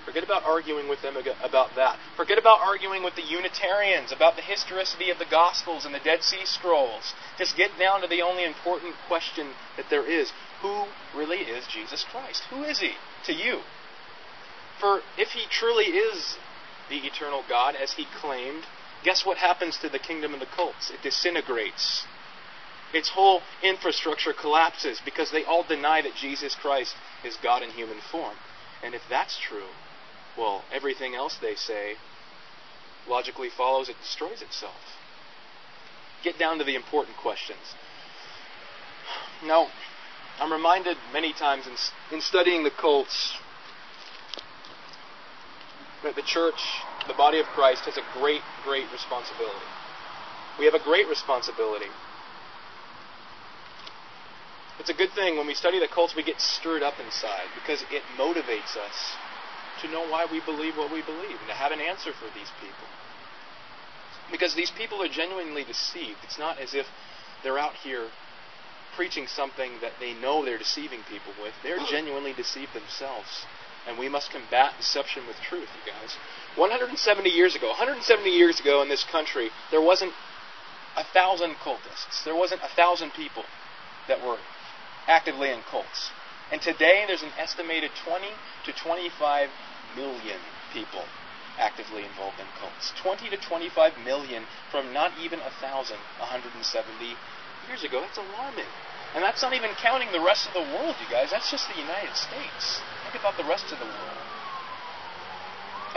Forget 0.05 0.23
about 0.23 0.43
arguing 0.43 0.87
with 0.87 1.01
them 1.01 1.17
about 1.17 1.75
that. 1.75 1.99
Forget 2.15 2.37
about 2.37 2.61
arguing 2.61 3.03
with 3.03 3.15
the 3.15 3.27
Unitarians 3.27 4.11
about 4.11 4.37
the 4.37 4.41
historicity 4.41 5.09
of 5.11 5.19
the 5.19 5.25
Gospels 5.29 5.85
and 5.85 5.93
the 5.93 5.99
Dead 5.99 6.23
Sea 6.23 6.45
Scrolls. 6.45 7.13
Just 7.37 7.57
get 7.57 7.71
down 7.77 8.01
to 8.01 8.07
the 8.07 8.21
only 8.21 8.45
important 8.45 8.95
question 9.07 9.49
that 9.75 9.89
there 9.89 10.07
is 10.07 10.31
Who 10.61 10.85
really 11.13 11.39
is 11.39 11.67
Jesus 11.67 12.05
Christ? 12.09 12.43
Who 12.49 12.63
is 12.63 12.79
he 12.79 12.93
to 13.25 13.33
you? 13.33 13.59
For 14.79 15.01
if 15.17 15.31
he 15.31 15.43
truly 15.49 15.85
is 15.85 16.37
the 16.89 17.05
eternal 17.05 17.43
God, 17.49 17.75
as 17.75 17.93
he 17.93 18.05
claimed, 18.21 18.63
guess 19.07 19.25
what 19.25 19.37
happens 19.37 19.77
to 19.77 19.87
the 19.87 19.99
kingdom 19.99 20.33
of 20.33 20.41
the 20.41 20.45
cults? 20.45 20.91
It 20.91 21.01
disintegrates. 21.01 22.03
Its 22.93 23.07
whole 23.07 23.41
infrastructure 23.63 24.33
collapses 24.33 24.99
because 25.05 25.31
they 25.31 25.45
all 25.45 25.63
deny 25.63 26.01
that 26.01 26.13
Jesus 26.13 26.53
Christ 26.55 26.93
is 27.23 27.37
God 27.41 27.63
in 27.63 27.69
human 27.69 27.99
form. 28.11 28.35
And 28.83 28.93
if 28.93 29.01
that's 29.09 29.39
true, 29.39 29.69
well, 30.37 30.65
everything 30.73 31.15
else 31.15 31.37
they 31.41 31.55
say 31.55 31.93
logically 33.07 33.47
follows 33.49 33.87
it 33.87 33.95
destroys 34.01 34.41
itself. 34.41 34.75
Get 36.21 36.37
down 36.37 36.57
to 36.57 36.65
the 36.65 36.75
important 36.75 37.15
questions. 37.15 37.75
Now, 39.45 39.67
I'm 40.37 40.51
reminded 40.51 40.97
many 41.13 41.31
times 41.31 41.65
in, 41.65 41.75
in 42.13 42.21
studying 42.21 42.65
the 42.65 42.71
cults 42.71 43.37
that 46.03 46.15
the 46.15 46.21
church, 46.23 46.59
the 47.07 47.13
body 47.13 47.39
of 47.39 47.45
Christ, 47.47 47.85
has 47.85 47.97
a 47.97 48.05
great, 48.19 48.41
great 48.63 48.85
responsibility. 48.91 49.67
We 50.59 50.65
have 50.65 50.73
a 50.73 50.83
great 50.83 51.07
responsibility. 51.07 51.91
It's 54.79 54.89
a 54.89 54.93
good 54.93 55.11
thing 55.11 55.37
when 55.37 55.47
we 55.47 55.53
study 55.53 55.79
the 55.79 55.87
cults, 55.87 56.15
we 56.15 56.23
get 56.23 56.39
stirred 56.39 56.83
up 56.83 56.99
inside 57.03 57.49
because 57.55 57.83
it 57.91 58.03
motivates 58.17 58.77
us 58.77 59.17
to 59.81 59.87
know 59.89 60.07
why 60.07 60.25
we 60.31 60.39
believe 60.41 60.77
what 60.77 60.91
we 60.91 61.01
believe 61.01 61.37
and 61.39 61.47
to 61.49 61.53
have 61.53 61.71
an 61.71 61.81
answer 61.81 62.13
for 62.13 62.25
these 62.33 62.49
people. 62.61 62.87
Because 64.31 64.55
these 64.55 64.71
people 64.71 65.01
are 65.01 65.07
genuinely 65.07 65.63
deceived. 65.63 66.19
It's 66.23 66.39
not 66.39 66.59
as 66.59 66.73
if 66.73 66.85
they're 67.43 67.59
out 67.59 67.75
here 67.83 68.09
preaching 68.95 69.27
something 69.27 69.79
that 69.81 69.93
they 69.99 70.13
know 70.13 70.43
they're 70.43 70.57
deceiving 70.57 71.01
people 71.09 71.33
with. 71.41 71.53
They're 71.63 71.79
genuinely 71.89 72.33
deceived 72.33 72.73
themselves. 72.73 73.45
And 73.87 73.97
we 73.97 74.09
must 74.09 74.31
combat 74.31 74.73
deception 74.77 75.25
with 75.27 75.37
truth, 75.47 75.69
you 75.77 75.91
guys. 75.91 76.17
170 76.57 77.29
years 77.29 77.55
ago, 77.55 77.67
170 77.67 78.29
years 78.29 78.59
ago 78.59 78.81
in 78.81 78.89
this 78.89 79.03
country, 79.03 79.49
there 79.71 79.81
wasn't 79.81 80.11
a 80.97 81.03
thousand 81.03 81.53
cultists. 81.61 82.23
There 82.25 82.35
wasn't 82.35 82.61
a 82.61 82.75
thousand 82.75 83.13
people 83.13 83.43
that 84.07 84.25
were 84.25 84.37
actively 85.07 85.51
in 85.51 85.61
cults. 85.69 86.09
And 86.51 86.61
today 86.61 87.05
there's 87.05 87.23
an 87.23 87.31
estimated 87.37 87.91
20 88.03 88.27
to 88.65 88.73
25 88.73 89.49
million 89.95 90.39
people 90.73 91.03
actively 91.59 92.05
involved 92.05 92.39
in 92.39 92.45
cults. 92.59 92.93
20 93.01 93.29
to 93.29 93.37
25 93.37 93.93
million 94.03 94.43
from 94.71 94.93
not 94.93 95.11
even 95.21 95.39
a 95.39 95.51
thousand 95.61 95.97
170 96.19 96.57
years 97.67 97.83
ago. 97.83 98.01
That's 98.01 98.17
alarming. 98.17 98.69
And 99.15 99.23
that's 99.23 99.41
not 99.41 99.53
even 99.53 99.71
counting 99.81 100.11
the 100.11 100.21
rest 100.21 100.47
of 100.47 100.53
the 100.53 100.65
world, 100.73 100.95
you 101.01 101.09
guys. 101.09 101.31
That's 101.31 101.49
just 101.49 101.67
the 101.69 101.79
United 101.79 102.15
States. 102.15 102.81
Think 103.03 103.19
about 103.19 103.37
the 103.37 103.47
rest 103.47 103.71
of 103.71 103.79
the 103.79 103.85
world. 103.85 104.36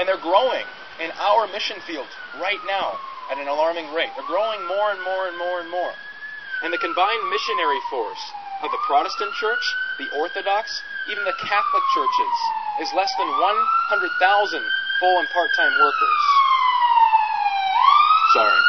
And 0.00 0.08
they're 0.08 0.16
growing 0.16 0.64
in 0.96 1.12
our 1.20 1.44
mission 1.52 1.76
field 1.84 2.08
right 2.40 2.60
now 2.64 2.96
at 3.28 3.36
an 3.36 3.52
alarming 3.52 3.92
rate. 3.92 4.08
They're 4.16 4.24
growing 4.24 4.64
more 4.64 4.96
and 4.96 5.00
more 5.04 5.28
and 5.28 5.36
more 5.36 5.60
and 5.60 5.68
more. 5.68 5.92
And 6.64 6.72
the 6.72 6.80
combined 6.80 7.28
missionary 7.28 7.76
force 7.92 8.24
of 8.64 8.72
the 8.72 8.80
Protestant 8.88 9.36
church, 9.36 9.60
the 10.00 10.08
Orthodox, 10.16 10.80
even 11.04 11.24
the 11.28 11.36
Catholic 11.36 11.84
churches 11.92 12.36
is 12.80 12.88
less 12.96 13.12
than 13.20 13.28
100,000 13.28 14.64
full 15.00 15.18
and 15.20 15.28
part 15.28 15.52
time 15.52 15.76
workers. 15.76 16.22
Sorry, 18.32 18.60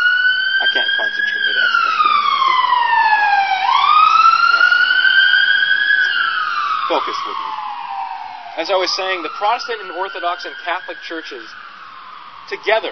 I 0.59 0.67
can't 0.67 0.91
concentrate. 0.99 1.32
Focus 6.91 7.15
with 7.25 7.38
me. 7.39 7.50
As 8.57 8.69
I 8.69 8.75
was 8.75 8.95
saying, 8.95 9.23
the 9.23 9.29
Protestant 9.29 9.81
and 9.81 9.91
Orthodox 9.91 10.45
and 10.45 10.55
Catholic 10.63 10.97
churches 11.01 11.47
together 12.49 12.91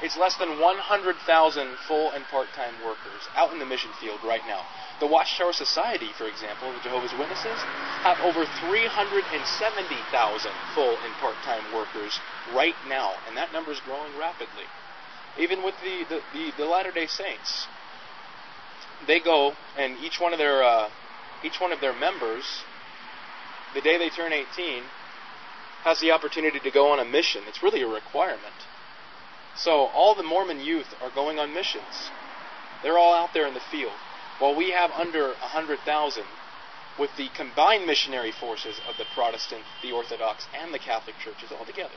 it's 0.00 0.16
less 0.16 0.36
than 0.36 0.60
100,000 0.60 1.76
full 1.88 2.12
and 2.12 2.24
part 2.30 2.46
time 2.54 2.74
workers 2.84 3.26
out 3.34 3.52
in 3.52 3.58
the 3.58 3.66
mission 3.66 3.90
field 4.00 4.20
right 4.24 4.42
now. 4.46 4.62
The 5.00 5.08
Watchtower 5.08 5.52
Society, 5.52 6.10
for 6.16 6.28
example, 6.28 6.72
the 6.72 6.78
Jehovah's 6.80 7.12
Witnesses, 7.18 7.58
have 8.06 8.20
over 8.20 8.46
370,000 8.46 10.52
full 10.74 10.96
and 11.02 11.12
part 11.18 11.34
time 11.42 11.64
workers 11.74 12.20
right 12.54 12.76
now, 12.88 13.14
and 13.26 13.36
that 13.36 13.52
number 13.52 13.72
is 13.72 13.80
growing 13.84 14.16
rapidly. 14.18 14.66
Even 15.38 15.64
with 15.64 15.74
the, 15.82 16.04
the, 16.08 16.20
the, 16.32 16.52
the 16.58 16.64
Latter 16.64 16.92
day 16.92 17.06
Saints, 17.06 17.66
they 19.06 19.18
go, 19.18 19.54
and 19.76 19.98
each 19.98 20.20
one 20.20 20.32
of 20.32 20.38
their, 20.38 20.62
uh, 20.62 20.88
each 21.42 21.60
one 21.60 21.72
of 21.72 21.80
their 21.80 21.94
members, 21.94 22.62
the 23.74 23.80
day 23.80 23.98
they 23.98 24.10
turn 24.10 24.32
18, 24.32 24.82
has 25.84 26.00
the 26.00 26.10
opportunity 26.10 26.58
to 26.60 26.70
go 26.70 26.92
on 26.92 26.98
a 26.98 27.04
mission. 27.04 27.42
It's 27.46 27.62
really 27.62 27.82
a 27.82 27.88
requirement. 27.88 28.66
So 29.56 29.86
all 29.86 30.14
the 30.14 30.22
Mormon 30.22 30.60
youth 30.60 30.94
are 31.02 31.10
going 31.10 31.38
on 31.38 31.54
missions. 31.54 32.10
They're 32.82 32.98
all 32.98 33.14
out 33.14 33.30
there 33.34 33.46
in 33.46 33.54
the 33.54 33.68
field. 33.70 33.92
While 34.38 34.54
we 34.54 34.70
have 34.70 34.90
under 34.92 35.28
100,000 35.28 36.24
with 36.98 37.10
the 37.16 37.28
combined 37.36 37.86
missionary 37.86 38.32
forces 38.32 38.80
of 38.88 38.96
the 38.98 39.04
Protestant, 39.14 39.62
the 39.82 39.92
Orthodox, 39.92 40.46
and 40.60 40.74
the 40.74 40.78
Catholic 40.78 41.16
churches 41.22 41.50
all 41.56 41.64
together. 41.64 41.94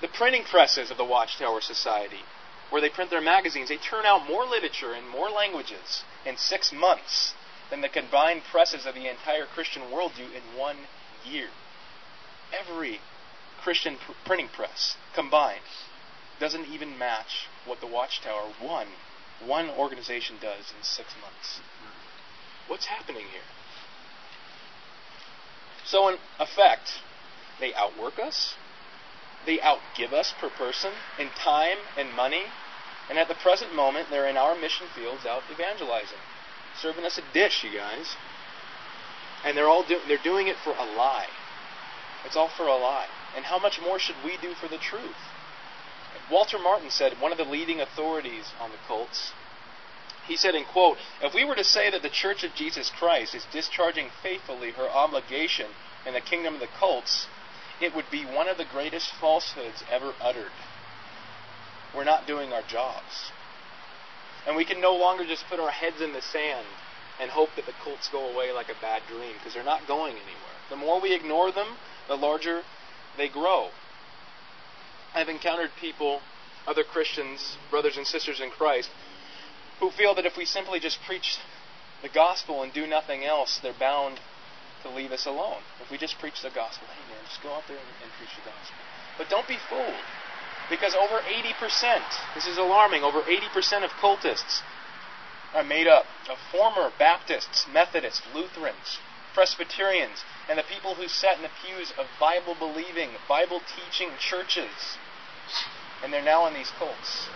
The 0.00 0.08
printing 0.08 0.44
presses 0.44 0.90
of 0.90 0.96
the 0.96 1.04
Watchtower 1.04 1.60
Society, 1.60 2.22
where 2.70 2.80
they 2.80 2.90
print 2.90 3.10
their 3.10 3.20
magazines, 3.20 3.68
they 3.68 3.76
turn 3.76 4.04
out 4.04 4.28
more 4.28 4.44
literature 4.44 4.94
in 4.94 5.08
more 5.08 5.30
languages 5.30 6.04
in 6.24 6.36
six 6.36 6.72
months 6.72 7.34
than 7.70 7.80
the 7.80 7.88
combined 7.88 8.42
presses 8.50 8.86
of 8.86 8.94
the 8.94 9.08
entire 9.08 9.46
Christian 9.46 9.90
world 9.90 10.12
do 10.16 10.24
in 10.24 10.58
one 10.58 10.76
year. 11.24 11.48
Every 12.58 13.00
Christian 13.60 13.96
pr- 13.96 14.12
printing 14.24 14.48
press 14.48 14.96
combined 15.14 15.60
doesn't 16.40 16.66
even 16.66 16.98
match 16.98 17.48
what 17.66 17.80
the 17.80 17.86
Watchtower, 17.86 18.52
one 18.60 18.88
one 19.44 19.70
organization 19.70 20.36
does 20.40 20.72
in 20.76 20.82
six 20.82 21.14
months. 21.20 21.60
What's 22.66 22.86
happening 22.86 23.26
here? 23.30 23.46
So, 25.84 26.08
in 26.08 26.16
effect, 26.38 27.00
they 27.60 27.72
outwork 27.74 28.18
us, 28.18 28.54
they 29.46 29.58
outgive 29.58 30.12
us 30.12 30.34
per 30.38 30.50
person 30.50 30.92
in 31.18 31.28
time 31.30 31.78
and 31.96 32.12
money, 32.12 32.42
and 33.08 33.18
at 33.18 33.28
the 33.28 33.34
present 33.34 33.74
moment, 33.74 34.08
they're 34.10 34.28
in 34.28 34.36
our 34.36 34.54
mission 34.54 34.86
fields 34.94 35.24
out 35.24 35.42
evangelizing, 35.50 36.18
serving 36.80 37.04
us 37.04 37.18
a 37.18 37.32
dish, 37.32 37.64
you 37.64 37.76
guys. 37.76 38.16
And 39.44 39.56
they're 39.56 39.68
all 39.68 39.82
do- 39.82 40.00
they're 40.06 40.18
doing 40.18 40.48
it 40.48 40.56
for 40.56 40.70
a 40.70 40.84
lie. 40.84 41.28
It's 42.24 42.36
all 42.36 42.48
for 42.48 42.66
a 42.66 42.76
lie. 42.76 43.06
And 43.36 43.44
how 43.44 43.58
much 43.58 43.80
more 43.80 43.98
should 43.98 44.16
we 44.24 44.36
do 44.36 44.54
for 44.54 44.68
the 44.68 44.78
truth? 44.78 45.16
Walter 46.30 46.58
Martin 46.58 46.90
said, 46.90 47.20
one 47.20 47.32
of 47.32 47.38
the 47.38 47.44
leading 47.44 47.80
authorities 47.80 48.52
on 48.60 48.70
the 48.70 48.76
cults, 48.86 49.32
he 50.26 50.36
said 50.36 50.54
in 50.54 50.64
quote, 50.64 50.98
if 51.22 51.32
we 51.32 51.44
were 51.44 51.54
to 51.54 51.64
say 51.64 51.90
that 51.90 52.02
the 52.02 52.10
Church 52.10 52.44
of 52.44 52.54
Jesus 52.54 52.90
Christ 52.90 53.34
is 53.34 53.46
discharging 53.50 54.10
faithfully 54.22 54.72
her 54.72 54.88
obligation 54.90 55.70
in 56.04 56.12
the 56.12 56.20
kingdom 56.20 56.54
of 56.54 56.60
the 56.60 56.66
cults, 56.66 57.28
it 57.80 57.94
would 57.94 58.10
be 58.10 58.24
one 58.24 58.48
of 58.48 58.58
the 58.58 58.64
greatest 58.64 59.10
falsehoods 59.20 59.82
ever 59.90 60.12
uttered. 60.20 60.52
We're 61.94 62.04
not 62.04 62.26
doing 62.26 62.52
our 62.52 62.62
jobs. 62.62 63.32
And 64.46 64.56
we 64.56 64.64
can 64.64 64.80
no 64.80 64.94
longer 64.96 65.24
just 65.24 65.44
put 65.48 65.60
our 65.60 65.70
heads 65.70 66.00
in 66.00 66.12
the 66.12 66.22
sand 66.22 66.66
and 67.20 67.30
hope 67.30 67.50
that 67.56 67.66
the 67.66 67.74
cults 67.82 68.08
go 68.08 68.32
away 68.32 68.52
like 68.52 68.68
a 68.68 68.80
bad 68.80 69.02
dream, 69.08 69.34
because 69.36 69.54
they're 69.54 69.64
not 69.64 69.86
going 69.86 70.12
anywhere. 70.12 70.58
The 70.70 70.76
more 70.76 71.00
we 71.00 71.14
ignore 71.14 71.50
them, 71.50 71.76
the 72.06 72.16
larger 72.16 72.62
they 73.16 73.28
grow. 73.28 73.70
I've 75.14 75.28
encountered 75.28 75.70
people, 75.80 76.20
other 76.66 76.84
Christians, 76.84 77.56
brothers 77.70 77.96
and 77.96 78.06
sisters 78.06 78.40
in 78.40 78.50
Christ, 78.50 78.90
who 79.80 79.90
feel 79.90 80.14
that 80.14 80.26
if 80.26 80.36
we 80.36 80.44
simply 80.44 80.78
just 80.78 80.98
preach 81.06 81.38
the 82.02 82.08
gospel 82.08 82.62
and 82.62 82.72
do 82.72 82.86
nothing 82.86 83.24
else, 83.24 83.58
they're 83.62 83.72
bound 83.78 84.20
to 84.82 84.88
leave 84.88 85.10
us 85.10 85.26
alone. 85.26 85.62
If 85.82 85.90
we 85.90 85.98
just 85.98 86.18
preach 86.18 86.42
the 86.42 86.50
gospel, 86.50 86.86
hey 86.86 87.12
man, 87.12 87.24
just 87.26 87.42
go 87.42 87.52
out 87.52 87.64
there 87.66 87.76
and, 87.76 87.88
and 88.02 88.12
preach 88.18 88.30
the 88.36 88.46
gospel. 88.48 88.78
But 89.18 89.28
don't 89.28 89.48
be 89.48 89.58
fooled. 89.68 90.06
Because 90.70 90.94
over 90.94 91.20
80%, 91.20 92.02
this 92.34 92.46
is 92.46 92.58
alarming, 92.58 93.02
over 93.02 93.22
80% 93.22 93.84
of 93.84 93.90
cultists 93.92 94.60
are 95.54 95.64
made 95.64 95.86
up 95.86 96.04
of 96.30 96.36
former 96.52 96.90
Baptists, 96.98 97.66
Methodists, 97.72 98.22
Lutherans, 98.34 98.98
Presbyterians, 99.32 100.24
and 100.48 100.58
the 100.58 100.62
people 100.62 100.94
who 100.94 101.08
sat 101.08 101.36
in 101.36 101.42
the 101.42 101.50
pews 101.64 101.92
of 101.98 102.06
Bible 102.20 102.54
believing, 102.58 103.10
Bible 103.28 103.60
teaching 103.60 104.10
churches. 104.18 104.98
And 106.02 106.12
they're 106.12 106.22
now 106.22 106.46
in 106.46 106.54
these 106.54 106.70
cults. 106.78 107.28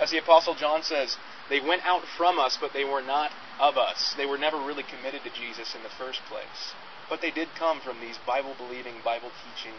As 0.00 0.10
the 0.10 0.18
Apostle 0.18 0.54
John 0.54 0.82
says, 0.82 1.16
they 1.48 1.60
went 1.60 1.84
out 1.84 2.02
from 2.16 2.38
us, 2.38 2.58
but 2.60 2.72
they 2.72 2.84
were 2.84 3.02
not 3.02 3.30
of 3.60 3.76
us. 3.76 4.14
They 4.16 4.26
were 4.26 4.38
never 4.38 4.56
really 4.58 4.82
committed 4.82 5.22
to 5.22 5.30
Jesus 5.30 5.74
in 5.74 5.82
the 5.82 5.88
first 5.88 6.20
place. 6.28 6.74
But 7.08 7.20
they 7.20 7.30
did 7.30 7.48
come 7.56 7.80
from 7.80 8.00
these 8.00 8.18
Bible 8.26 8.54
believing, 8.58 8.94
Bible 9.04 9.30
teaching 9.44 9.74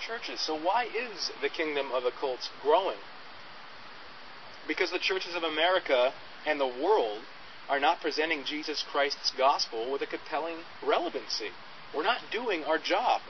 churches. 0.00 0.40
So 0.40 0.54
why 0.58 0.84
is 0.84 1.30
the 1.40 1.48
kingdom 1.48 1.92
of 1.92 2.02
the 2.02 2.10
cults 2.10 2.50
growing? 2.62 2.98
Because 4.66 4.90
the 4.90 4.98
churches 4.98 5.34
of 5.34 5.42
America 5.42 6.12
and 6.46 6.60
the 6.60 6.66
world 6.66 7.22
are 7.68 7.80
not 7.80 8.00
presenting 8.00 8.44
Jesus 8.44 8.84
Christ's 8.90 9.32
gospel 9.36 9.90
with 9.90 10.02
a 10.02 10.06
compelling 10.06 10.56
relevancy. 10.84 11.50
We're 11.94 12.04
not 12.04 12.20
doing 12.30 12.64
our 12.64 12.78
job. 12.78 13.20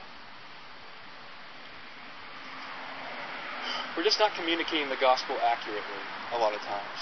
We're 3.95 4.03
just 4.03 4.19
not 4.19 4.35
communicating 4.35 4.89
the 4.89 5.01
gospel 5.01 5.35
accurately 5.41 6.01
a 6.33 6.37
lot 6.37 6.53
of 6.53 6.61
times. 6.61 7.01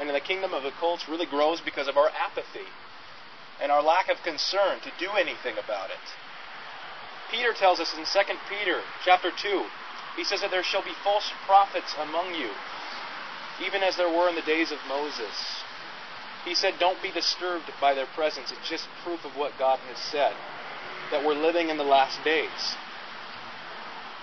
And 0.00 0.08
the 0.10 0.20
kingdom 0.20 0.52
of 0.52 0.62
the 0.62 0.72
cults 0.80 1.08
really 1.08 1.26
grows 1.26 1.60
because 1.60 1.86
of 1.86 1.96
our 1.96 2.08
apathy 2.08 2.66
and 3.62 3.70
our 3.70 3.82
lack 3.82 4.08
of 4.08 4.16
concern 4.24 4.80
to 4.80 4.90
do 4.98 5.12
anything 5.12 5.58
about 5.62 5.90
it. 5.90 6.06
Peter 7.30 7.52
tells 7.52 7.80
us 7.80 7.94
in 7.94 8.04
2 8.04 8.34
Peter 8.48 8.80
chapter 9.04 9.30
2, 9.30 9.64
he 10.16 10.24
says 10.24 10.40
that 10.40 10.50
there 10.50 10.64
shall 10.64 10.82
be 10.82 10.94
false 11.04 11.30
prophets 11.46 11.94
among 11.98 12.34
you, 12.34 12.50
even 13.64 13.82
as 13.82 13.96
there 13.96 14.10
were 14.10 14.28
in 14.28 14.34
the 14.34 14.42
days 14.42 14.72
of 14.72 14.78
Moses. 14.88 15.62
He 16.44 16.54
said, 16.54 16.74
Don't 16.78 17.02
be 17.02 17.12
disturbed 17.12 17.70
by 17.80 17.94
their 17.94 18.06
presence. 18.06 18.50
It's 18.50 18.68
just 18.68 18.88
proof 19.04 19.24
of 19.24 19.36
what 19.36 19.58
God 19.58 19.78
has 19.88 19.98
said, 19.98 20.34
that 21.10 21.24
we're 21.24 21.34
living 21.34 21.68
in 21.68 21.76
the 21.76 21.84
last 21.84 22.22
days. 22.24 22.76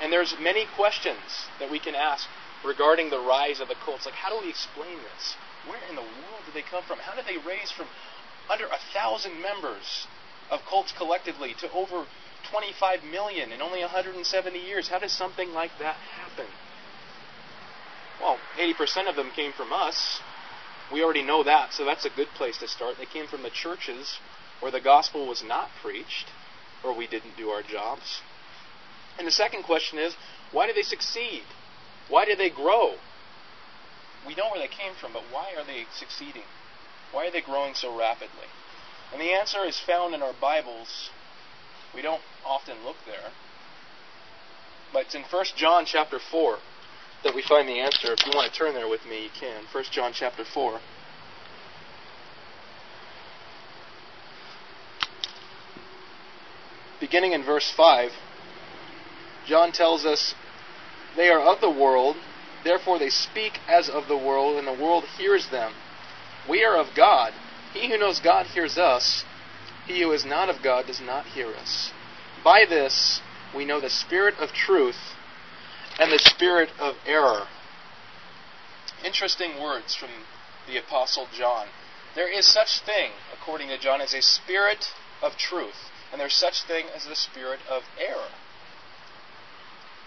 And 0.02 0.12
there's 0.12 0.36
many 0.40 0.66
questions 0.76 1.48
that 1.60 1.72
we 1.72 1.80
can 1.80 1.96
ask 1.96 2.28
regarding 2.64 3.10
the 3.10 3.20
rise 3.20 3.60
of 3.60 3.68
the 3.68 3.76
cults. 3.86 4.06
Like, 4.06 4.16
how 4.16 4.30
do 4.30 4.44
we 4.44 4.50
explain 4.50 4.98
this? 4.98 5.36
Where 5.66 5.80
in 5.90 5.96
the 5.96 6.02
world 6.02 6.44
did 6.46 6.54
they 6.54 6.62
come 6.62 6.84
from? 6.84 7.00
How 7.00 7.16
did 7.16 7.26
they 7.26 7.38
raise 7.38 7.72
from 7.72 7.88
under 8.50 8.66
a 8.66 8.78
thousand 8.94 9.42
members 9.42 10.08
of 10.50 10.62
cults 10.70 10.94
collectively 10.96 11.54
to 11.60 11.72
over 11.72 12.06
25 12.52 13.04
million 13.04 13.52
in 13.52 13.62
only 13.62 13.82
170 13.82 14.58
years? 14.58 14.88
How 14.88 15.00
does 15.00 15.12
something 15.12 15.54
like 15.54 15.72
that 15.80 15.96
happen? 15.96 16.46
Well, 18.22 18.38
80% 18.60 19.10
of 19.10 19.16
them 19.16 19.32
came 19.36 19.52
from 19.54 19.72
us. 19.72 20.20
We 20.92 21.04
already 21.04 21.24
know 21.24 21.44
that, 21.44 21.74
so 21.74 21.86
that's 21.86 22.06
a 22.06 22.10
good 22.10 22.30
place 22.30 22.58
to 22.60 22.68
start. 22.68 22.96
They 22.98 23.06
came 23.06 23.28
from 23.28 23.44
the 23.44 23.50
churches 23.50 24.18
where 24.60 24.72
the 24.72 24.82
gospel 24.82 25.28
was 25.28 25.44
not 25.44 25.70
preached, 25.82 26.28
or 26.84 26.96
we 26.96 27.08
didn't 27.08 27.38
do 27.38 27.50
our 27.50 27.62
jobs. 27.62 28.22
And 29.18 29.28
the 29.28 29.32
second 29.32 29.64
question 29.64 30.00
is, 30.00 30.16
why 30.52 30.68
do 30.68 30.74
they 30.74 30.84
succeed? 30.84 31.44
Why 32.08 32.26
did 32.26 32.40
they 32.40 32.50
grow? 32.50 32.96
We 34.26 34.36
know 34.36 34.50
where 34.50 34.60
they 34.60 34.68
came 34.68 34.94
from, 35.00 35.14
but 35.14 35.24
why 35.32 35.54
are 35.58 35.66
they 35.66 35.86
succeeding? 35.94 36.44
Why 37.12 37.28
are 37.28 37.32
they 37.32 37.42
growing 37.42 37.74
so 37.74 37.96
rapidly? 37.98 38.48
And 39.12 39.22
the 39.22 39.34
answer 39.34 39.66
is 39.66 39.80
found 39.80 40.14
in 40.14 40.22
our 40.22 40.34
Bibles. 40.34 41.10
We 41.94 42.02
don't 42.02 42.22
often 42.46 42.84
look 42.84 42.98
there. 43.06 43.32
But 44.94 45.06
it's 45.06 45.16
in 45.16 45.24
1 45.24 45.46
John 45.56 45.86
chapter 45.86 46.20
4 46.20 46.58
that 47.24 47.36
we 47.36 47.42
find 47.42 47.68
the 47.68 47.80
answer. 47.80 48.14
If 48.14 48.26
you 48.26 48.32
want 48.36 48.52
to 48.52 48.58
turn 48.58 48.74
there 48.74 48.88
with 48.88 49.06
me, 49.06 49.24
you 49.24 49.30
can. 49.38 49.64
1 49.72 49.84
John 49.92 50.12
chapter 50.14 50.44
4. 50.46 50.80
Beginning 57.00 57.34
in 57.34 57.44
verse 57.44 57.72
5, 57.76 58.12
John 59.46 59.72
tells 59.72 60.06
us, 60.06 60.34
They 61.16 61.30
are 61.30 61.42
of 61.42 61.62
the 61.62 61.70
world, 61.70 62.16
therefore 62.64 62.98
they 62.98 63.10
speak 63.10 63.60
as 63.68 63.88
of 63.88 64.08
the 64.08 64.18
world, 64.18 64.58
and 64.58 64.68
the 64.68 64.84
world 64.84 65.04
hears 65.18 65.50
them. 65.50 65.74
We 66.50 66.64
are 66.64 66.76
of 66.76 66.88
God. 66.96 67.34
He 67.74 67.90
who 67.90 67.98
knows 67.98 68.20
God 68.20 68.48
hears 68.48 68.78
us. 68.78 69.24
He 69.88 70.02
who 70.02 70.12
is 70.12 70.26
not 70.26 70.50
of 70.50 70.62
God 70.62 70.88
does 70.88 71.00
not 71.00 71.28
hear 71.28 71.54
us. 71.56 71.92
By 72.44 72.66
this 72.66 73.22
we 73.56 73.66
know 73.66 73.80
the 73.80 73.90
spirit 73.90 74.36
of 74.38 74.52
truth 74.52 75.16
and 75.98 76.12
the 76.12 76.20
spirit 76.20 76.70
of 76.78 76.96
error. 77.06 77.48
Interesting 79.04 79.62
words 79.62 79.96
from 79.96 80.10
the 80.68 80.78
Apostle 80.78 81.28
John. 81.34 81.68
There 82.16 82.32
is 82.32 82.46
such 82.46 82.82
thing, 82.82 83.12
according 83.34 83.70
to 83.70 83.78
John, 83.78 84.02
as 84.02 84.14
a 84.14 84.22
spirit 84.22 84.94
of 85.22 85.38
truth, 85.38 85.90
and 86.12 86.20
there's 86.20 86.36
such 86.36 86.64
thing 86.64 86.88
as 86.96 87.06
the 87.06 87.16
spirit 87.16 87.60
of 87.70 87.84
error. 88.00 88.30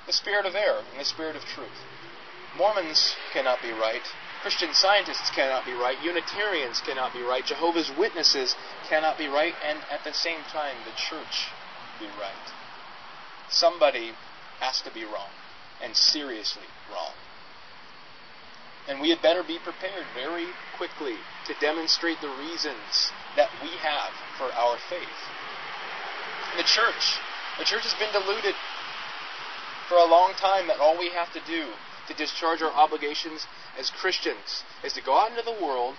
The 0.06 0.12
spirit 0.12 0.44
of 0.44 0.54
error 0.54 0.82
and 0.90 1.00
the 1.00 1.04
spirit 1.04 1.36
of 1.36 1.44
truth. 1.44 1.84
Mormons 2.56 3.14
cannot 3.32 3.62
be 3.62 3.70
right. 3.70 4.02
Christian 4.42 4.72
scientists 4.72 5.30
cannot 5.30 5.66
be 5.66 5.72
right. 5.72 5.96
Unitarians 6.02 6.80
cannot 6.80 7.12
be 7.12 7.20
right. 7.20 7.44
Jehovah's 7.44 7.90
Witnesses 7.98 8.56
cannot 8.88 9.18
be 9.18 9.28
right. 9.28 9.52
And 9.62 9.78
at 9.90 10.02
the 10.02 10.14
same 10.14 10.40
time, 10.50 10.76
the 10.84 10.96
church 10.96 11.48
be 11.98 12.06
right. 12.18 12.48
Somebody 13.50 14.12
has 14.60 14.80
to 14.82 14.90
be 14.92 15.04
wrong 15.04 15.28
and 15.82 15.94
seriously 15.94 16.68
wrong. 16.90 17.12
And 18.88 19.00
we 19.00 19.10
had 19.10 19.20
better 19.20 19.42
be 19.42 19.58
prepared 19.58 20.06
very 20.14 20.46
quickly 20.76 21.16
to 21.46 21.54
demonstrate 21.60 22.20
the 22.22 22.32
reasons 22.40 23.12
that 23.36 23.50
we 23.62 23.68
have 23.84 24.12
for 24.38 24.52
our 24.56 24.78
faith. 24.88 25.20
The 26.56 26.64
church, 26.64 27.20
the 27.58 27.64
church 27.64 27.84
has 27.84 27.94
been 28.00 28.12
deluded 28.12 28.54
for 29.88 29.98
a 29.98 30.08
long 30.08 30.32
time 30.40 30.66
that 30.68 30.80
all 30.80 30.98
we 30.98 31.10
have 31.10 31.32
to 31.34 31.40
do 31.46 31.68
to 32.10 32.16
discharge 32.16 32.60
our 32.60 32.72
obligations 32.72 33.46
as 33.78 33.90
Christians 33.90 34.64
is 34.84 34.92
to 34.94 35.02
go 35.02 35.18
out 35.18 35.30
into 35.30 35.42
the 35.42 35.64
world 35.64 35.94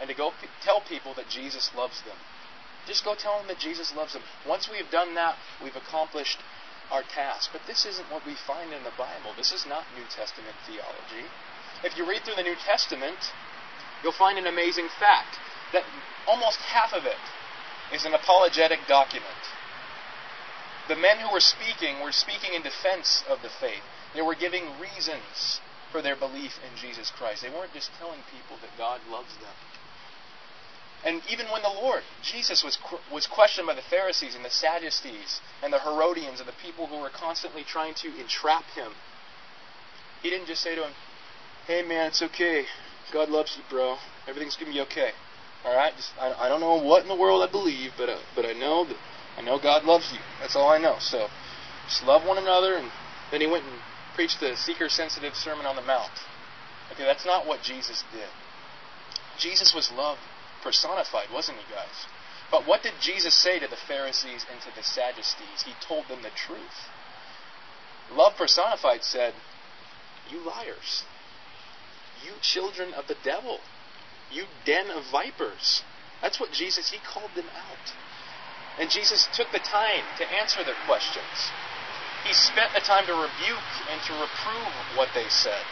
and 0.00 0.10
to 0.10 0.14
go 0.14 0.30
p- 0.30 0.48
tell 0.60 0.80
people 0.80 1.14
that 1.14 1.28
Jesus 1.30 1.70
loves 1.74 2.02
them. 2.02 2.16
Just 2.86 3.04
go 3.04 3.14
tell 3.14 3.38
them 3.38 3.48
that 3.48 3.58
Jesus 3.58 3.94
loves 3.94 4.12
them. 4.12 4.22
Once 4.46 4.68
we 4.70 4.76
have 4.78 4.90
done 4.90 5.14
that, 5.14 5.36
we've 5.62 5.76
accomplished 5.76 6.38
our 6.90 7.02
task. 7.02 7.50
But 7.52 7.62
this 7.66 7.86
isn't 7.86 8.10
what 8.10 8.26
we 8.26 8.34
find 8.34 8.72
in 8.72 8.82
the 8.84 8.94
Bible. 8.98 9.34
This 9.36 9.52
is 9.52 9.66
not 9.66 9.84
New 9.96 10.06
Testament 10.10 10.54
theology. 10.66 11.26
If 11.82 11.96
you 11.96 12.08
read 12.08 12.22
through 12.22 12.36
the 12.36 12.46
New 12.46 12.56
Testament, 12.66 13.18
you'll 14.02 14.12
find 14.12 14.38
an 14.38 14.46
amazing 14.46 14.88
fact 14.98 15.38
that 15.72 15.82
almost 16.26 16.58
half 16.58 16.92
of 16.92 17.04
it 17.04 17.22
is 17.92 18.04
an 18.04 18.14
apologetic 18.14 18.80
document. 18.88 19.42
The 20.88 20.96
men 20.96 21.18
who 21.18 21.32
were 21.32 21.42
speaking 21.42 22.00
were 22.02 22.12
speaking 22.12 22.54
in 22.54 22.62
defense 22.62 23.24
of 23.28 23.42
the 23.42 23.50
faith. 23.50 23.82
They 24.14 24.22
were 24.22 24.34
giving 24.34 24.64
reasons 24.80 25.60
for 25.92 26.02
their 26.02 26.16
belief 26.16 26.58
in 26.64 26.76
Jesus 26.80 27.10
Christ. 27.10 27.42
They 27.42 27.50
weren't 27.50 27.72
just 27.72 27.90
telling 27.98 28.20
people 28.32 28.56
that 28.60 28.76
God 28.78 29.00
loves 29.10 29.34
them. 29.36 29.54
And 31.04 31.22
even 31.30 31.46
when 31.52 31.62
the 31.62 31.68
Lord, 31.68 32.02
Jesus, 32.22 32.64
was, 32.64 32.78
was 33.12 33.26
questioned 33.26 33.66
by 33.66 33.74
the 33.74 33.82
Pharisees 33.82 34.34
and 34.34 34.44
the 34.44 34.50
Sadducees 34.50 35.40
and 35.62 35.72
the 35.72 35.78
Herodians 35.78 36.40
and 36.40 36.48
the 36.48 36.56
people 36.62 36.86
who 36.86 36.98
were 36.98 37.10
constantly 37.10 37.62
trying 37.62 37.94
to 38.02 38.08
entrap 38.18 38.64
him, 38.74 38.92
he 40.22 40.30
didn't 40.30 40.46
just 40.48 40.62
say 40.62 40.74
to 40.74 40.82
him, 40.82 40.92
Hey 41.66 41.82
man, 41.82 42.08
it's 42.08 42.22
okay. 42.22 42.64
God 43.12 43.28
loves 43.28 43.56
you, 43.56 43.62
bro. 43.70 43.96
Everything's 44.26 44.56
going 44.56 44.66
to 44.66 44.72
be 44.72 44.80
okay. 44.82 45.10
All 45.64 45.76
right? 45.76 45.94
Just, 45.94 46.10
I, 46.18 46.32
I 46.32 46.48
don't 46.48 46.60
know 46.60 46.74
what 46.74 47.02
in 47.02 47.08
the 47.08 47.16
world 47.16 47.46
I 47.46 47.50
believe, 47.50 47.92
but, 47.96 48.08
uh, 48.08 48.18
but 48.34 48.44
I 48.44 48.52
know 48.52 48.84
that 48.84 48.96
I 49.36 49.42
know 49.42 49.58
God 49.58 49.84
loves 49.84 50.10
you. 50.12 50.18
That's 50.40 50.56
all 50.56 50.68
I 50.68 50.78
know. 50.78 50.96
So 50.98 51.28
just 51.88 52.02
love 52.04 52.26
one 52.26 52.38
another. 52.38 52.76
And 52.76 52.90
then 53.30 53.40
he 53.40 53.46
went 53.46 53.64
and 53.64 53.74
preached 54.16 54.40
the 54.40 54.56
seeker 54.56 54.88
sensitive 54.88 55.36
Sermon 55.36 55.66
on 55.66 55.76
the 55.76 55.82
Mount. 55.82 56.10
Okay, 56.90 57.04
that's 57.04 57.26
not 57.26 57.46
what 57.46 57.62
Jesus 57.62 58.02
did. 58.10 58.32
Jesus 59.38 59.74
was 59.74 59.92
love 59.92 60.16
personified, 60.62 61.28
wasn't 61.30 61.58
he, 61.58 61.72
guys? 61.72 62.08
But 62.50 62.66
what 62.66 62.82
did 62.82 62.94
Jesus 62.98 63.34
say 63.34 63.58
to 63.58 63.68
the 63.68 63.76
Pharisees 63.76 64.46
and 64.50 64.58
to 64.62 64.74
the 64.74 64.82
Sadducees? 64.82 65.64
He 65.66 65.72
told 65.86 66.08
them 66.08 66.22
the 66.22 66.30
truth. 66.30 66.88
Love 68.10 68.32
personified 68.38 69.04
said, 69.04 69.34
You 70.30 70.40
liars. 70.40 71.04
You 72.24 72.32
children 72.40 72.94
of 72.94 73.08
the 73.08 73.16
devil. 73.22 73.60
You 74.32 74.44
den 74.64 74.90
of 74.90 75.04
vipers. 75.12 75.82
That's 76.22 76.40
what 76.40 76.52
Jesus, 76.52 76.90
he 76.90 76.98
called 76.98 77.32
them 77.36 77.50
out. 77.54 77.92
And 78.78 78.90
Jesus 78.90 79.28
took 79.34 79.52
the 79.52 79.58
time 79.58 80.04
to 80.16 80.32
answer 80.32 80.64
their 80.64 80.78
questions. 80.86 81.52
He 82.26 82.34
spent 82.34 82.74
the 82.74 82.82
time 82.82 83.06
to 83.06 83.14
rebuke 83.14 83.70
and 83.86 84.02
to 84.10 84.12
reprove 84.18 84.74
what 84.98 85.08
they 85.14 85.28
said. 85.28 85.62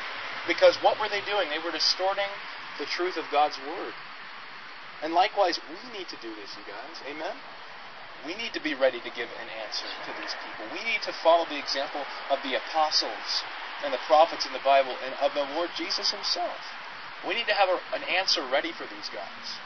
Because 0.46 0.76
what 0.78 1.00
were 1.00 1.08
they 1.08 1.20
doing? 1.26 1.50
They 1.50 1.58
were 1.58 1.74
distorting 1.74 2.30
the 2.78 2.86
truth 2.86 3.16
of 3.16 3.24
God's 3.32 3.58
Word. 3.58 3.94
And 5.02 5.12
likewise, 5.12 5.58
we 5.66 5.82
need 5.90 6.06
to 6.08 6.18
do 6.22 6.30
this, 6.38 6.54
you 6.54 6.62
guys. 6.62 7.02
Amen? 7.10 7.34
We 8.24 8.34
need 8.34 8.54
to 8.54 8.62
be 8.62 8.74
ready 8.74 9.00
to 9.00 9.10
give 9.10 9.28
an 9.42 9.50
answer 9.66 9.84
to 10.06 10.12
these 10.20 10.32
people. 10.46 10.70
We 10.72 10.84
need 10.86 11.02
to 11.02 11.12
follow 11.12 11.44
the 11.44 11.58
example 11.58 12.06
of 12.30 12.38
the 12.42 12.54
apostles 12.54 13.42
and 13.84 13.92
the 13.92 14.00
prophets 14.06 14.46
in 14.46 14.52
the 14.52 14.64
Bible 14.64 14.96
and 15.04 15.12
of 15.20 15.34
the 15.34 15.44
Lord 15.58 15.70
Jesus 15.76 16.10
himself. 16.10 16.56
We 17.26 17.34
need 17.34 17.48
to 17.48 17.54
have 17.54 17.68
a, 17.68 17.78
an 17.96 18.04
answer 18.04 18.46
ready 18.46 18.72
for 18.72 18.84
these 18.84 19.10
guys. 19.12 19.58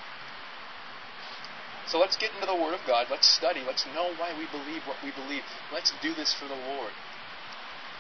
So 1.88 1.98
let's 1.98 2.18
get 2.18 2.34
into 2.34 2.46
the 2.46 2.54
Word 2.54 2.74
of 2.74 2.80
God. 2.86 3.06
Let's 3.10 3.26
study. 3.26 3.60
Let's 3.66 3.86
know 3.86 4.12
why 4.18 4.36
we 4.36 4.44
believe 4.52 4.82
what 4.86 4.98
we 5.02 5.10
believe. 5.10 5.42
Let's 5.72 5.90
do 6.02 6.12
this 6.12 6.34
for 6.34 6.46
the 6.46 6.54
Lord. 6.54 6.92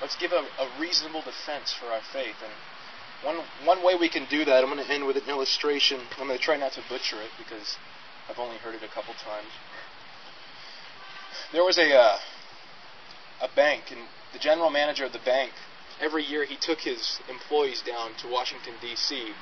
Let's 0.02 0.14
give 0.16 0.32
a, 0.32 0.44
a 0.60 0.68
reasonable 0.78 1.22
defense 1.22 1.72
for 1.72 1.86
our 1.86 2.02
faith. 2.12 2.36
And 2.44 2.52
one, 3.24 3.46
one 3.64 3.82
way 3.82 3.94
we 3.98 4.10
can 4.10 4.26
do 4.28 4.44
that, 4.44 4.62
I'm 4.62 4.70
going 4.70 4.84
to 4.84 4.92
end 4.92 5.06
with 5.06 5.16
an 5.16 5.28
illustration. 5.28 6.00
I'm 6.20 6.26
going 6.26 6.38
to 6.38 6.44
try 6.44 6.58
not 6.58 6.72
to 6.72 6.82
butcher 6.86 7.16
it 7.16 7.30
because 7.38 7.78
I've 8.28 8.38
only 8.38 8.58
heard 8.58 8.74
it 8.74 8.82
a 8.82 8.92
couple 8.92 9.14
times. 9.14 9.48
There 11.52 11.64
was 11.64 11.78
a, 11.78 11.90
uh, 11.90 12.18
a 13.40 13.48
bank, 13.56 13.84
and 13.90 14.00
the 14.34 14.38
general 14.38 14.68
manager 14.68 15.06
of 15.06 15.14
the 15.14 15.24
bank, 15.24 15.52
every 15.98 16.24
year 16.24 16.44
he 16.44 16.56
took 16.60 16.80
his 16.80 17.20
employees 17.28 17.80
down 17.80 18.10
to 18.20 18.28
Washington, 18.28 18.74
D.C. 18.82 19.32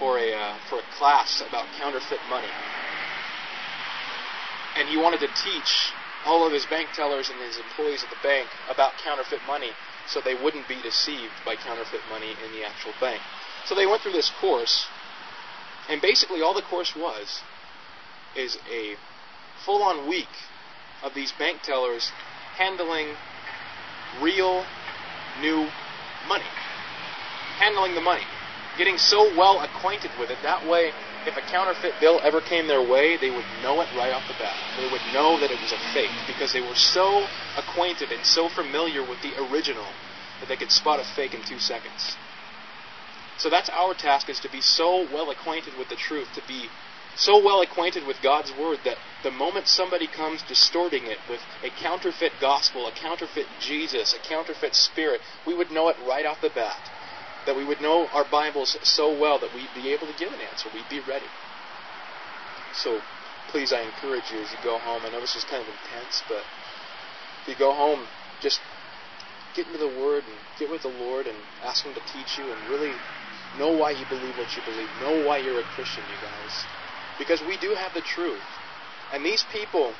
for 0.00 0.18
a, 0.18 0.34
uh, 0.34 0.56
for 0.68 0.80
a 0.80 0.98
class 0.98 1.40
about 1.48 1.66
counterfeit 1.78 2.18
money 2.28 2.50
and 4.76 4.88
he 4.88 4.96
wanted 4.96 5.20
to 5.20 5.28
teach 5.44 5.92
all 6.24 6.46
of 6.46 6.52
his 6.52 6.64
bank 6.66 6.88
tellers 6.94 7.30
and 7.30 7.38
his 7.40 7.58
employees 7.58 8.02
at 8.02 8.10
the 8.10 8.22
bank 8.22 8.48
about 8.70 8.92
counterfeit 9.04 9.40
money 9.46 9.70
so 10.06 10.20
they 10.20 10.34
wouldn't 10.34 10.68
be 10.68 10.80
deceived 10.82 11.32
by 11.44 11.56
counterfeit 11.56 12.00
money 12.10 12.34
in 12.44 12.52
the 12.52 12.64
actual 12.64 12.92
bank. 13.00 13.20
So 13.66 13.74
they 13.74 13.86
went 13.86 14.02
through 14.02 14.12
this 14.12 14.30
course, 14.40 14.86
and 15.88 16.00
basically 16.00 16.42
all 16.42 16.54
the 16.54 16.62
course 16.62 16.94
was 16.96 17.42
is 18.36 18.58
a 18.70 18.94
full 19.64 19.82
on 19.82 20.08
week 20.08 20.32
of 21.02 21.14
these 21.14 21.32
bank 21.38 21.62
tellers 21.62 22.10
handling 22.56 23.08
real 24.20 24.64
new 25.40 25.68
money. 26.28 26.50
Handling 27.58 27.94
the 27.94 28.00
money. 28.00 28.24
Getting 28.78 28.96
so 28.96 29.36
well 29.36 29.60
acquainted 29.60 30.10
with 30.18 30.30
it, 30.30 30.38
that 30.42 30.66
way 30.66 30.92
if 31.26 31.36
a 31.36 31.42
counterfeit 31.50 31.94
bill 32.00 32.20
ever 32.22 32.40
came 32.40 32.66
their 32.66 32.82
way, 32.82 33.16
they 33.16 33.30
would 33.30 33.44
know 33.62 33.80
it 33.80 33.88
right 33.96 34.12
off 34.12 34.26
the 34.26 34.34
bat. 34.38 34.56
They 34.76 34.90
would 34.90 35.02
know 35.12 35.38
that 35.40 35.50
it 35.50 35.60
was 35.60 35.72
a 35.72 35.78
fake 35.94 36.10
because 36.26 36.52
they 36.52 36.60
were 36.60 36.74
so 36.74 37.26
acquainted 37.56 38.10
and 38.10 38.24
so 38.24 38.48
familiar 38.48 39.02
with 39.02 39.22
the 39.22 39.38
original 39.50 39.86
that 40.40 40.48
they 40.48 40.56
could 40.56 40.72
spot 40.72 41.00
a 41.00 41.04
fake 41.14 41.34
in 41.34 41.42
two 41.42 41.58
seconds. 41.58 42.16
So 43.38 43.50
that's 43.50 43.70
our 43.70 43.94
task 43.94 44.28
is 44.28 44.40
to 44.40 44.50
be 44.50 44.60
so 44.60 45.06
well 45.12 45.30
acquainted 45.30 45.74
with 45.78 45.88
the 45.88 45.96
truth, 45.96 46.28
to 46.34 46.42
be 46.46 46.68
so 47.14 47.42
well 47.42 47.60
acquainted 47.60 48.06
with 48.06 48.16
God's 48.22 48.52
word 48.58 48.78
that 48.84 48.96
the 49.22 49.30
moment 49.30 49.68
somebody 49.68 50.06
comes 50.06 50.42
distorting 50.42 51.06
it 51.06 51.18
with 51.28 51.40
a 51.62 51.70
counterfeit 51.82 52.32
gospel, 52.40 52.86
a 52.86 52.92
counterfeit 52.92 53.46
Jesus, 53.60 54.14
a 54.14 54.28
counterfeit 54.28 54.74
spirit, 54.74 55.20
we 55.46 55.54
would 55.54 55.70
know 55.70 55.88
it 55.88 55.96
right 56.06 56.26
off 56.26 56.40
the 56.40 56.50
bat 56.50 56.90
that 57.46 57.56
we 57.56 57.64
would 57.64 57.80
know 57.80 58.06
our 58.12 58.24
Bibles 58.30 58.78
so 58.82 59.18
well 59.18 59.38
that 59.40 59.54
we'd 59.54 59.70
be 59.74 59.92
able 59.92 60.06
to 60.06 60.14
give 60.18 60.32
an 60.32 60.40
answer. 60.40 60.68
We'd 60.72 60.88
be 60.88 61.00
ready. 61.08 61.26
So 62.74 63.00
please, 63.50 63.72
I 63.72 63.82
encourage 63.82 64.30
you 64.32 64.40
as 64.40 64.50
you 64.50 64.58
go 64.62 64.78
home. 64.78 65.02
I 65.04 65.10
know 65.10 65.20
this 65.20 65.36
is 65.36 65.44
kind 65.44 65.62
of 65.62 65.68
intense, 65.68 66.22
but 66.28 66.42
if 67.42 67.48
you 67.48 67.54
go 67.58 67.72
home, 67.72 68.06
just 68.40 68.60
get 69.54 69.66
into 69.66 69.78
the 69.78 69.88
Word 69.88 70.24
and 70.24 70.36
get 70.58 70.70
with 70.70 70.82
the 70.82 70.88
Lord 70.88 71.26
and 71.26 71.36
ask 71.62 71.84
Him 71.84 71.94
to 71.94 72.00
teach 72.12 72.38
you 72.38 72.44
and 72.44 72.70
really 72.70 72.92
know 73.58 73.76
why 73.76 73.90
you 73.90 74.06
believe 74.08 74.36
what 74.38 74.56
you 74.56 74.62
believe. 74.64 74.88
Know 75.00 75.26
why 75.26 75.38
you're 75.38 75.60
a 75.60 75.68
Christian, 75.74 76.02
you 76.08 76.16
guys. 76.22 76.64
Because 77.18 77.42
we 77.42 77.58
do 77.58 77.74
have 77.74 77.92
the 77.94 78.00
truth. 78.00 78.40
And 79.12 79.24
these 79.24 79.44
people 79.52 79.92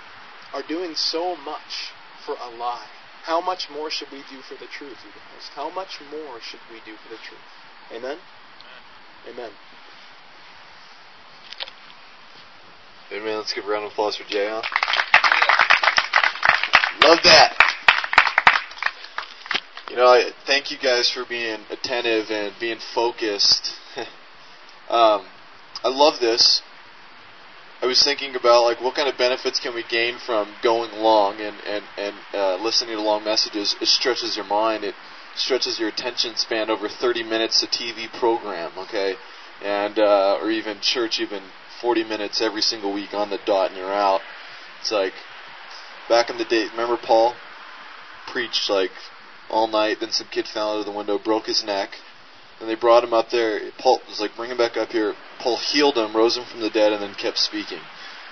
are 0.55 0.63
doing 0.63 0.95
so 0.95 1.37
much 1.37 1.93
for 2.25 2.35
a 2.41 2.49
lie. 2.57 2.89
How 3.23 3.41
much 3.41 3.69
more 3.71 3.91
should 3.91 4.11
we 4.11 4.25
do 4.29 4.41
for 4.43 4.55
the 4.55 4.67
truth, 4.67 4.99
you 5.05 5.11
guys? 5.11 5.49
How 5.55 5.71
much 5.71 6.01
more 6.11 6.41
should 6.41 6.61
we 6.71 6.79
do 6.85 6.97
for 6.97 7.09
the 7.09 7.21
truth? 7.23 7.41
Amen? 7.93 8.19
Amen. 9.29 9.51
Amen. 13.13 13.37
Let's 13.39 13.53
give 13.53 13.65
a 13.65 13.69
round 13.69 13.85
of 13.85 13.93
applause 13.93 14.17
for 14.17 14.25
Jay, 14.25 14.49
huh? 14.49 14.63
Love 17.03 17.19
that. 17.23 17.55
You 19.91 19.97
know, 19.97 20.07
I 20.07 20.31
thank 20.47 20.71
you 20.71 20.79
guys 20.79 21.11
for 21.11 21.25
being 21.25 21.61
attentive 21.71 22.31
and 22.31 22.55
being 22.59 22.79
focused. 22.95 23.75
um, 24.89 25.27
I 25.85 25.89
love 25.89 26.19
this 26.21 26.63
I 27.83 27.87
was 27.87 28.01
thinking 28.01 28.37
about 28.37 28.63
like 28.63 28.81
what 28.81 28.95
kind 28.95 29.09
of 29.09 29.19
benefits 29.19 29.59
can 29.59 29.75
we 29.75 29.83
gain 29.83 30.19
from 30.19 30.55
going 30.63 30.93
long 30.93 31.41
and 31.41 31.57
and 31.67 31.85
and 31.99 32.15
uh, 32.33 32.57
listening 32.63 32.95
to 32.95 33.03
long 33.03 33.25
messages. 33.25 33.75
It 33.81 33.89
stretches 33.89 34.37
your 34.37 34.45
mind. 34.45 34.85
It 34.85 34.95
stretches 35.35 35.81
your 35.81 35.89
attention 35.89 36.37
span 36.37 36.71
over 36.71 36.89
30 36.89 37.25
minutes 37.25 37.61
a 37.65 37.67
TV 37.67 38.09
program. 38.13 38.71
Okay, 38.79 39.17
and 39.65 39.99
uh, 39.99 40.39
or 40.41 40.49
even 40.53 40.79
church, 40.81 41.19
even 41.19 41.43
40 41.81 42.05
minutes 42.05 42.41
every 42.41 42.63
single 42.63 42.93
week 42.93 43.15
on 43.15 43.31
the 43.31 43.41
dot, 43.45 43.71
and 43.71 43.77
you're 43.77 43.93
out. 43.93 44.21
It's 44.81 44.93
like 44.93 45.15
back 46.09 46.31
in 46.31 46.39
the 46.39 46.45
day. 46.45 46.69
Remember 46.71 46.97
Paul 46.97 47.35
preached 48.29 48.71
like 48.71 48.93
all 49.51 49.67
night. 49.67 49.99
Then 49.99 50.13
some 50.13 50.29
kid 50.31 50.47
fell 50.47 50.75
out 50.75 50.79
of 50.79 50.87
the 50.87 50.93
window, 50.93 51.19
broke 51.19 51.47
his 51.47 51.65
neck. 51.65 51.97
And 52.63 52.71
they 52.71 52.77
brought 52.77 53.03
him 53.03 53.13
up 53.13 53.31
there. 53.31 53.59
Paul 53.77 54.01
was 54.09 54.21
like, 54.21 54.37
bring 54.37 54.53
him 54.53 54.57
back 54.57 54.77
up 54.77 54.91
here. 54.91 55.15
Paul 55.41 55.57
healed 55.57 55.99
him, 55.99 56.15
rose 56.17 56.37
him 56.37 56.45
from 56.45 56.61
the 56.61 56.71
dead, 56.71 56.93
and 56.93 57.03
then 57.03 57.13
kept 57.15 57.39
speaking. 57.39 57.81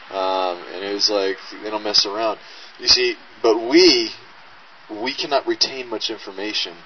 Um, 0.09 0.63
and 0.73 0.85
it 0.85 0.95
was 0.95 1.11
like, 1.11 1.37
they 1.65 1.69
don't 1.69 1.83
mess 1.83 2.07
around. 2.07 2.39
You 2.79 2.87
see, 2.87 3.17
but 3.43 3.59
we, 3.59 4.11
we 4.89 5.13
cannot 5.13 5.49
retain 5.49 5.89
much 5.89 6.11
information 6.11 6.77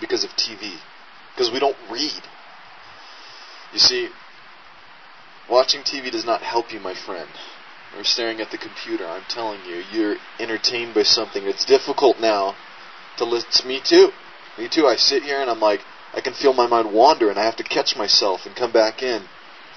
because 0.00 0.24
of 0.24 0.30
TV. 0.30 0.74
Because 1.32 1.52
we 1.52 1.60
don't 1.60 1.76
read. 1.88 2.22
You 3.72 3.78
see, 3.78 4.08
watching 5.48 5.82
TV 5.82 6.10
does 6.10 6.24
not 6.24 6.42
help 6.42 6.72
you, 6.72 6.80
my 6.80 6.94
friend. 6.94 7.28
Or 7.96 8.02
staring 8.02 8.40
at 8.40 8.50
the 8.50 8.58
computer. 8.58 9.06
I'm 9.06 9.22
telling 9.28 9.60
you, 9.64 9.84
you're 9.92 10.16
entertained 10.40 10.94
by 10.94 11.04
something. 11.04 11.44
It's 11.44 11.64
difficult 11.64 12.18
now 12.20 12.56
to 13.18 13.24
listen. 13.24 13.50
To 13.52 13.68
me 13.68 13.80
too. 13.84 14.10
Me 14.58 14.68
too. 14.68 14.86
I 14.86 14.96
sit 14.96 15.22
here 15.22 15.40
and 15.40 15.48
I'm 15.48 15.60
like, 15.60 15.80
I 16.16 16.22
can 16.22 16.32
feel 16.32 16.54
my 16.54 16.66
mind 16.66 16.92
wander 16.92 17.28
and 17.28 17.38
I 17.38 17.44
have 17.44 17.56
to 17.56 17.62
catch 17.62 17.94
myself 17.94 18.46
and 18.46 18.56
come 18.56 18.72
back 18.72 19.02
in, 19.02 19.24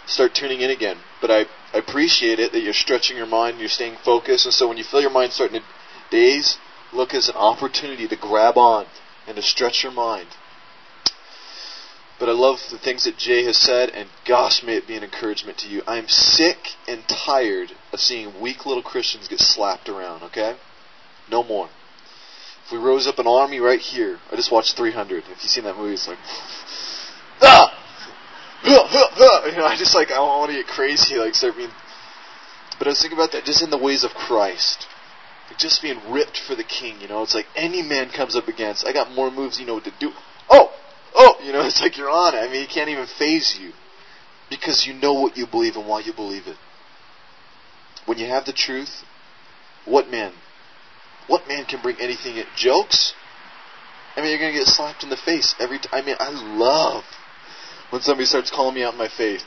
start 0.05 0.33
tuning 0.33 0.61
in 0.61 0.71
again. 0.71 0.97
But 1.19 1.29
I, 1.29 1.39
I 1.73 1.77
appreciate 1.77 2.39
it 2.39 2.53
that 2.53 2.61
you're 2.61 2.73
stretching 2.73 3.17
your 3.17 3.25
mind, 3.25 3.59
you're 3.59 3.67
staying 3.67 3.97
focused, 4.05 4.45
and 4.45 4.53
so 4.53 4.67
when 4.69 4.77
you 4.77 4.85
feel 4.85 5.01
your 5.01 5.11
mind 5.11 5.33
starting 5.33 5.59
to 5.59 5.67
daze, 6.09 6.57
look 6.93 7.13
as 7.13 7.27
an 7.27 7.35
opportunity 7.35 8.07
to 8.07 8.15
grab 8.15 8.57
on 8.57 8.85
and 9.27 9.35
to 9.35 9.41
stretch 9.41 9.83
your 9.83 9.91
mind. 9.91 10.29
But 12.19 12.29
I 12.29 12.33
love 12.33 12.59
the 12.71 12.77
things 12.77 13.03
that 13.03 13.17
Jay 13.17 13.43
has 13.43 13.57
said, 13.57 13.89
and 13.89 14.09
gosh, 14.25 14.63
may 14.63 14.75
it 14.75 14.87
be 14.87 14.95
an 14.95 15.03
encouragement 15.03 15.57
to 15.59 15.67
you. 15.67 15.83
I 15.87 15.97
am 15.97 16.07
sick 16.07 16.75
and 16.87 17.07
tired 17.07 17.71
of 17.93 17.99
seeing 17.99 18.39
weak 18.39 18.65
little 18.65 18.83
Christians 18.83 19.27
get 19.27 19.39
slapped 19.39 19.87
around, 19.87 20.23
okay? 20.23 20.55
No 21.29 21.43
more. 21.43 21.69
If 22.69 22.73
we 22.73 22.77
rose 22.77 23.07
up 23.07 23.17
an 23.17 23.25
army 23.25 23.59
right 23.59 23.79
here, 23.79 24.19
I 24.31 24.35
just 24.35 24.51
watched 24.51 24.77
300. 24.77 25.23
If 25.23 25.29
you've 25.29 25.39
seen 25.39 25.63
that 25.63 25.75
movie, 25.75 25.95
it's 25.95 26.07
like, 26.07 26.19
ah! 27.41 27.75
You 29.49 29.57
know, 29.57 29.65
I 29.65 29.75
just 29.75 29.95
like, 29.95 30.11
I 30.11 30.19
want 30.19 30.51
to 30.51 30.57
get 30.57 30.67
crazy, 30.67 31.15
like 31.15 31.33
start 31.33 31.57
being. 31.57 31.71
But 32.77 32.85
I 32.85 32.91
was 32.91 33.01
thinking 33.01 33.17
about 33.17 33.31
that 33.31 33.43
just 33.43 33.63
in 33.63 33.71
the 33.71 33.77
ways 33.77 34.03
of 34.03 34.11
Christ. 34.11 34.85
Like 35.49 35.57
just 35.57 35.81
being 35.81 35.99
ripped 36.11 36.37
for 36.37 36.53
the 36.53 36.63
king, 36.63 37.01
you 37.01 37.07
know? 37.07 37.23
It's 37.23 37.33
like 37.33 37.47
any 37.55 37.81
man 37.81 38.11
comes 38.11 38.35
up 38.35 38.47
against, 38.47 38.85
I 38.85 38.93
got 38.93 39.11
more 39.15 39.31
moves, 39.31 39.59
you 39.59 39.65
know 39.65 39.73
what 39.73 39.85
to 39.85 39.93
do. 39.99 40.11
Oh! 40.47 40.71
Oh! 41.15 41.37
You 41.43 41.51
know, 41.51 41.61
it's 41.65 41.81
like 41.81 41.97
you're 41.97 42.11
on 42.11 42.35
it. 42.35 42.37
I 42.37 42.51
mean, 42.51 42.61
he 42.61 42.67
can't 42.67 42.89
even 42.89 43.07
phase 43.07 43.57
you. 43.59 43.71
Because 44.47 44.85
you 44.85 44.93
know 44.93 45.13
what 45.13 45.37
you 45.37 45.47
believe 45.47 45.75
and 45.75 45.87
why 45.87 46.01
you 46.01 46.13
believe 46.13 46.45
it. 46.45 46.57
When 48.05 48.19
you 48.19 48.27
have 48.27 48.45
the 48.45 48.53
truth, 48.53 49.03
what 49.85 50.07
man? 50.07 50.33
What 51.29 51.47
man 51.47 51.65
can 51.65 51.81
bring 51.81 51.95
anything 52.01 52.39
at 52.39 52.47
jokes? 52.57 53.13
I 54.15 54.21
mean, 54.21 54.31
you're 54.31 54.51
to 54.51 54.57
get 54.57 54.67
slapped 54.67 55.03
in 55.03 55.09
the 55.09 55.15
face 55.15 55.55
every 55.59 55.77
time. 55.77 55.91
I 55.93 56.01
mean, 56.01 56.15
I 56.19 56.29
love 56.29 57.03
when 57.91 58.01
somebody 58.01 58.25
starts 58.25 58.49
calling 58.49 58.73
me 58.73 58.83
out 58.83 58.97
my 58.97 59.07
faith. 59.07 59.43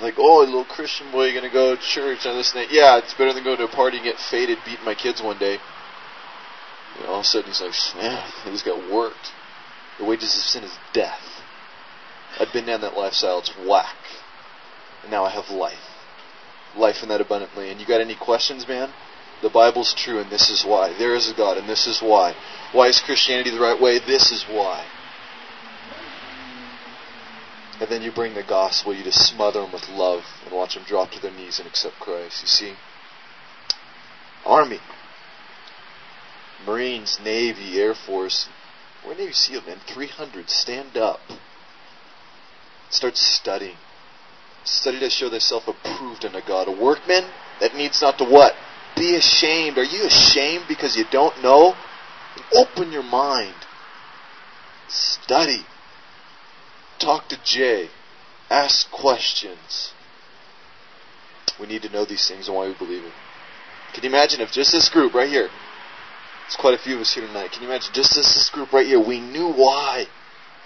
Like, 0.00 0.14
oh, 0.18 0.44
a 0.44 0.44
little 0.44 0.66
Christian 0.66 1.10
boy, 1.10 1.28
you're 1.28 1.40
to 1.40 1.48
go 1.48 1.74
to 1.74 1.80
church 1.80 2.26
and 2.26 2.38
this 2.38 2.52
and 2.52 2.62
that. 2.62 2.70
Yeah, 2.70 2.98
it's 2.98 3.14
better 3.14 3.32
than 3.32 3.44
going 3.44 3.56
to 3.56 3.64
a 3.64 3.68
party 3.68 3.96
and 3.96 4.04
get 4.04 4.18
faded 4.18 4.58
beating 4.66 4.84
my 4.84 4.94
kids 4.94 5.22
one 5.22 5.38
day. 5.38 5.56
Know, 7.00 7.06
all 7.08 7.20
of 7.20 7.20
a 7.22 7.24
sudden 7.24 7.50
he's 7.50 7.60
like, 7.62 7.72
man, 7.96 8.22
I 8.44 8.50
just 8.50 8.64
got 8.64 8.92
worked. 8.92 9.32
The 9.98 10.04
wages 10.04 10.34
of 10.34 10.42
sin 10.42 10.64
is 10.64 10.76
death. 10.92 11.42
I've 12.38 12.52
been 12.52 12.66
down 12.66 12.82
that 12.82 12.94
lifestyle, 12.94 13.38
it's 13.38 13.52
whack. 13.66 13.96
And 15.02 15.10
now 15.10 15.24
I 15.24 15.30
have 15.30 15.48
life. 15.48 15.78
Life 16.76 17.02
in 17.02 17.08
that 17.08 17.22
abundantly. 17.22 17.70
And 17.70 17.80
you 17.80 17.86
got 17.86 18.02
any 18.02 18.14
questions, 18.14 18.68
man? 18.68 18.90
The 19.42 19.50
Bible's 19.50 19.94
true, 19.94 20.18
and 20.18 20.30
this 20.30 20.48
is 20.48 20.64
why. 20.64 20.96
There 20.98 21.14
is 21.14 21.30
a 21.30 21.34
God, 21.34 21.58
and 21.58 21.68
this 21.68 21.86
is 21.86 22.00
why. 22.00 22.34
Why 22.72 22.88
is 22.88 23.00
Christianity 23.00 23.50
the 23.50 23.60
right 23.60 23.80
way? 23.80 23.98
This 23.98 24.32
is 24.32 24.44
why. 24.48 24.86
And 27.78 27.90
then 27.90 28.00
you 28.00 28.10
bring 28.10 28.34
the 28.34 28.42
gospel, 28.42 28.94
you 28.94 29.04
just 29.04 29.28
smother 29.28 29.60
them 29.60 29.72
with 29.72 29.88
love 29.90 30.24
and 30.44 30.54
watch 30.54 30.74
them 30.74 30.84
drop 30.86 31.10
to 31.10 31.20
their 31.20 31.32
knees 31.32 31.58
and 31.58 31.68
accept 31.68 31.96
Christ. 32.00 32.40
You 32.40 32.48
see? 32.48 32.72
Army. 34.46 34.80
Marines, 36.66 37.18
Navy, 37.22 37.78
Air 37.78 37.94
Force. 37.94 38.48
We're 39.06 39.14
Navy 39.14 39.32
SEAL, 39.32 39.62
man. 39.66 39.78
300. 39.86 40.48
Stand 40.48 40.96
up. 40.96 41.20
Start 42.88 43.16
studying. 43.16 43.76
Study 44.64 44.98
to 45.00 45.10
show 45.10 45.28
thyself 45.28 45.68
approved 45.68 46.24
unto 46.24 46.40
God. 46.46 46.68
A 46.68 46.72
workman 46.72 47.24
that 47.60 47.74
needs 47.74 48.00
not 48.00 48.16
to 48.18 48.24
what? 48.24 48.54
Be 48.96 49.14
ashamed. 49.14 49.78
Are 49.78 49.84
you 49.84 50.04
ashamed 50.04 50.64
because 50.68 50.96
you 50.96 51.04
don't 51.10 51.42
know? 51.42 51.74
Open 52.54 52.92
your 52.92 53.02
mind. 53.02 53.54
Study. 54.88 55.64
Talk 56.98 57.28
to 57.28 57.38
Jay. 57.44 57.90
Ask 58.48 58.90
questions. 58.90 59.92
We 61.60 61.66
need 61.66 61.82
to 61.82 61.90
know 61.90 62.04
these 62.04 62.26
things 62.26 62.48
and 62.48 62.56
why 62.56 62.68
we 62.68 62.74
believe 62.74 63.04
it. 63.04 63.12
Can 63.94 64.04
you 64.04 64.10
imagine 64.10 64.40
if 64.40 64.50
just 64.50 64.72
this 64.72 64.88
group 64.88 65.14
right 65.14 65.28
here, 65.28 65.48
it's 66.46 66.56
quite 66.56 66.74
a 66.74 66.78
few 66.78 66.96
of 66.96 67.00
us 67.00 67.14
here 67.14 67.26
tonight, 67.26 67.52
can 67.52 67.62
you 67.62 67.68
imagine 67.68 67.92
just 67.94 68.14
this, 68.14 68.34
this 68.34 68.50
group 68.50 68.72
right 68.72 68.86
here, 68.86 69.00
we 69.00 69.20
knew 69.20 69.50
why? 69.50 70.06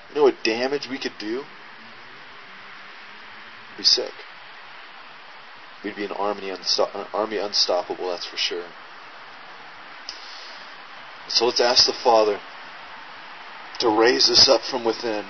You 0.08 0.14
know 0.16 0.22
what 0.24 0.42
damage 0.42 0.88
we 0.88 0.98
could 0.98 1.14
do? 1.18 1.44
Be 3.78 3.84
sick. 3.84 4.12
We'd 5.82 5.96
be 5.96 6.04
an 6.04 6.12
army, 6.12 6.50
unsto- 6.50 6.94
uh, 6.94 7.06
army 7.14 7.38
unstoppable, 7.38 8.10
that's 8.10 8.26
for 8.26 8.36
sure. 8.36 8.66
So 11.28 11.46
let's 11.46 11.60
ask 11.60 11.86
the 11.86 11.92
Father 11.92 12.40
to 13.78 13.88
raise 13.88 14.28
us 14.28 14.48
up 14.48 14.62
from 14.62 14.84
within. 14.84 15.24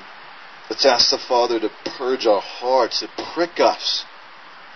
Let's 0.69 0.87
ask 0.87 1.11
the 1.11 1.19
Father 1.19 1.61
to 1.61 1.71
purge 1.85 2.27
our 2.27 2.41
hearts, 2.41 3.01
to 3.01 3.09
prick 3.35 3.61
us, 3.61 4.05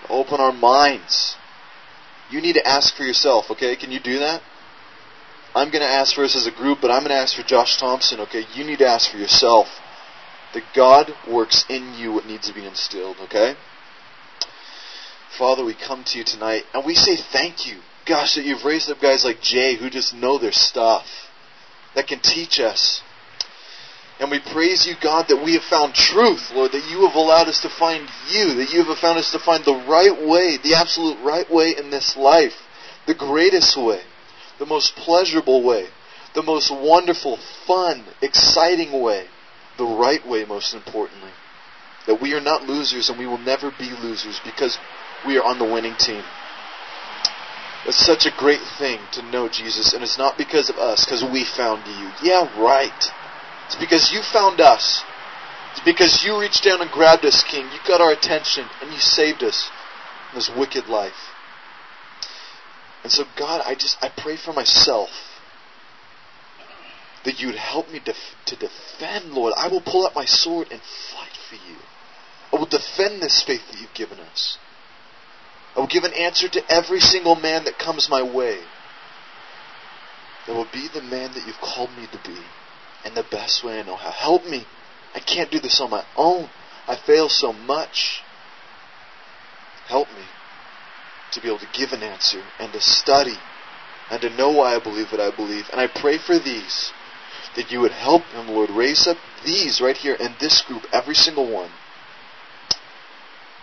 to 0.02 0.12
open 0.12 0.40
our 0.40 0.52
minds. 0.52 1.36
You 2.30 2.40
need 2.40 2.54
to 2.54 2.66
ask 2.66 2.94
for 2.94 3.04
yourself, 3.04 3.50
okay? 3.50 3.74
Can 3.76 3.90
you 3.90 4.00
do 4.00 4.18
that? 4.20 4.42
I'm 5.54 5.70
going 5.70 5.82
to 5.82 5.88
ask 5.88 6.14
for 6.14 6.24
us 6.24 6.36
as 6.36 6.46
a 6.46 6.50
group, 6.50 6.78
but 6.80 6.90
I'm 6.90 7.00
going 7.00 7.10
to 7.10 7.16
ask 7.16 7.36
for 7.36 7.42
Josh 7.42 7.78
Thompson, 7.78 8.20
okay? 8.20 8.44
You 8.54 8.64
need 8.64 8.78
to 8.78 8.86
ask 8.86 9.10
for 9.10 9.18
yourself 9.18 9.68
that 10.52 10.64
God 10.74 11.12
works 11.28 11.64
in 11.68 11.94
you 11.94 12.12
what 12.12 12.26
needs 12.26 12.48
to 12.48 12.54
be 12.54 12.66
instilled, 12.66 13.18
okay? 13.20 13.56
Father, 15.38 15.64
we 15.64 15.74
come 15.74 16.04
to 16.04 16.18
you 16.18 16.24
tonight 16.24 16.64
and 16.72 16.84
we 16.84 16.94
say 16.94 17.16
thank 17.16 17.66
you. 17.66 17.78
Gosh, 18.06 18.34
that 18.34 18.44
you've 18.44 18.64
raised 18.64 18.90
up 18.90 19.00
guys 19.00 19.24
like 19.24 19.40
Jay 19.40 19.76
who 19.76 19.90
just 19.90 20.14
know 20.14 20.38
their 20.38 20.52
stuff, 20.52 21.06
that 21.94 22.06
can 22.06 22.20
teach 22.20 22.60
us. 22.60 23.02
And 24.20 24.30
we 24.30 24.38
praise 24.38 24.86
you, 24.86 24.94
God, 25.02 25.26
that 25.28 25.42
we 25.42 25.54
have 25.54 25.64
found 25.64 25.94
truth, 25.94 26.52
Lord, 26.52 26.72
that 26.72 26.88
you 26.88 27.06
have 27.06 27.16
allowed 27.16 27.48
us 27.48 27.60
to 27.62 27.68
find 27.68 28.08
you, 28.30 28.54
that 28.54 28.70
you 28.70 28.84
have 28.84 28.98
found 28.98 29.18
us 29.18 29.32
to 29.32 29.40
find 29.40 29.64
the 29.64 29.84
right 29.88 30.26
way, 30.26 30.58
the 30.62 30.74
absolute 30.74 31.18
right 31.24 31.50
way 31.50 31.74
in 31.76 31.90
this 31.90 32.16
life, 32.16 32.54
the 33.06 33.14
greatest 33.14 33.76
way, 33.76 34.02
the 34.58 34.66
most 34.66 34.94
pleasurable 34.94 35.64
way, 35.64 35.88
the 36.34 36.42
most 36.42 36.70
wonderful, 36.70 37.38
fun, 37.66 38.04
exciting 38.22 39.02
way, 39.02 39.26
the 39.78 39.84
right 39.84 40.24
way, 40.26 40.44
most 40.44 40.74
importantly. 40.74 41.32
That 42.06 42.20
we 42.20 42.34
are 42.34 42.40
not 42.40 42.62
losers 42.64 43.08
and 43.08 43.18
we 43.18 43.26
will 43.26 43.38
never 43.38 43.72
be 43.76 43.90
losers 43.90 44.40
because 44.44 44.78
we 45.26 45.38
are 45.38 45.44
on 45.44 45.58
the 45.58 45.64
winning 45.64 45.96
team. 45.96 46.22
It's 47.86 48.04
such 48.04 48.24
a 48.24 48.32
great 48.36 48.62
thing 48.78 48.98
to 49.12 49.22
know 49.22 49.48
Jesus, 49.48 49.92
and 49.92 50.02
it's 50.02 50.16
not 50.16 50.38
because 50.38 50.70
of 50.70 50.76
us, 50.76 51.04
because 51.04 51.22
we 51.22 51.44
found 51.44 51.86
you. 51.86 52.10
Yeah, 52.22 52.48
right. 52.58 53.12
It's 53.66 53.76
because 53.76 54.10
you 54.10 54.22
found 54.22 54.60
us. 54.60 55.02
It's 55.72 55.84
because 55.84 56.24
you 56.24 56.40
reached 56.40 56.64
down 56.64 56.80
and 56.80 56.90
grabbed 56.90 57.24
us, 57.24 57.44
King. 57.44 57.66
You 57.66 57.78
got 57.86 58.00
our 58.00 58.12
attention, 58.12 58.66
and 58.80 58.90
you 58.90 58.98
saved 58.98 59.42
us 59.42 59.70
from 60.30 60.38
this 60.38 60.50
wicked 60.56 60.88
life. 60.88 61.30
And 63.02 63.12
so, 63.12 63.24
God, 63.36 63.60
I 63.66 63.74
just 63.74 63.98
I 64.02 64.08
pray 64.08 64.36
for 64.36 64.54
myself 64.54 65.10
that 67.24 67.40
you'd 67.40 67.54
help 67.54 67.90
me 67.90 68.00
def- 68.02 68.34
to 68.46 68.56
defend, 68.56 69.32
Lord. 69.32 69.52
I 69.56 69.68
will 69.68 69.82
pull 69.82 70.06
out 70.06 70.14
my 70.14 70.24
sword 70.24 70.68
and 70.70 70.80
fight 70.80 71.36
for 71.48 71.56
you. 71.56 71.76
I 72.52 72.56
will 72.56 72.66
defend 72.66 73.20
this 73.20 73.42
faith 73.42 73.62
that 73.70 73.80
you've 73.80 73.94
given 73.94 74.20
us. 74.20 74.58
I 75.74 75.80
will 75.80 75.86
give 75.86 76.04
an 76.04 76.12
answer 76.12 76.48
to 76.48 76.72
every 76.72 77.00
single 77.00 77.34
man 77.34 77.64
that 77.64 77.78
comes 77.78 78.08
my 78.08 78.22
way. 78.22 78.60
I 80.46 80.52
will 80.52 80.68
be 80.72 80.88
the 80.92 81.02
man 81.02 81.32
that 81.32 81.46
you've 81.46 81.56
called 81.60 81.90
me 81.96 82.06
to 82.12 82.18
be 82.18 82.38
in 83.04 83.14
the 83.14 83.24
best 83.30 83.64
way 83.64 83.80
I 83.80 83.82
know 83.82 83.96
how. 83.96 84.10
Help 84.10 84.44
me. 84.44 84.66
I 85.14 85.20
can't 85.20 85.50
do 85.50 85.58
this 85.58 85.80
on 85.80 85.90
my 85.90 86.04
own. 86.16 86.48
I 86.86 86.96
fail 86.96 87.28
so 87.28 87.52
much. 87.52 88.22
Help 89.86 90.08
me 90.08 90.24
to 91.32 91.40
be 91.40 91.48
able 91.48 91.58
to 91.58 91.68
give 91.72 91.92
an 91.92 92.02
answer 92.02 92.42
and 92.58 92.72
to 92.72 92.80
study 92.80 93.36
and 94.10 94.20
to 94.20 94.30
know 94.30 94.52
why 94.52 94.74
I 94.76 94.82
believe 94.82 95.10
what 95.10 95.20
I 95.20 95.34
believe. 95.34 95.64
And 95.72 95.80
I 95.80 95.86
pray 95.86 96.18
for 96.18 96.38
these 96.38 96.92
that 97.56 97.70
you 97.70 97.80
would 97.80 97.92
help 97.92 98.22
them, 98.32 98.48
Lord, 98.48 98.70
raise 98.70 99.06
up 99.06 99.16
these 99.44 99.80
right 99.80 99.96
here 99.96 100.14
in 100.14 100.34
this 100.40 100.62
group, 100.62 100.82
every 100.92 101.14
single 101.14 101.50
one, 101.50 101.70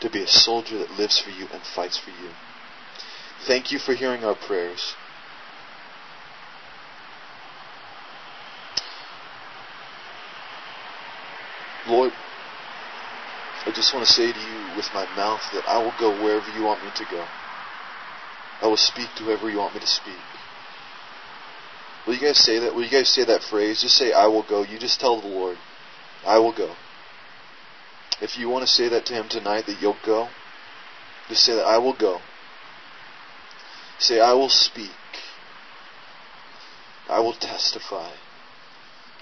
to 0.02 0.10
be 0.10 0.24
a 0.24 0.28
soldier 0.28 0.78
that 0.80 0.92
lives 0.92 1.20
for 1.20 1.30
you 1.30 1.48
and 1.54 1.62
fights 1.64 1.98
for 1.98 2.10
you. 2.10 2.30
Thank 3.48 3.72
you 3.72 3.80
for 3.80 3.94
hearing 3.94 4.24
our 4.24 4.36
prayers. 4.36 4.96
Lord, 11.88 12.12
I 13.66 13.72
just 13.72 13.94
want 13.94 14.06
to 14.06 14.14
say 14.14 14.32
to 14.32 14.40
you 14.40 14.78
with 14.78 14.90
my 14.94 15.06
mouth 15.16 15.42
that 15.54 15.68
I 15.68 15.78
will 15.78 15.94
go 16.00 16.12
wherever 16.24 16.50
you 16.52 16.64
want 16.64 16.84
me 16.84 16.92
to 16.96 17.06
go. 17.12 17.26
I 18.62 18.68
will 18.68 18.78
speak 18.78 19.10
to 19.18 19.24
whoever 19.24 19.50
you 19.50 19.58
want 19.58 19.74
me 19.74 19.80
to 19.82 19.88
speak. 19.88 20.14
Will 22.06 22.16
you 22.16 22.22
guys 22.22 22.38
say 22.38 22.60
that? 22.60 22.74
Will 22.74 22.84
you 22.84 22.92
guys 22.92 23.10
say 23.10 23.24
that 23.26 23.44
phrase? 23.44 23.82
Just 23.82 23.96
say, 23.96 24.12
I 24.12 24.28
will 24.28 24.44
go. 24.44 24.64
You 24.64 24.80
just 24.80 25.00
tell 25.00 25.20
the 25.22 25.28
Lord, 25.28 25.58
I 26.26 26.38
will 26.40 26.54
go. 26.54 26.76
If 28.20 28.38
you 28.38 28.50
want 28.50 28.66
to 28.66 28.72
say 28.72 28.90
that 28.90 29.06
to 29.06 29.14
Him 29.14 29.30
tonight, 29.30 29.66
that 29.68 29.82
you'll 29.82 29.98
go, 30.06 30.30
just 31.30 31.46
say 31.46 31.56
that, 31.56 31.66
I 31.66 31.78
will 31.78 31.94
go. 31.94 32.20
Say, 34.00 34.20
I 34.20 34.34
will 34.34 34.50
speak. 34.50 34.90
I 37.08 37.20
will 37.20 37.34
testify. 37.34 38.12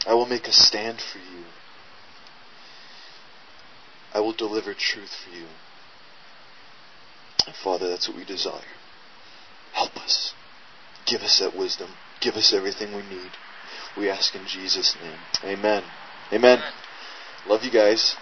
I 0.08 0.14
will 0.14 0.26
make 0.26 0.48
a 0.48 0.52
stand 0.52 1.02
for 1.02 1.20
you. 1.20 1.44
I 4.14 4.22
will 4.22 4.34
deliver 4.34 4.74
truth 4.74 5.14
for 5.24 5.36
you. 5.36 5.46
And 7.46 7.56
Father, 7.56 7.90
that's 7.90 8.08
what 8.08 8.18
we 8.18 8.26
desire. 8.26 8.62
Help 9.74 9.98
us. 9.98 10.34
Give 11.06 11.22
us 11.22 11.40
that 11.40 11.56
wisdom. 11.56 11.90
Give 12.22 12.36
us 12.36 12.54
everything 12.54 12.96
we 12.96 13.04
need. 13.04 13.32
We 13.98 14.10
ask 14.10 14.34
in 14.34 14.46
Jesus' 14.48 14.96
name. 15.04 15.20
Amen. 15.44 15.84
Amen. 16.32 16.64
Love 17.48 17.64
you 17.64 17.72
guys. 17.72 18.16